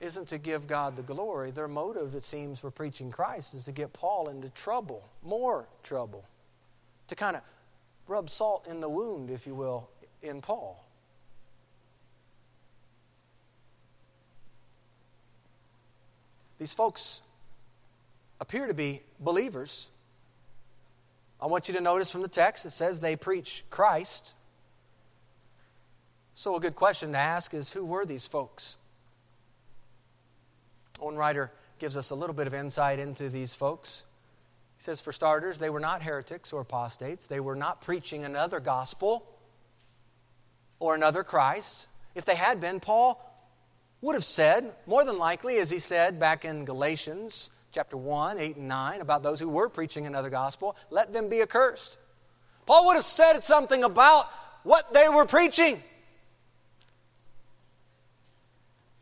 isn't 0.00 0.28
to 0.28 0.38
give 0.38 0.66
God 0.66 0.96
the 0.96 1.02
glory. 1.02 1.50
Their 1.50 1.68
motive, 1.68 2.14
it 2.14 2.22
seems, 2.22 2.60
for 2.60 2.70
preaching 2.70 3.10
Christ 3.10 3.54
is 3.54 3.64
to 3.64 3.72
get 3.72 3.92
Paul 3.92 4.28
into 4.28 4.48
trouble, 4.50 5.08
more 5.22 5.66
trouble, 5.82 6.24
to 7.08 7.16
kind 7.16 7.36
of 7.36 7.42
rub 8.06 8.30
salt 8.30 8.66
in 8.68 8.80
the 8.80 8.88
wound, 8.88 9.30
if 9.30 9.46
you 9.46 9.54
will, 9.54 9.88
in 10.22 10.40
Paul. 10.40 10.84
These 16.58 16.74
folks 16.74 17.22
appear 18.40 18.66
to 18.66 18.74
be 18.74 19.02
believers 19.20 19.88
I 21.40 21.46
want 21.46 21.68
you 21.68 21.74
to 21.74 21.80
notice 21.80 22.10
from 22.10 22.22
the 22.22 22.28
text, 22.28 22.66
it 22.66 22.70
says 22.70 22.98
they 22.98 23.14
preach 23.14 23.64
Christ. 23.70 24.34
So, 26.38 26.54
a 26.54 26.60
good 26.60 26.76
question 26.76 27.10
to 27.14 27.18
ask 27.18 27.52
is 27.52 27.72
who 27.72 27.84
were 27.84 28.06
these 28.06 28.28
folks? 28.28 28.76
One 31.00 31.16
writer 31.16 31.50
gives 31.80 31.96
us 31.96 32.10
a 32.10 32.14
little 32.14 32.32
bit 32.32 32.46
of 32.46 32.54
insight 32.54 33.00
into 33.00 33.28
these 33.28 33.56
folks. 33.56 34.04
He 34.76 34.82
says, 34.82 35.00
for 35.00 35.10
starters, 35.10 35.58
they 35.58 35.68
were 35.68 35.80
not 35.80 36.00
heretics 36.00 36.52
or 36.52 36.60
apostates. 36.60 37.26
They 37.26 37.40
were 37.40 37.56
not 37.56 37.80
preaching 37.80 38.22
another 38.22 38.60
gospel 38.60 39.26
or 40.78 40.94
another 40.94 41.24
Christ. 41.24 41.88
If 42.14 42.24
they 42.24 42.36
had 42.36 42.60
been, 42.60 42.78
Paul 42.78 43.20
would 44.00 44.14
have 44.14 44.22
said, 44.22 44.72
more 44.86 45.04
than 45.04 45.18
likely, 45.18 45.56
as 45.56 45.70
he 45.70 45.80
said 45.80 46.20
back 46.20 46.44
in 46.44 46.64
Galatians 46.64 47.50
chapter 47.72 47.96
1, 47.96 48.38
8, 48.38 48.56
and 48.58 48.68
9, 48.68 49.00
about 49.00 49.24
those 49.24 49.40
who 49.40 49.48
were 49.48 49.68
preaching 49.68 50.06
another 50.06 50.30
gospel, 50.30 50.76
let 50.88 51.12
them 51.12 51.28
be 51.28 51.42
accursed. 51.42 51.98
Paul 52.64 52.86
would 52.86 52.94
have 52.94 53.04
said 53.04 53.40
something 53.44 53.82
about 53.82 54.26
what 54.62 54.94
they 54.94 55.08
were 55.08 55.26
preaching. 55.26 55.82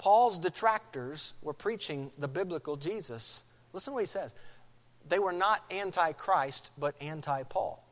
Paul's 0.06 0.38
detractors 0.38 1.34
were 1.42 1.52
preaching 1.52 2.12
the 2.16 2.28
biblical 2.28 2.76
Jesus. 2.76 3.42
Listen 3.72 3.90
to 3.90 3.94
what 3.94 4.02
he 4.02 4.06
says. 4.06 4.36
They 5.08 5.18
were 5.18 5.32
not 5.32 5.64
anti 5.68 6.12
Christ, 6.12 6.70
but 6.78 6.94
anti 7.00 7.42
Paul. 7.42 7.82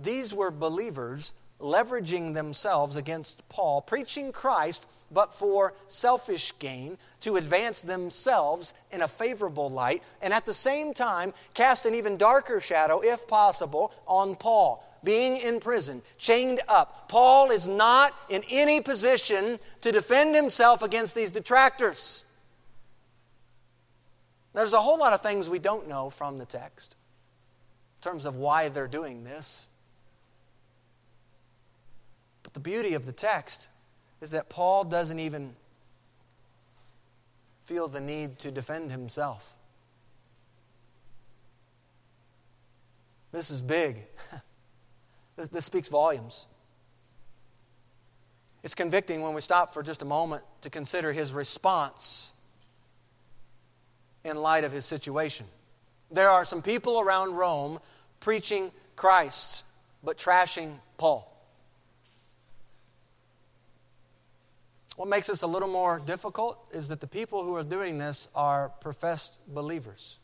These 0.00 0.34
were 0.34 0.50
believers 0.50 1.32
leveraging 1.60 2.34
themselves 2.34 2.96
against 2.96 3.48
Paul, 3.48 3.82
preaching 3.82 4.32
Christ 4.32 4.88
but 5.12 5.32
for 5.32 5.74
selfish 5.86 6.52
gain, 6.58 6.98
to 7.20 7.36
advance 7.36 7.82
themselves 7.82 8.74
in 8.90 9.02
a 9.02 9.06
favorable 9.06 9.70
light, 9.70 10.02
and 10.20 10.34
at 10.34 10.44
the 10.44 10.54
same 10.54 10.92
time 10.92 11.32
cast 11.54 11.86
an 11.86 11.94
even 11.94 12.16
darker 12.16 12.60
shadow, 12.60 13.00
if 13.00 13.28
possible, 13.28 13.92
on 14.08 14.34
Paul. 14.34 14.84
Being 15.02 15.36
in 15.36 15.60
prison, 15.60 16.02
chained 16.18 16.60
up. 16.68 17.08
Paul 17.08 17.50
is 17.50 17.66
not 17.66 18.14
in 18.28 18.42
any 18.50 18.80
position 18.80 19.58
to 19.80 19.92
defend 19.92 20.34
himself 20.34 20.82
against 20.82 21.14
these 21.14 21.30
detractors. 21.30 22.24
There's 24.52 24.72
a 24.72 24.80
whole 24.80 24.98
lot 24.98 25.12
of 25.12 25.22
things 25.22 25.48
we 25.48 25.58
don't 25.58 25.88
know 25.88 26.10
from 26.10 26.38
the 26.38 26.44
text 26.44 26.96
in 27.98 28.10
terms 28.10 28.26
of 28.26 28.36
why 28.36 28.68
they're 28.68 28.88
doing 28.88 29.24
this. 29.24 29.68
But 32.42 32.54
the 32.54 32.60
beauty 32.60 32.94
of 32.94 33.06
the 33.06 33.12
text 33.12 33.68
is 34.20 34.32
that 34.32 34.48
Paul 34.48 34.84
doesn't 34.84 35.18
even 35.18 35.54
feel 37.64 37.88
the 37.88 38.00
need 38.00 38.38
to 38.40 38.50
defend 38.50 38.90
himself. 38.90 39.54
This 43.32 43.50
is 43.50 43.62
big. 43.62 44.02
this, 45.40 45.48
this 45.48 45.64
speaks 45.64 45.88
volumes. 45.88 46.46
It's 48.62 48.74
convicting 48.74 49.22
when 49.22 49.32
we 49.32 49.40
stop 49.40 49.72
for 49.72 49.82
just 49.82 50.02
a 50.02 50.04
moment 50.04 50.42
to 50.60 50.70
consider 50.70 51.12
his 51.12 51.32
response 51.32 52.34
in 54.22 54.36
light 54.36 54.64
of 54.64 54.72
his 54.72 54.84
situation. 54.84 55.46
There 56.10 56.28
are 56.28 56.44
some 56.44 56.60
people 56.60 57.00
around 57.00 57.36
Rome 57.36 57.80
preaching 58.20 58.70
Christ, 58.96 59.64
but 60.04 60.18
trashing 60.18 60.74
Paul. 60.98 61.26
What 64.96 65.08
makes 65.08 65.28
this 65.28 65.40
a 65.40 65.46
little 65.46 65.68
more 65.68 65.98
difficult 65.98 66.58
is 66.74 66.88
that 66.88 67.00
the 67.00 67.06
people 67.06 67.42
who 67.42 67.56
are 67.56 67.64
doing 67.64 67.96
this 67.96 68.28
are 68.34 68.68
professed 68.80 69.32
believers. 69.48 70.18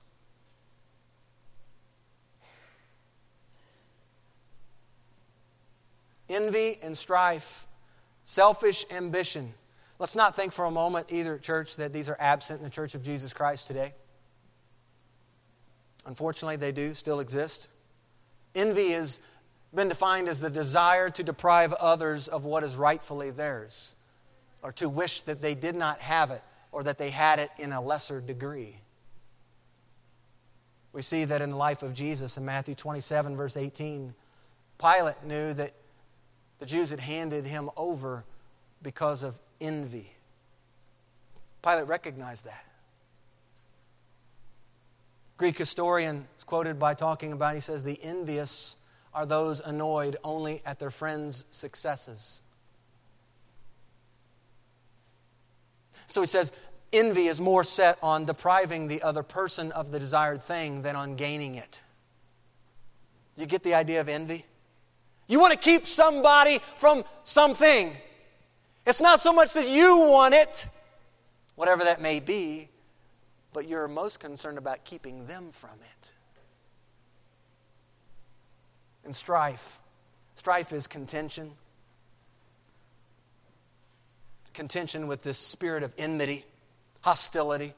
Envy 6.28 6.78
and 6.82 6.96
strife, 6.96 7.66
selfish 8.24 8.84
ambition. 8.90 9.54
Let's 9.98 10.14
not 10.14 10.34
think 10.34 10.52
for 10.52 10.64
a 10.64 10.70
moment, 10.70 11.06
either, 11.10 11.38
church, 11.38 11.76
that 11.76 11.92
these 11.92 12.08
are 12.08 12.16
absent 12.18 12.58
in 12.58 12.64
the 12.64 12.70
Church 12.70 12.94
of 12.94 13.02
Jesus 13.02 13.32
Christ 13.32 13.66
today. 13.66 13.94
Unfortunately, 16.04 16.56
they 16.56 16.72
do 16.72 16.94
still 16.94 17.20
exist. 17.20 17.68
Envy 18.54 18.90
has 18.90 19.20
been 19.74 19.88
defined 19.88 20.28
as 20.28 20.40
the 20.40 20.50
desire 20.50 21.10
to 21.10 21.22
deprive 21.22 21.72
others 21.74 22.28
of 22.28 22.44
what 22.44 22.64
is 22.64 22.76
rightfully 22.76 23.30
theirs 23.30 23.96
or 24.62 24.72
to 24.72 24.88
wish 24.88 25.22
that 25.22 25.40
they 25.40 25.54
did 25.54 25.74
not 25.74 26.00
have 26.00 26.30
it 26.30 26.42
or 26.72 26.82
that 26.82 26.98
they 26.98 27.10
had 27.10 27.38
it 27.38 27.50
in 27.58 27.72
a 27.72 27.80
lesser 27.80 28.20
degree. 28.20 28.76
We 30.92 31.02
see 31.02 31.24
that 31.26 31.42
in 31.42 31.50
the 31.50 31.56
life 31.56 31.82
of 31.82 31.92
Jesus 31.92 32.38
in 32.38 32.44
Matthew 32.44 32.74
27, 32.74 33.36
verse 33.36 33.56
18. 33.56 34.14
Pilate 34.78 35.22
knew 35.24 35.52
that 35.54 35.74
the 36.58 36.66
Jews 36.66 36.90
had 36.90 37.00
handed 37.00 37.46
him 37.46 37.70
over 37.76 38.24
because 38.82 39.22
of 39.22 39.38
envy. 39.60 40.12
Pilate 41.62 41.86
recognized 41.86 42.44
that. 42.44 42.64
Greek 45.36 45.58
historian 45.58 46.26
is 46.38 46.44
quoted 46.44 46.78
by 46.78 46.94
talking 46.94 47.32
about, 47.32 47.54
he 47.54 47.60
says, 47.60 47.82
the 47.82 48.02
envious 48.02 48.76
are 49.12 49.26
those 49.26 49.60
annoyed 49.60 50.16
only 50.24 50.62
at 50.64 50.78
their 50.78 50.90
friends' 50.90 51.44
successes. 51.50 52.40
So 56.06 56.20
he 56.20 56.26
says, 56.26 56.52
envy 56.92 57.26
is 57.26 57.40
more 57.40 57.64
set 57.64 57.98
on 58.02 58.24
depriving 58.24 58.88
the 58.88 59.02
other 59.02 59.22
person 59.22 59.72
of 59.72 59.90
the 59.90 59.98
desired 59.98 60.42
thing 60.42 60.82
than 60.82 60.96
on 60.96 61.16
gaining 61.16 61.56
it. 61.56 61.82
You 63.36 63.44
get 63.44 63.62
the 63.62 63.74
idea 63.74 64.00
of 64.00 64.08
envy? 64.08 64.46
You 65.28 65.40
want 65.40 65.52
to 65.52 65.58
keep 65.58 65.86
somebody 65.86 66.60
from 66.76 67.04
something. 67.22 67.92
It's 68.86 69.00
not 69.00 69.20
so 69.20 69.32
much 69.32 69.52
that 69.54 69.68
you 69.68 69.98
want 69.98 70.34
it, 70.34 70.68
whatever 71.56 71.84
that 71.84 72.00
may 72.00 72.20
be, 72.20 72.68
but 73.52 73.68
you're 73.68 73.88
most 73.88 74.20
concerned 74.20 74.58
about 74.58 74.84
keeping 74.84 75.26
them 75.26 75.50
from 75.50 75.78
it. 75.82 76.12
And 79.04 79.14
strife. 79.14 79.80
Strife 80.34 80.72
is 80.72 80.86
contention 80.86 81.52
contention 84.56 85.06
with 85.06 85.22
this 85.22 85.38
spirit 85.38 85.84
of 85.84 85.92
enmity, 85.98 86.44
hostility. 87.02 87.74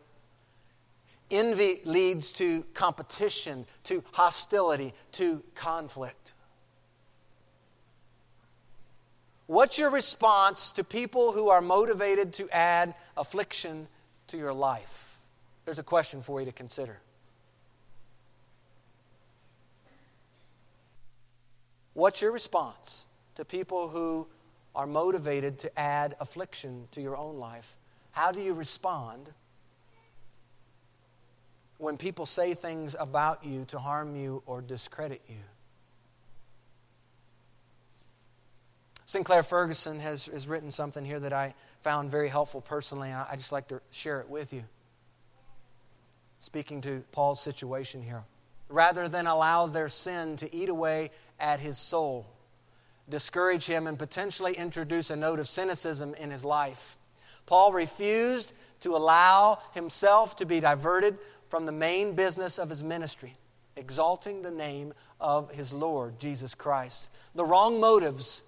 Envy 1.30 1.80
leads 1.84 2.32
to 2.32 2.62
competition, 2.72 3.66
to 3.82 4.02
hostility, 4.12 4.94
to 5.12 5.42
conflict. 5.54 6.32
What's 9.48 9.78
your 9.78 9.90
response 9.90 10.70
to 10.72 10.84
people 10.84 11.32
who 11.32 11.48
are 11.48 11.60
motivated 11.60 12.34
to 12.34 12.48
add 12.50 12.94
affliction 13.16 13.88
to 14.28 14.36
your 14.36 14.52
life? 14.52 15.18
There's 15.64 15.80
a 15.80 15.82
question 15.82 16.22
for 16.22 16.38
you 16.38 16.46
to 16.46 16.52
consider. 16.52 17.00
What's 21.94 22.22
your 22.22 22.30
response 22.30 23.06
to 23.34 23.44
people 23.44 23.88
who 23.88 24.28
are 24.74 24.86
motivated 24.86 25.58
to 25.58 25.78
add 25.78 26.14
affliction 26.20 26.86
to 26.92 27.00
your 27.00 27.16
own 27.16 27.38
life, 27.38 27.76
how 28.12 28.30
do 28.30 28.40
you 28.40 28.54
respond 28.54 29.28
when 31.78 31.96
people 31.96 32.26
say 32.26 32.54
things 32.54 32.94
about 32.98 33.44
you 33.44 33.64
to 33.66 33.78
harm 33.78 34.14
you 34.14 34.42
or 34.46 34.60
discredit 34.60 35.20
you? 35.28 35.42
Sinclair 39.08 39.42
Ferguson 39.42 40.00
has, 40.00 40.26
has 40.26 40.46
written 40.46 40.70
something 40.70 41.02
here 41.02 41.18
that 41.18 41.32
I 41.32 41.54
found 41.80 42.10
very 42.10 42.28
helpful 42.28 42.60
personally, 42.60 43.08
and 43.08 43.16
I 43.18 43.36
just 43.36 43.52
like 43.52 43.68
to 43.68 43.80
share 43.90 44.20
it 44.20 44.28
with 44.28 44.52
you. 44.52 44.64
Speaking 46.40 46.82
to 46.82 47.02
Paul's 47.10 47.40
situation 47.40 48.02
here. 48.02 48.24
Rather 48.68 49.08
than 49.08 49.26
allow 49.26 49.66
their 49.66 49.88
sin 49.88 50.36
to 50.36 50.54
eat 50.54 50.68
away 50.68 51.10
at 51.40 51.58
his 51.58 51.78
soul, 51.78 52.26
discourage 53.08 53.64
him 53.64 53.86
and 53.86 53.98
potentially 53.98 54.52
introduce 54.52 55.08
a 55.08 55.16
note 55.16 55.38
of 55.38 55.48
cynicism 55.48 56.12
in 56.12 56.30
his 56.30 56.44
life. 56.44 56.98
Paul 57.46 57.72
refused 57.72 58.52
to 58.80 58.94
allow 58.94 59.58
himself 59.72 60.36
to 60.36 60.44
be 60.44 60.60
diverted 60.60 61.16
from 61.48 61.64
the 61.64 61.72
main 61.72 62.14
business 62.14 62.58
of 62.58 62.68
his 62.68 62.84
ministry, 62.84 63.38
exalting 63.74 64.42
the 64.42 64.50
name 64.50 64.92
of 65.18 65.50
his 65.52 65.72
Lord, 65.72 66.18
Jesus 66.18 66.54
Christ. 66.54 67.08
The 67.34 67.46
wrong 67.46 67.80
motives 67.80 68.42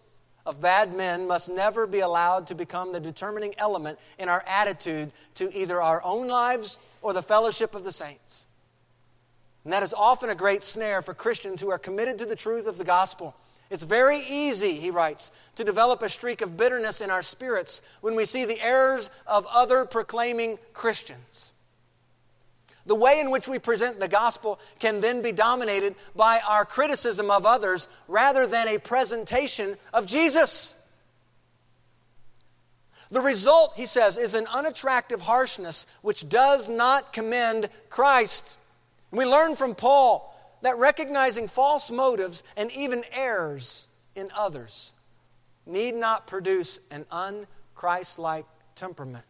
of 0.46 0.60
bad 0.60 0.94
men 0.94 1.26
must 1.26 1.48
never 1.48 1.86
be 1.86 2.00
allowed 2.00 2.46
to 2.48 2.54
become 2.54 2.92
the 2.92 3.00
determining 3.00 3.54
element 3.58 3.98
in 4.18 4.28
our 4.28 4.42
attitude 4.46 5.12
to 5.34 5.54
either 5.56 5.80
our 5.80 6.02
own 6.04 6.28
lives 6.28 6.78
or 7.02 7.12
the 7.12 7.22
fellowship 7.22 7.74
of 7.74 7.84
the 7.84 7.92
saints. 7.92 8.46
And 9.64 9.72
that 9.72 9.82
is 9.82 9.92
often 9.92 10.30
a 10.30 10.34
great 10.34 10.64
snare 10.64 11.02
for 11.02 11.14
Christians 11.14 11.60
who 11.60 11.70
are 11.70 11.78
committed 11.78 12.18
to 12.18 12.26
the 12.26 12.36
truth 12.36 12.66
of 12.66 12.78
the 12.78 12.84
gospel 12.84 13.34
it's 13.70 13.84
very 13.84 14.18
easy, 14.18 14.74
he 14.74 14.90
writes, 14.90 15.30
to 15.54 15.62
develop 15.62 16.02
a 16.02 16.08
streak 16.08 16.42
of 16.42 16.56
bitterness 16.56 17.00
in 17.00 17.10
our 17.10 17.22
spirits 17.22 17.82
when 18.00 18.16
we 18.16 18.24
see 18.24 18.44
the 18.44 18.60
errors 18.60 19.10
of 19.28 19.46
other 19.48 19.84
proclaiming 19.84 20.58
Christians. 20.72 21.52
The 22.86 22.94
way 22.94 23.20
in 23.20 23.30
which 23.30 23.46
we 23.46 23.58
present 23.58 24.00
the 24.00 24.08
gospel 24.08 24.58
can 24.78 25.00
then 25.00 25.22
be 25.22 25.32
dominated 25.32 25.94
by 26.16 26.40
our 26.48 26.64
criticism 26.64 27.30
of 27.30 27.46
others 27.46 27.88
rather 28.08 28.46
than 28.46 28.68
a 28.68 28.78
presentation 28.78 29.76
of 29.92 30.06
Jesus. 30.06 30.76
The 33.10 33.20
result, 33.20 33.74
he 33.76 33.86
says, 33.86 34.16
is 34.16 34.34
an 34.34 34.46
unattractive 34.46 35.20
harshness 35.20 35.86
which 36.00 36.28
does 36.28 36.68
not 36.68 37.12
commend 37.12 37.68
Christ. 37.88 38.56
We 39.10 39.24
learn 39.24 39.56
from 39.56 39.74
Paul 39.74 40.26
that 40.62 40.78
recognizing 40.78 41.48
false 41.48 41.90
motives 41.90 42.42
and 42.56 42.70
even 42.72 43.04
errors 43.12 43.88
in 44.14 44.30
others 44.36 44.92
need 45.66 45.94
not 45.94 46.26
produce 46.26 46.78
an 46.90 47.04
unchristlike 47.10 48.44
temperament. 48.74 49.24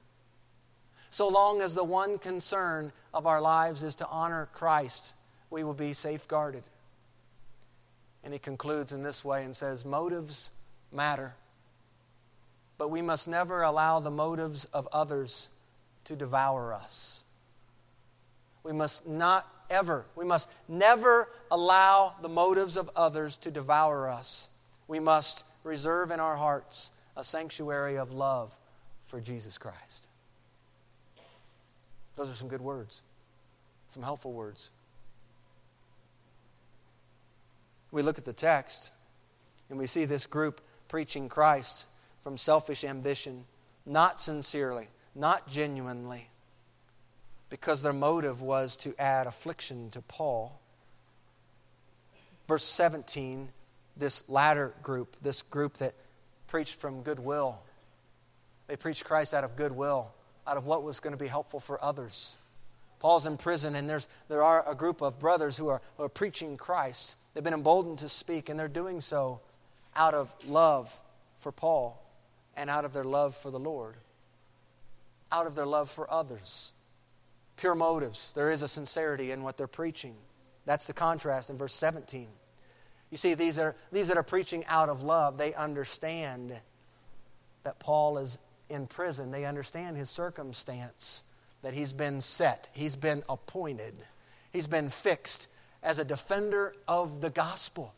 So 1.11 1.28
long 1.28 1.62
as 1.62 1.74
the 1.74 1.84
one 1.84 2.18
concern 2.18 2.92
of 3.13 3.27
our 3.27 3.41
lives 3.41 3.83
is 3.83 3.97
to 3.97 4.09
honor 4.09 4.49
Christ, 4.53 5.15
we 5.51 5.65
will 5.65 5.75
be 5.75 5.93
safeguarded. 5.93 6.63
And 8.23 8.33
he 8.33 8.39
concludes 8.39 8.93
in 8.93 9.03
this 9.03 9.25
way 9.25 9.45
and 9.45 9.55
says, 9.55 9.85
Motives 9.85 10.51
matter, 10.93 11.35
but 12.79 12.91
we 12.91 13.03
must 13.03 13.29
never 13.29 13.63
allow 13.63 14.01
the 14.01 14.11
motives 14.11 14.67
of 14.67 14.89
others 14.93 15.49
to 16.05 16.17
devour 16.17 16.75
us. 16.75 17.25
We 18.63 18.73
must 18.73 19.07
not 19.07 19.49
ever. 19.71 20.05
We 20.17 20.25
must 20.25 20.49
never 20.69 21.29
allow 21.51 22.15
the 22.21 22.29
motives 22.29 22.77
of 22.77 22.91
others 22.95 23.37
to 23.39 23.51
devour 23.51 24.09
us. 24.09 24.49
We 24.87 25.01
must 25.01 25.45
reserve 25.65 26.11
in 26.11 26.21
our 26.21 26.37
hearts 26.37 26.91
a 27.17 27.25
sanctuary 27.25 27.97
of 27.97 28.13
love 28.13 28.53
for 29.07 29.21
Jesus 29.21 29.57
Christ. 29.57 30.10
Those 32.21 32.33
are 32.33 32.35
some 32.35 32.49
good 32.49 32.61
words, 32.61 33.03
some 33.89 34.03
helpful 34.03 34.35
words. 34.35 34.73
We 37.91 38.03
look 38.03 38.18
at 38.18 38.27
the 38.27 38.35
text 38.35 38.93
and 39.71 39.79
we 39.79 39.87
see 39.87 40.05
this 40.05 40.27
group 40.27 40.61
preaching 40.87 41.31
Christ 41.31 41.87
from 42.23 42.37
selfish 42.37 42.85
ambition, 42.85 43.47
not 43.87 44.21
sincerely, 44.21 44.89
not 45.14 45.49
genuinely 45.49 46.29
because 47.49 47.81
their 47.81 47.95
motive 47.95 48.43
was 48.43 48.77
to 48.77 48.95
add 48.99 49.27
affliction 49.27 49.89
to 49.93 50.03
Paul. 50.03 50.61
Verse 52.47 52.64
17, 52.64 53.49
this 53.97 54.29
latter 54.29 54.75
group, 54.83 55.16
this 55.23 55.41
group 55.41 55.79
that 55.79 55.95
preached 56.49 56.79
from 56.79 57.03
goodwill, 57.03 57.61
they 58.66 58.77
preached 58.77 59.07
Christ 59.07 59.33
out 59.33 59.43
of 59.43 59.57
goodwill, 59.57 60.12
out 60.47 60.57
of 60.57 60.66
what 60.66 60.82
was 60.82 61.01
going 61.01 61.12
to 61.12 61.22
be 61.22 61.28
helpful 61.28 61.61
for 61.61 61.82
others. 61.82 62.38
Paul's 62.99 63.26
in 63.26 63.36
prison, 63.38 63.74
and 63.74 63.88
there's, 63.88 64.09
there 64.28 64.43
are 64.43 64.68
a 64.70 64.74
group 64.74 65.01
of 65.01 65.18
brothers 65.18 65.57
who 65.57 65.68
are, 65.68 65.80
who 65.97 66.05
are 66.05 66.09
preaching 66.09 66.57
Christ. 66.57 67.16
They've 67.32 67.43
been 67.43 67.55
emboldened 67.55 67.99
to 68.01 68.09
speak, 68.09 68.49
and 68.49 68.59
they're 68.59 68.68
doing 68.68 69.01
so 69.01 69.41
out 69.97 70.14
of 70.14 70.32
love 70.47 71.03
for 71.38 71.51
Paul. 71.51 71.97
and 72.57 72.68
out 72.68 72.84
of 72.84 72.93
their 72.93 73.05
love 73.05 73.34
for 73.34 73.51
the 73.51 73.59
Lord, 73.59 73.95
out 75.32 75.47
of 75.47 75.55
their 75.55 75.66
love 75.66 75.88
for 75.88 76.12
others. 76.12 76.72
Pure 77.57 77.76
motives. 77.76 78.32
There 78.34 78.51
is 78.51 78.61
a 78.61 78.68
sincerity 78.68 79.30
in 79.30 79.43
what 79.43 79.57
they're 79.57 79.66
preaching. 79.66 80.14
That's 80.66 80.86
the 80.86 80.93
contrast 80.93 81.49
in 81.49 81.57
verse 81.57 81.74
17. 81.74 82.26
You 83.11 83.16
see, 83.16 83.34
these, 83.34 83.59
are, 83.59 83.76
these 83.91 84.09
that 84.09 84.16
are 84.16 84.22
preaching 84.22 84.64
out 84.66 84.88
of 84.88 85.03
love, 85.03 85.38
they 85.38 85.55
understand 85.55 86.55
that 87.62 87.78
Paul 87.78 88.18
is 88.18 88.38
in 88.71 88.87
prison. 88.87 89.31
They 89.31 89.45
understand 89.45 89.97
his 89.97 90.11
circumstance, 90.11 91.25
that 91.62 91.75
he's 91.75 91.93
been 91.93 92.21
set, 92.21 92.68
he's 92.73 92.97
been 92.97 93.23
appointed, 93.29 93.95
he's 94.53 94.66
been 94.66 94.89
fixed 94.89 95.49
as 95.83 95.99
a 95.99 96.05
defender 96.05 96.75
of 96.89 97.21
the 97.21 97.31
gospel. 97.31 97.95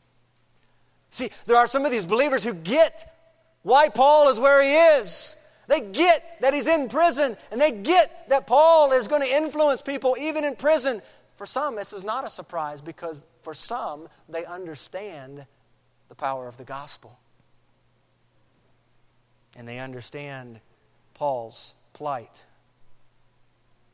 See, 1.10 1.30
there 1.46 1.56
are 1.56 1.66
some 1.66 1.84
of 1.84 1.92
these 1.92 2.06
believers 2.06 2.42
who 2.42 2.54
get 2.54 3.12
why 3.62 3.88
Paul 3.88 4.28
is 4.30 4.40
where 4.40 4.62
he 4.62 5.00
is. 5.00 5.36
They 5.68 5.80
get 5.80 6.40
that 6.40 6.54
he's 6.54 6.66
in 6.66 6.88
prison, 6.88 7.36
and 7.50 7.60
they 7.60 7.70
get 7.70 8.28
that 8.28 8.46
Paul 8.46 8.92
is 8.92 9.08
going 9.08 9.22
to 9.22 9.36
influence 9.36 9.82
people 9.82 10.16
even 10.18 10.44
in 10.44 10.56
prison. 10.56 11.00
For 11.36 11.46
some, 11.46 11.76
this 11.76 11.92
is 11.92 12.04
not 12.04 12.26
a 12.26 12.30
surprise 12.30 12.80
because 12.80 13.24
for 13.42 13.54
some, 13.54 14.08
they 14.28 14.44
understand 14.44 15.44
the 16.08 16.14
power 16.14 16.48
of 16.48 16.56
the 16.56 16.64
gospel. 16.64 17.18
And 19.56 19.68
they 19.68 19.78
understand 19.78 20.60
Paul's 21.14 21.74
plight. 21.92 22.46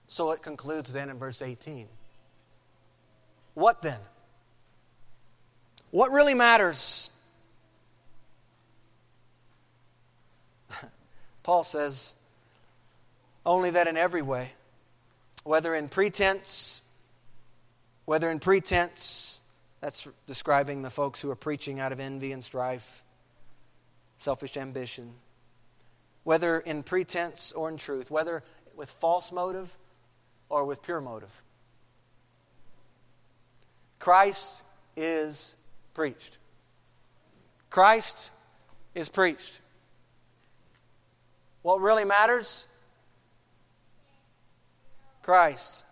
So 0.06 0.30
it 0.30 0.42
concludes 0.42 0.92
then 0.92 1.10
in 1.10 1.18
verse 1.18 1.42
18. 1.42 1.88
What 3.54 3.82
then? 3.82 4.00
What 5.90 6.10
really 6.10 6.34
matters? 6.34 7.10
Paul 11.42 11.64
says, 11.64 12.14
only 13.44 13.70
that 13.70 13.86
in 13.88 13.96
every 13.96 14.22
way, 14.22 14.52
whether 15.44 15.74
in 15.74 15.88
pretense, 15.88 16.82
whether 18.04 18.30
in 18.30 18.40
pretense, 18.40 19.40
that's 19.80 20.06
describing 20.26 20.82
the 20.82 20.90
folks 20.90 21.20
who 21.20 21.30
are 21.30 21.36
preaching 21.36 21.80
out 21.80 21.92
of 21.92 22.00
envy 22.00 22.32
and 22.32 22.44
strife, 22.44 23.02
selfish 24.16 24.56
ambition, 24.56 25.14
whether 26.28 26.58
in 26.58 26.82
pretense 26.82 27.52
or 27.52 27.70
in 27.70 27.78
truth, 27.78 28.10
whether 28.10 28.42
with 28.76 28.90
false 28.90 29.32
motive 29.32 29.78
or 30.50 30.66
with 30.66 30.82
pure 30.82 31.00
motive. 31.00 31.42
Christ 33.98 34.62
is 34.94 35.56
preached. 35.94 36.36
Christ 37.70 38.30
is 38.94 39.08
preached. 39.08 39.62
What 41.62 41.80
really 41.80 42.04
matters? 42.04 42.68
Christ. 45.22 45.82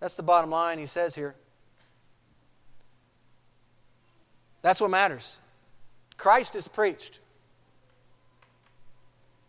That's 0.00 0.16
the 0.16 0.22
bottom 0.22 0.50
line 0.50 0.78
he 0.78 0.84
says 0.84 1.14
here. 1.14 1.34
That's 4.60 4.82
what 4.82 4.90
matters. 4.90 5.38
Christ 6.18 6.54
is 6.56 6.68
preached. 6.68 7.20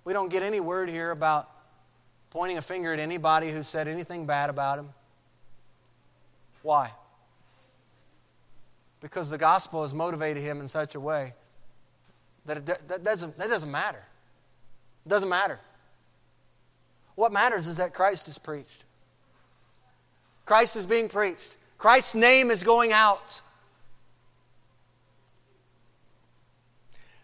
We 0.07 0.13
don't 0.13 0.29
get 0.29 0.41
any 0.41 0.61
word 0.61 0.87
here 0.87 1.11
about 1.11 1.51
pointing 2.29 2.57
a 2.57 2.61
finger 2.61 2.93
at 2.93 2.99
anybody 3.01 3.51
who 3.51 3.61
said 3.61 3.89
anything 3.89 4.25
bad 4.25 4.49
about 4.49 4.79
him. 4.79 4.87
Why? 6.61 6.91
Because 9.01 9.29
the 9.29 9.37
gospel 9.37 9.81
has 9.81 9.93
motivated 9.93 10.41
him 10.41 10.61
in 10.61 10.69
such 10.69 10.95
a 10.95 10.99
way 11.01 11.33
that, 12.45 12.55
it, 12.55 12.87
that, 12.87 13.03
doesn't, 13.03 13.37
that 13.37 13.49
doesn't 13.49 13.69
matter. 13.69 14.01
It 15.05 15.09
doesn't 15.09 15.27
matter. 15.27 15.59
What 17.15 17.33
matters 17.33 17.67
is 17.67 17.75
that 17.75 17.93
Christ 17.93 18.29
is 18.29 18.37
preached. 18.37 18.85
Christ 20.45 20.77
is 20.77 20.85
being 20.85 21.09
preached. 21.09 21.57
Christ's 21.77 22.15
name 22.15 22.49
is 22.49 22.63
going 22.63 22.93
out. 22.93 23.41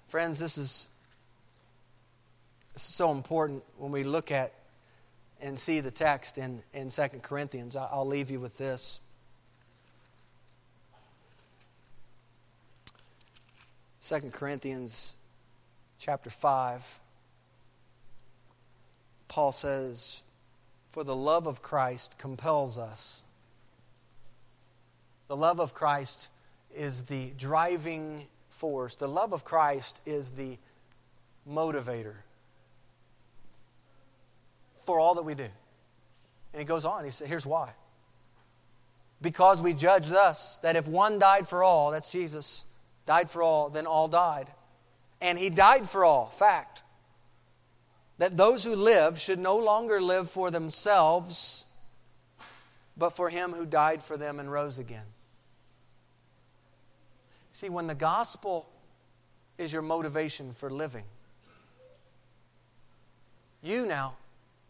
Friends, 0.10 0.38
this 0.38 0.58
is, 0.58 0.90
this 2.74 2.88
is 2.88 2.96
so 2.96 3.12
important 3.12 3.64
when 3.78 3.92
we 3.92 4.04
look 4.04 4.32
at 4.32 4.52
and 5.42 5.60
see 5.60 5.80
the 5.80 5.92
text 5.92 6.38
in, 6.38 6.64
in 6.74 6.90
2 6.90 7.08
Corinthians. 7.22 7.76
I'll 7.76 8.08
leave 8.08 8.32
you 8.32 8.40
with 8.40 8.58
this. 8.58 9.00
2 14.02 14.32
Corinthians 14.32 15.16
chapter 16.00 16.30
5, 16.30 17.00
Paul 19.28 19.52
says, 19.52 20.24
For 20.90 21.04
the 21.04 21.16
love 21.16 21.46
of 21.46 21.62
Christ 21.62 22.18
compels 22.18 22.78
us. 22.78 23.22
The 25.28 25.38
love 25.38 25.60
of 25.60 25.74
Christ 25.74 26.30
is 26.76 27.04
the 27.04 27.32
driving 27.38 28.28
force. 28.50 28.96
The 28.96 29.08
love 29.08 29.32
of 29.32 29.46
Christ 29.46 30.02
is 30.06 30.32
the 30.32 30.58
motivator 31.50 32.16
for 34.86 35.00
all 35.00 35.16
that 35.16 35.24
we 35.24 35.36
do. 35.36 35.48
And 36.54 36.60
he 36.60 36.66
goes 36.66 36.86
on, 36.86 37.04
he 37.04 37.10
says, 37.10 37.28
Here's 37.28 37.46
why. 37.46 37.72
Because 39.22 39.62
we 39.62 39.74
judge 39.74 40.10
thus 40.10 40.58
that 40.64 40.76
if 40.76 40.88
one 40.88 41.18
died 41.18 41.48
for 41.48 41.64
all, 41.64 41.92
that's 41.92 42.10
Jesus, 42.10 42.66
died 43.06 43.30
for 43.30 43.42
all, 43.42 43.70
then 43.70 43.88
all 43.88 44.08
died. 44.08 44.50
And 45.22 45.40
he 45.40 45.50
died 45.50 45.90
for 45.90 46.04
all, 46.04 46.28
fact. 46.28 46.84
That 48.18 48.36
those 48.36 48.64
who 48.64 48.76
live 48.76 49.20
should 49.20 49.40
no 49.40 49.58
longer 49.58 50.02
live 50.02 50.30
for 50.30 50.52
themselves, 50.52 51.66
but 52.98 53.12
for 53.12 53.30
him 53.30 53.54
who 53.54 53.66
died 53.66 54.04
for 54.04 54.18
them 54.18 54.40
and 54.40 54.52
rose 54.52 54.78
again. 54.78 55.06
See, 57.54 57.70
when 57.70 57.88
the 57.88 57.96
gospel 57.96 58.68
is 59.58 59.72
your 59.72 59.82
motivation 59.82 60.54
for 60.54 60.70
living, 60.70 61.06
you 63.62 63.86
now, 63.86 64.16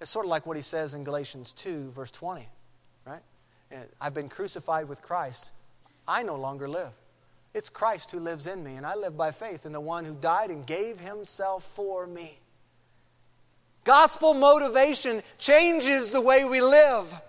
it's 0.04 0.12
sort 0.12 0.26
of 0.26 0.30
like 0.30 0.45
what 0.45 0.58
he 0.58 0.64
says 0.64 0.93
in 0.93 1.06
Galatians 1.06 1.54
2, 1.54 1.91
verse 1.91 2.12
20, 2.12 2.45
right? 3.06 3.22
Uh, 3.72 3.78
I've 4.01 4.14
been 4.14 4.28
crucified 4.28 4.89
with 4.89 5.01
Christ. 5.01 5.54
I 6.06 6.24
no 6.24 6.36
longer 6.36 6.68
live. 6.68 6.91
It's 7.54 7.70
Christ 7.70 8.12
who 8.12 8.20
lives 8.20 8.45
in 8.45 8.66
me, 8.66 8.76
and 8.76 8.86
I 8.86 8.95
live 8.95 9.16
by 9.16 9.32
faith 9.32 9.66
in 9.66 9.72
the 9.72 9.80
one 9.80 10.04
who 10.04 10.14
died 10.14 10.49
and 10.49 10.68
gave 10.68 10.99
himself 10.99 11.64
for 11.64 12.06
me. 12.06 12.38
Gospel 13.86 14.34
motivation 14.34 15.24
changes 15.38 16.12
the 16.12 16.20
way 16.20 16.43
we 16.43 16.60
live. 16.60 17.22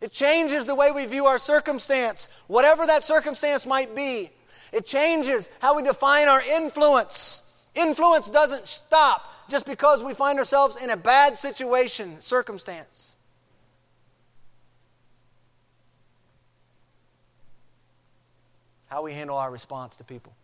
It 0.00 0.12
changes 0.12 0.64
the 0.64 0.74
way 0.74 0.90
we 0.90 1.04
view 1.04 1.26
our 1.26 1.38
circumstance, 1.38 2.30
whatever 2.46 2.86
that 2.86 3.04
circumstance 3.04 3.66
might 3.66 3.94
be. 3.94 4.30
It 4.72 4.86
changes 4.86 5.50
how 5.58 5.76
we 5.76 5.82
define 5.82 6.28
our 6.28 6.40
influence. 6.42 7.42
Influence 7.74 8.30
doesn't 8.30 8.66
stop 8.68 9.34
just 9.48 9.66
because 9.66 10.02
we 10.02 10.14
find 10.14 10.38
ourselves 10.38 10.76
in 10.76 10.90
a 10.90 10.96
bad 10.96 11.36
situation, 11.36 12.20
circumstance. 12.20 13.16
how 18.86 19.02
we 19.02 19.12
handle 19.12 19.36
our 19.36 19.50
response 19.50 19.96
to 19.96 20.04
people. 20.04 20.34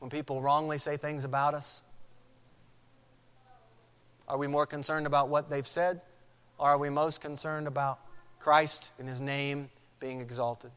When 0.00 0.10
people 0.10 0.42
wrongly 0.42 0.78
say 0.78 0.96
things 0.96 1.24
about 1.24 1.54
us, 1.54 1.82
are 4.28 4.36
we 4.36 4.46
more 4.46 4.66
concerned 4.66 5.06
about 5.06 5.28
what 5.28 5.48
they've 5.48 5.66
said, 5.66 6.00
or 6.58 6.70
are 6.70 6.78
we 6.78 6.90
most 6.90 7.20
concerned 7.20 7.66
about 7.66 8.00
Christ 8.40 8.92
in 8.98 9.06
His 9.06 9.20
name 9.20 9.70
being 10.00 10.20
exalted? 10.20 10.70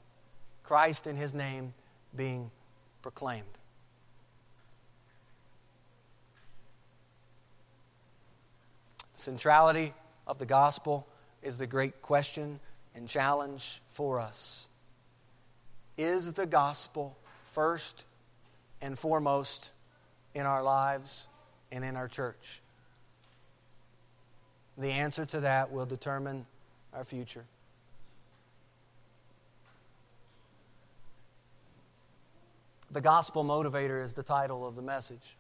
Christ 0.64 1.08
in 1.08 1.18
His 1.18 1.34
name 1.34 1.74
being 2.16 2.52
proclaimed. 3.02 3.46
The 9.14 9.15
centrality 9.26 9.92
of 10.28 10.38
the 10.38 10.46
gospel 10.46 11.08
is 11.42 11.58
the 11.58 11.66
great 11.66 12.02
question 12.04 12.60
and 12.94 13.10
challenge 13.10 13.82
for 13.90 14.20
us. 14.20 14.70
Is 15.98 16.34
the 16.34 16.46
gospel 16.46 17.18
first 17.46 18.06
and 18.82 18.98
foremost 18.98 19.72
in 20.36 20.46
our 20.46 20.62
lives 20.62 21.28
and 21.72 21.84
in 21.84 21.96
our 21.96 22.08
church? 22.08 22.62
The 24.78 24.92
answer 24.92 25.26
to 25.26 25.40
that 25.40 25.72
will 25.72 25.88
determine 25.88 26.46
our 26.94 27.04
future. 27.04 27.46
The 32.92 33.02
Gospel 33.02 33.44
Motivator 33.44 34.04
is 34.04 34.14
the 34.14 34.24
title 34.24 34.68
of 34.68 34.76
the 34.76 34.82
message. 34.82 35.36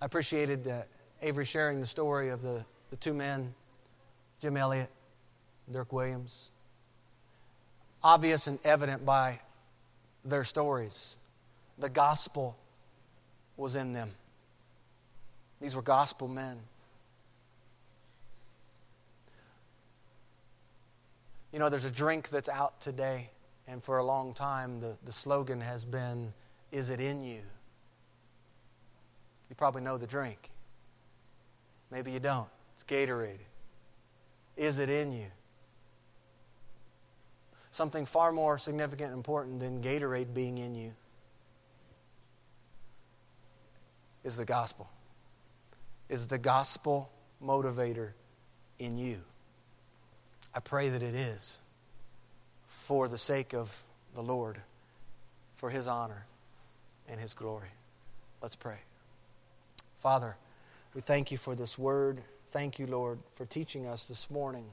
I 0.00 0.04
appreciated 0.04 0.68
uh, 0.68 0.82
Avery 1.22 1.44
sharing 1.44 1.80
the 1.80 1.86
story 1.86 2.28
of 2.28 2.42
the, 2.42 2.64
the 2.90 2.96
two 2.96 3.14
men, 3.14 3.54
Jim 4.40 4.56
Elliot, 4.56 4.90
Dirk 5.70 5.92
Willems 5.92 6.50
obvious 8.06 8.46
and 8.46 8.60
evident 8.64 9.04
by 9.04 9.40
their 10.24 10.44
stories. 10.44 11.16
The 11.76 11.88
gospel 11.88 12.56
was 13.56 13.74
in 13.74 13.92
them. 13.92 14.10
These 15.60 15.74
were 15.74 15.82
gospel 15.82 16.28
men. 16.28 16.58
You 21.52 21.58
know, 21.58 21.68
there's 21.68 21.84
a 21.84 21.90
drink 21.90 22.28
that's 22.28 22.48
out 22.48 22.80
today, 22.80 23.30
and 23.66 23.82
for 23.82 23.98
a 23.98 24.04
long 24.04 24.34
time 24.34 24.78
the, 24.78 24.96
the 25.04 25.12
slogan 25.12 25.60
has 25.60 25.84
been, 25.84 26.32
Is 26.70 26.90
it 26.90 27.00
in 27.00 27.24
you? 27.24 27.40
You 29.48 29.56
probably 29.56 29.82
know 29.82 29.98
the 29.98 30.06
drink. 30.06 30.50
Maybe 31.90 32.12
you 32.12 32.20
don't. 32.20 32.48
It's 32.74 32.84
Gatorade. 32.84 33.38
Is 34.56 34.78
it 34.78 34.88
in 34.88 35.12
you? 35.12 35.26
Something 37.70 38.06
far 38.06 38.32
more 38.32 38.58
significant 38.58 39.10
and 39.10 39.18
important 39.18 39.60
than 39.60 39.82
Gatorade 39.82 40.32
being 40.32 40.58
in 40.58 40.74
you 40.74 40.92
is 44.24 44.36
the 44.36 44.44
gospel. 44.44 44.88
Is 46.08 46.26
the 46.26 46.38
gospel 46.38 47.10
motivator 47.44 48.10
in 48.78 48.98
you? 48.98 49.20
I 50.54 50.60
pray 50.60 50.88
that 50.88 51.02
it 51.02 51.14
is 51.14 51.60
for 52.66 53.08
the 53.08 53.18
sake 53.18 53.52
of 53.52 53.84
the 54.14 54.22
Lord, 54.22 54.58
for 55.56 55.68
His 55.68 55.86
honor 55.86 56.24
and 57.08 57.20
His 57.20 57.34
glory. 57.34 57.68
Let's 58.40 58.56
pray. 58.56 58.78
Father, 59.98 60.36
we 60.96 61.02
thank 61.02 61.30
you 61.30 61.36
for 61.36 61.54
this 61.54 61.78
word. 61.78 62.22
Thank 62.52 62.78
you, 62.78 62.86
Lord, 62.86 63.18
for 63.34 63.44
teaching 63.44 63.86
us 63.86 64.06
this 64.06 64.30
morning 64.30 64.64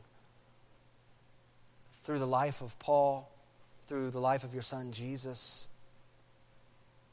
through 2.04 2.20
the 2.20 2.26
life 2.26 2.62
of 2.62 2.80
Paul, 2.80 3.30
through 3.88 4.10
the 4.10 4.22
life 4.22 4.46
of 4.46 4.54
your 4.54 4.64
son 4.64 4.94
Jesus, 4.94 5.68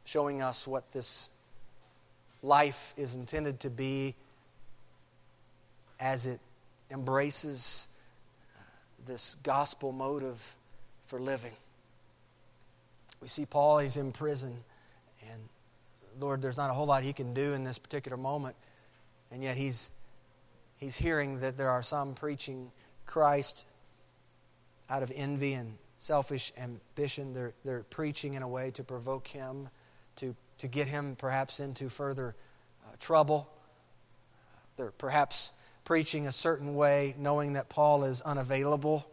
showing 0.04 0.42
us 0.42 0.64
what 0.64 0.92
this 0.92 1.30
life 2.40 2.94
is 2.96 3.16
intended 3.16 3.58
to 3.60 3.68
be 3.68 4.14
as 5.98 6.26
it 6.26 6.38
embraces 6.88 7.88
this 9.06 9.34
gospel 9.42 9.90
motive 9.90 10.54
for 11.06 11.18
living. 11.18 11.54
We 13.20 13.26
see 13.26 13.44
Paul, 13.44 13.78
he's 13.78 13.96
in 13.96 14.12
prison, 14.12 14.54
and 15.28 15.40
Lord, 16.20 16.42
there's 16.42 16.56
not 16.56 16.70
a 16.70 16.74
whole 16.74 16.86
lot 16.86 17.02
he 17.02 17.12
can 17.12 17.34
do 17.34 17.54
in 17.54 17.64
this 17.64 17.76
particular 17.76 18.16
moment, 18.16 18.54
and 19.30 19.42
yet 19.42 19.56
he's, 19.56 19.90
he's 20.76 20.96
hearing 20.96 21.40
that 21.40 21.56
there 21.56 21.70
are 21.70 21.82
some 21.82 22.14
preaching 22.14 22.70
Christ 23.06 23.64
out 24.88 25.02
of 25.02 25.12
envy 25.14 25.52
and 25.52 25.76
selfish 25.98 26.52
ambition. 26.58 27.32
They're, 27.32 27.52
they're 27.64 27.84
preaching 27.84 28.34
in 28.34 28.42
a 28.42 28.48
way 28.48 28.70
to 28.72 28.82
provoke 28.82 29.28
him, 29.28 29.68
to, 30.16 30.34
to 30.58 30.68
get 30.68 30.88
him 30.88 31.16
perhaps 31.16 31.60
into 31.60 31.88
further 31.88 32.34
uh, 32.84 32.96
trouble. 32.98 33.48
They're 34.76 34.90
perhaps 34.92 35.52
preaching 35.84 36.26
a 36.26 36.32
certain 36.32 36.74
way, 36.74 37.14
knowing 37.18 37.54
that 37.54 37.68
Paul 37.68 38.04
is 38.04 38.20
unavailable, 38.20 39.06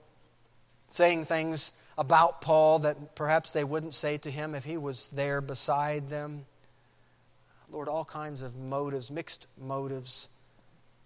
saying 0.89 1.25
things 1.25 1.73
about 1.97 2.41
Paul 2.41 2.79
that 2.79 3.15
perhaps 3.15 3.51
they 3.51 3.63
wouldn't 3.63 3.93
say 3.93 4.17
to 4.19 4.31
him 4.31 4.55
if 4.55 4.63
he 4.63 4.77
was 4.77 5.09
there 5.09 5.41
beside 5.41 6.07
them. 6.07 6.45
Lord, 7.71 7.87
all 7.87 8.05
kinds 8.05 8.41
of 8.41 8.55
motives, 8.55 9.11
mixed 9.11 9.47
motives 9.59 10.29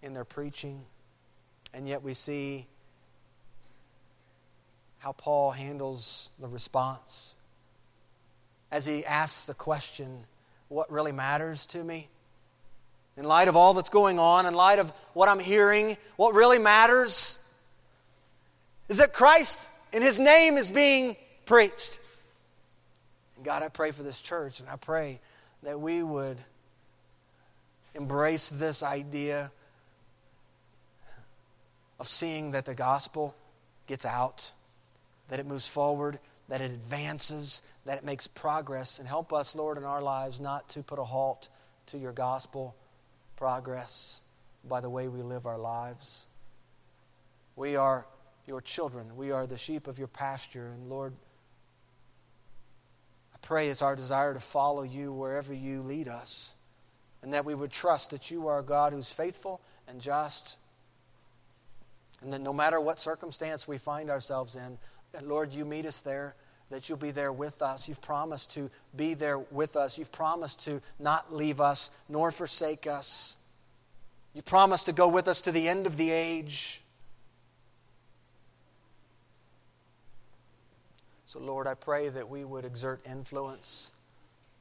in 0.01 0.13
their 0.13 0.25
preaching. 0.25 0.81
And 1.73 1.87
yet 1.87 2.03
we 2.03 2.13
see 2.13 2.67
how 4.99 5.13
Paul 5.13 5.51
handles 5.51 6.29
the 6.39 6.47
response 6.47 7.35
as 8.71 8.85
he 8.85 9.05
asks 9.05 9.45
the 9.45 9.53
question, 9.53 10.25
What 10.69 10.91
really 10.91 11.11
matters 11.11 11.65
to 11.67 11.83
me? 11.83 12.07
In 13.17 13.25
light 13.25 13.47
of 13.47 13.55
all 13.55 13.73
that's 13.73 13.89
going 13.89 14.19
on, 14.19 14.45
in 14.45 14.53
light 14.53 14.79
of 14.79 14.91
what 15.13 15.27
I'm 15.27 15.39
hearing, 15.39 15.97
what 16.15 16.33
really 16.33 16.59
matters 16.59 17.43
is 18.87 18.97
that 18.97 19.13
Christ 19.13 19.69
in 19.91 20.01
His 20.01 20.17
name 20.17 20.57
is 20.57 20.69
being 20.69 21.15
preached. 21.45 21.99
And 23.35 23.43
God, 23.43 23.63
I 23.63 23.69
pray 23.69 23.91
for 23.91 24.03
this 24.03 24.19
church, 24.19 24.59
and 24.59 24.69
I 24.69 24.75
pray 24.75 25.19
that 25.63 25.79
we 25.79 26.01
would 26.01 26.37
embrace 27.93 28.49
this 28.49 28.83
idea 28.83 29.51
of 31.99 32.07
seeing 32.07 32.51
that 32.51 32.65
the 32.65 32.73
gospel 32.73 33.35
gets 33.87 34.05
out, 34.05 34.51
that 35.27 35.39
it 35.39 35.45
moves 35.45 35.67
forward, 35.67 36.19
that 36.49 36.61
it 36.61 36.71
advances, 36.71 37.61
that 37.85 37.97
it 37.97 38.03
makes 38.03 38.27
progress, 38.27 38.99
and 38.99 39.07
help 39.07 39.31
us, 39.31 39.55
Lord, 39.55 39.77
in 39.77 39.83
our 39.83 40.01
lives 40.01 40.39
not 40.39 40.67
to 40.69 40.83
put 40.83 40.99
a 40.99 41.03
halt 41.03 41.49
to 41.87 41.97
your 41.97 42.11
gospel 42.11 42.75
progress 43.35 44.21
by 44.67 44.81
the 44.81 44.89
way 44.89 45.07
we 45.07 45.21
live 45.21 45.45
our 45.45 45.57
lives. 45.57 46.25
We 47.55 47.75
are 47.75 48.05
your 48.45 48.61
children. 48.61 49.15
We 49.15 49.31
are 49.31 49.45
the 49.45 49.57
sheep 49.57 49.87
of 49.87 49.97
your 49.97 50.07
pasture. 50.07 50.67
And 50.67 50.89
Lord, 50.89 51.13
I 53.33 53.37
pray 53.41 53.69
it's 53.69 53.81
our 53.81 53.95
desire 53.95 54.33
to 54.33 54.39
follow 54.39 54.83
you 54.83 55.13
wherever 55.13 55.53
you 55.53 55.81
lead 55.81 56.07
us. 56.07 56.53
And 57.23 57.33
that 57.33 57.45
we 57.45 57.53
would 57.53 57.71
trust 57.71 58.11
that 58.11 58.31
you 58.31 58.47
are 58.47 58.59
a 58.59 58.63
God 58.63 58.93
who's 58.93 59.11
faithful 59.11 59.61
and 59.87 60.01
just. 60.01 60.57
And 62.21 62.33
that 62.33 62.41
no 62.41 62.53
matter 62.53 62.79
what 62.79 62.99
circumstance 62.99 63.67
we 63.67 63.77
find 63.77 64.09
ourselves 64.09 64.55
in, 64.55 64.77
that 65.11 65.27
Lord, 65.27 65.53
you 65.53 65.65
meet 65.65 65.85
us 65.85 66.01
there 66.01 66.35
that 66.71 66.89
you'll 66.89 66.97
be 66.97 67.11
there 67.11 67.31
with 67.31 67.61
us. 67.61 67.87
You've 67.87 68.01
promised 68.01 68.51
to 68.55 68.69
be 68.95 69.13
there 69.13 69.37
with 69.37 69.75
us. 69.75 69.97
You've 69.97 70.11
promised 70.11 70.65
to 70.65 70.81
not 70.99 71.33
leave 71.33 71.61
us 71.61 71.91
nor 72.09 72.31
forsake 72.31 72.87
us. 72.87 73.37
You 74.33 74.41
promised 74.41 74.85
to 74.87 74.93
go 74.93 75.07
with 75.07 75.27
us 75.27 75.41
to 75.41 75.51
the 75.51 75.67
end 75.67 75.85
of 75.85 75.97
the 75.97 76.09
age. 76.09 76.81
So, 81.25 81.39
Lord, 81.39 81.67
I 81.67 81.75
pray 81.75 82.09
that 82.09 82.29
we 82.29 82.43
would 82.43 82.65
exert 82.65 83.01
influence 83.05 83.91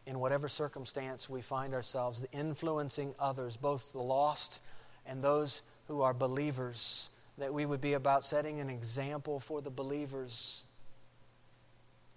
in 0.06 0.18
whatever 0.18 0.48
circumstance 0.48 1.28
we 1.28 1.40
find 1.40 1.74
ourselves, 1.74 2.24
influencing 2.32 3.14
others, 3.18 3.56
both 3.56 3.92
the 3.92 3.98
lost 3.98 4.60
and 5.06 5.22
those 5.22 5.62
who 5.88 6.02
are 6.02 6.14
believers, 6.14 7.10
that 7.38 7.52
we 7.52 7.66
would 7.66 7.80
be 7.80 7.94
about 7.94 8.24
setting 8.24 8.60
an 8.60 8.70
example 8.70 9.40
for 9.40 9.60
the 9.60 9.70
believers 9.70 10.64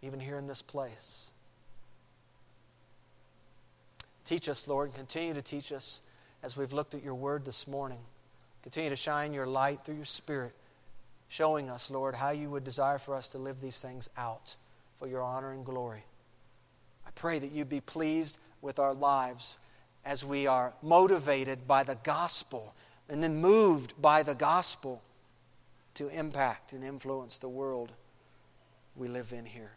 even 0.02 0.20
here 0.20 0.38
in 0.38 0.48
this 0.48 0.62
place. 0.62 1.32
Teach 4.26 4.48
us, 4.49 4.68
Lord. 4.68 4.90
and 4.90 4.95
Continue 4.95 5.34
to 5.34 5.41
teach 5.41 5.72
us 5.72 6.02
as 6.44 6.57
we've 6.57 6.74
looked 6.74 6.94
at 6.94 7.03
your 7.03 7.16
word 7.16 7.45
this 7.45 7.68
morning. 7.68 7.99
Continue 8.64 8.90
to 8.90 8.95
shine 8.95 9.34
your 9.34 9.45
light 9.45 9.82
through 9.82 9.95
your 9.95 10.06
spirit, 10.06 10.53
showing 11.28 11.70
us, 11.70 11.91
Lord, 11.91 12.16
how 12.16 12.32
you 12.32 12.49
would 12.49 12.64
desire 12.64 12.98
for 12.98 13.16
us 13.16 13.30
to 13.30 13.38
live 13.38 13.60
these 13.60 13.80
things 13.80 14.10
out 14.18 14.56
for 14.99 15.07
your 15.07 15.22
honor 15.22 15.52
and 15.52 15.66
glory. 15.66 16.03
Pray 17.15 17.40
that 17.40 17.52
you 17.52 17.65
be 17.65 17.81
pleased 17.81 18.40
with 18.61 18.80
our 18.80 18.94
lives 18.94 19.57
as 20.06 20.26
we 20.26 20.48
are 20.48 20.73
motivated 20.81 21.68
by 21.68 21.84
the 21.84 21.98
gospel 22.03 22.73
and 23.10 23.23
then 23.23 23.40
moved 23.40 24.02
by 24.02 24.23
the 24.23 24.35
gospel 24.35 25.02
to 25.95 26.07
impact 26.10 26.73
and 26.73 26.84
influence 26.84 27.38
the 27.38 27.49
world 27.49 27.91
we 28.95 29.07
live 29.07 29.34
in 29.34 29.45
here. 29.45 29.72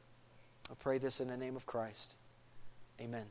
I 0.70 0.74
pray 0.74 0.98
this 0.98 1.20
in 1.20 1.28
the 1.28 1.36
name 1.36 1.56
of 1.56 1.66
Christ. 1.66 2.16
Amen. 3.00 3.26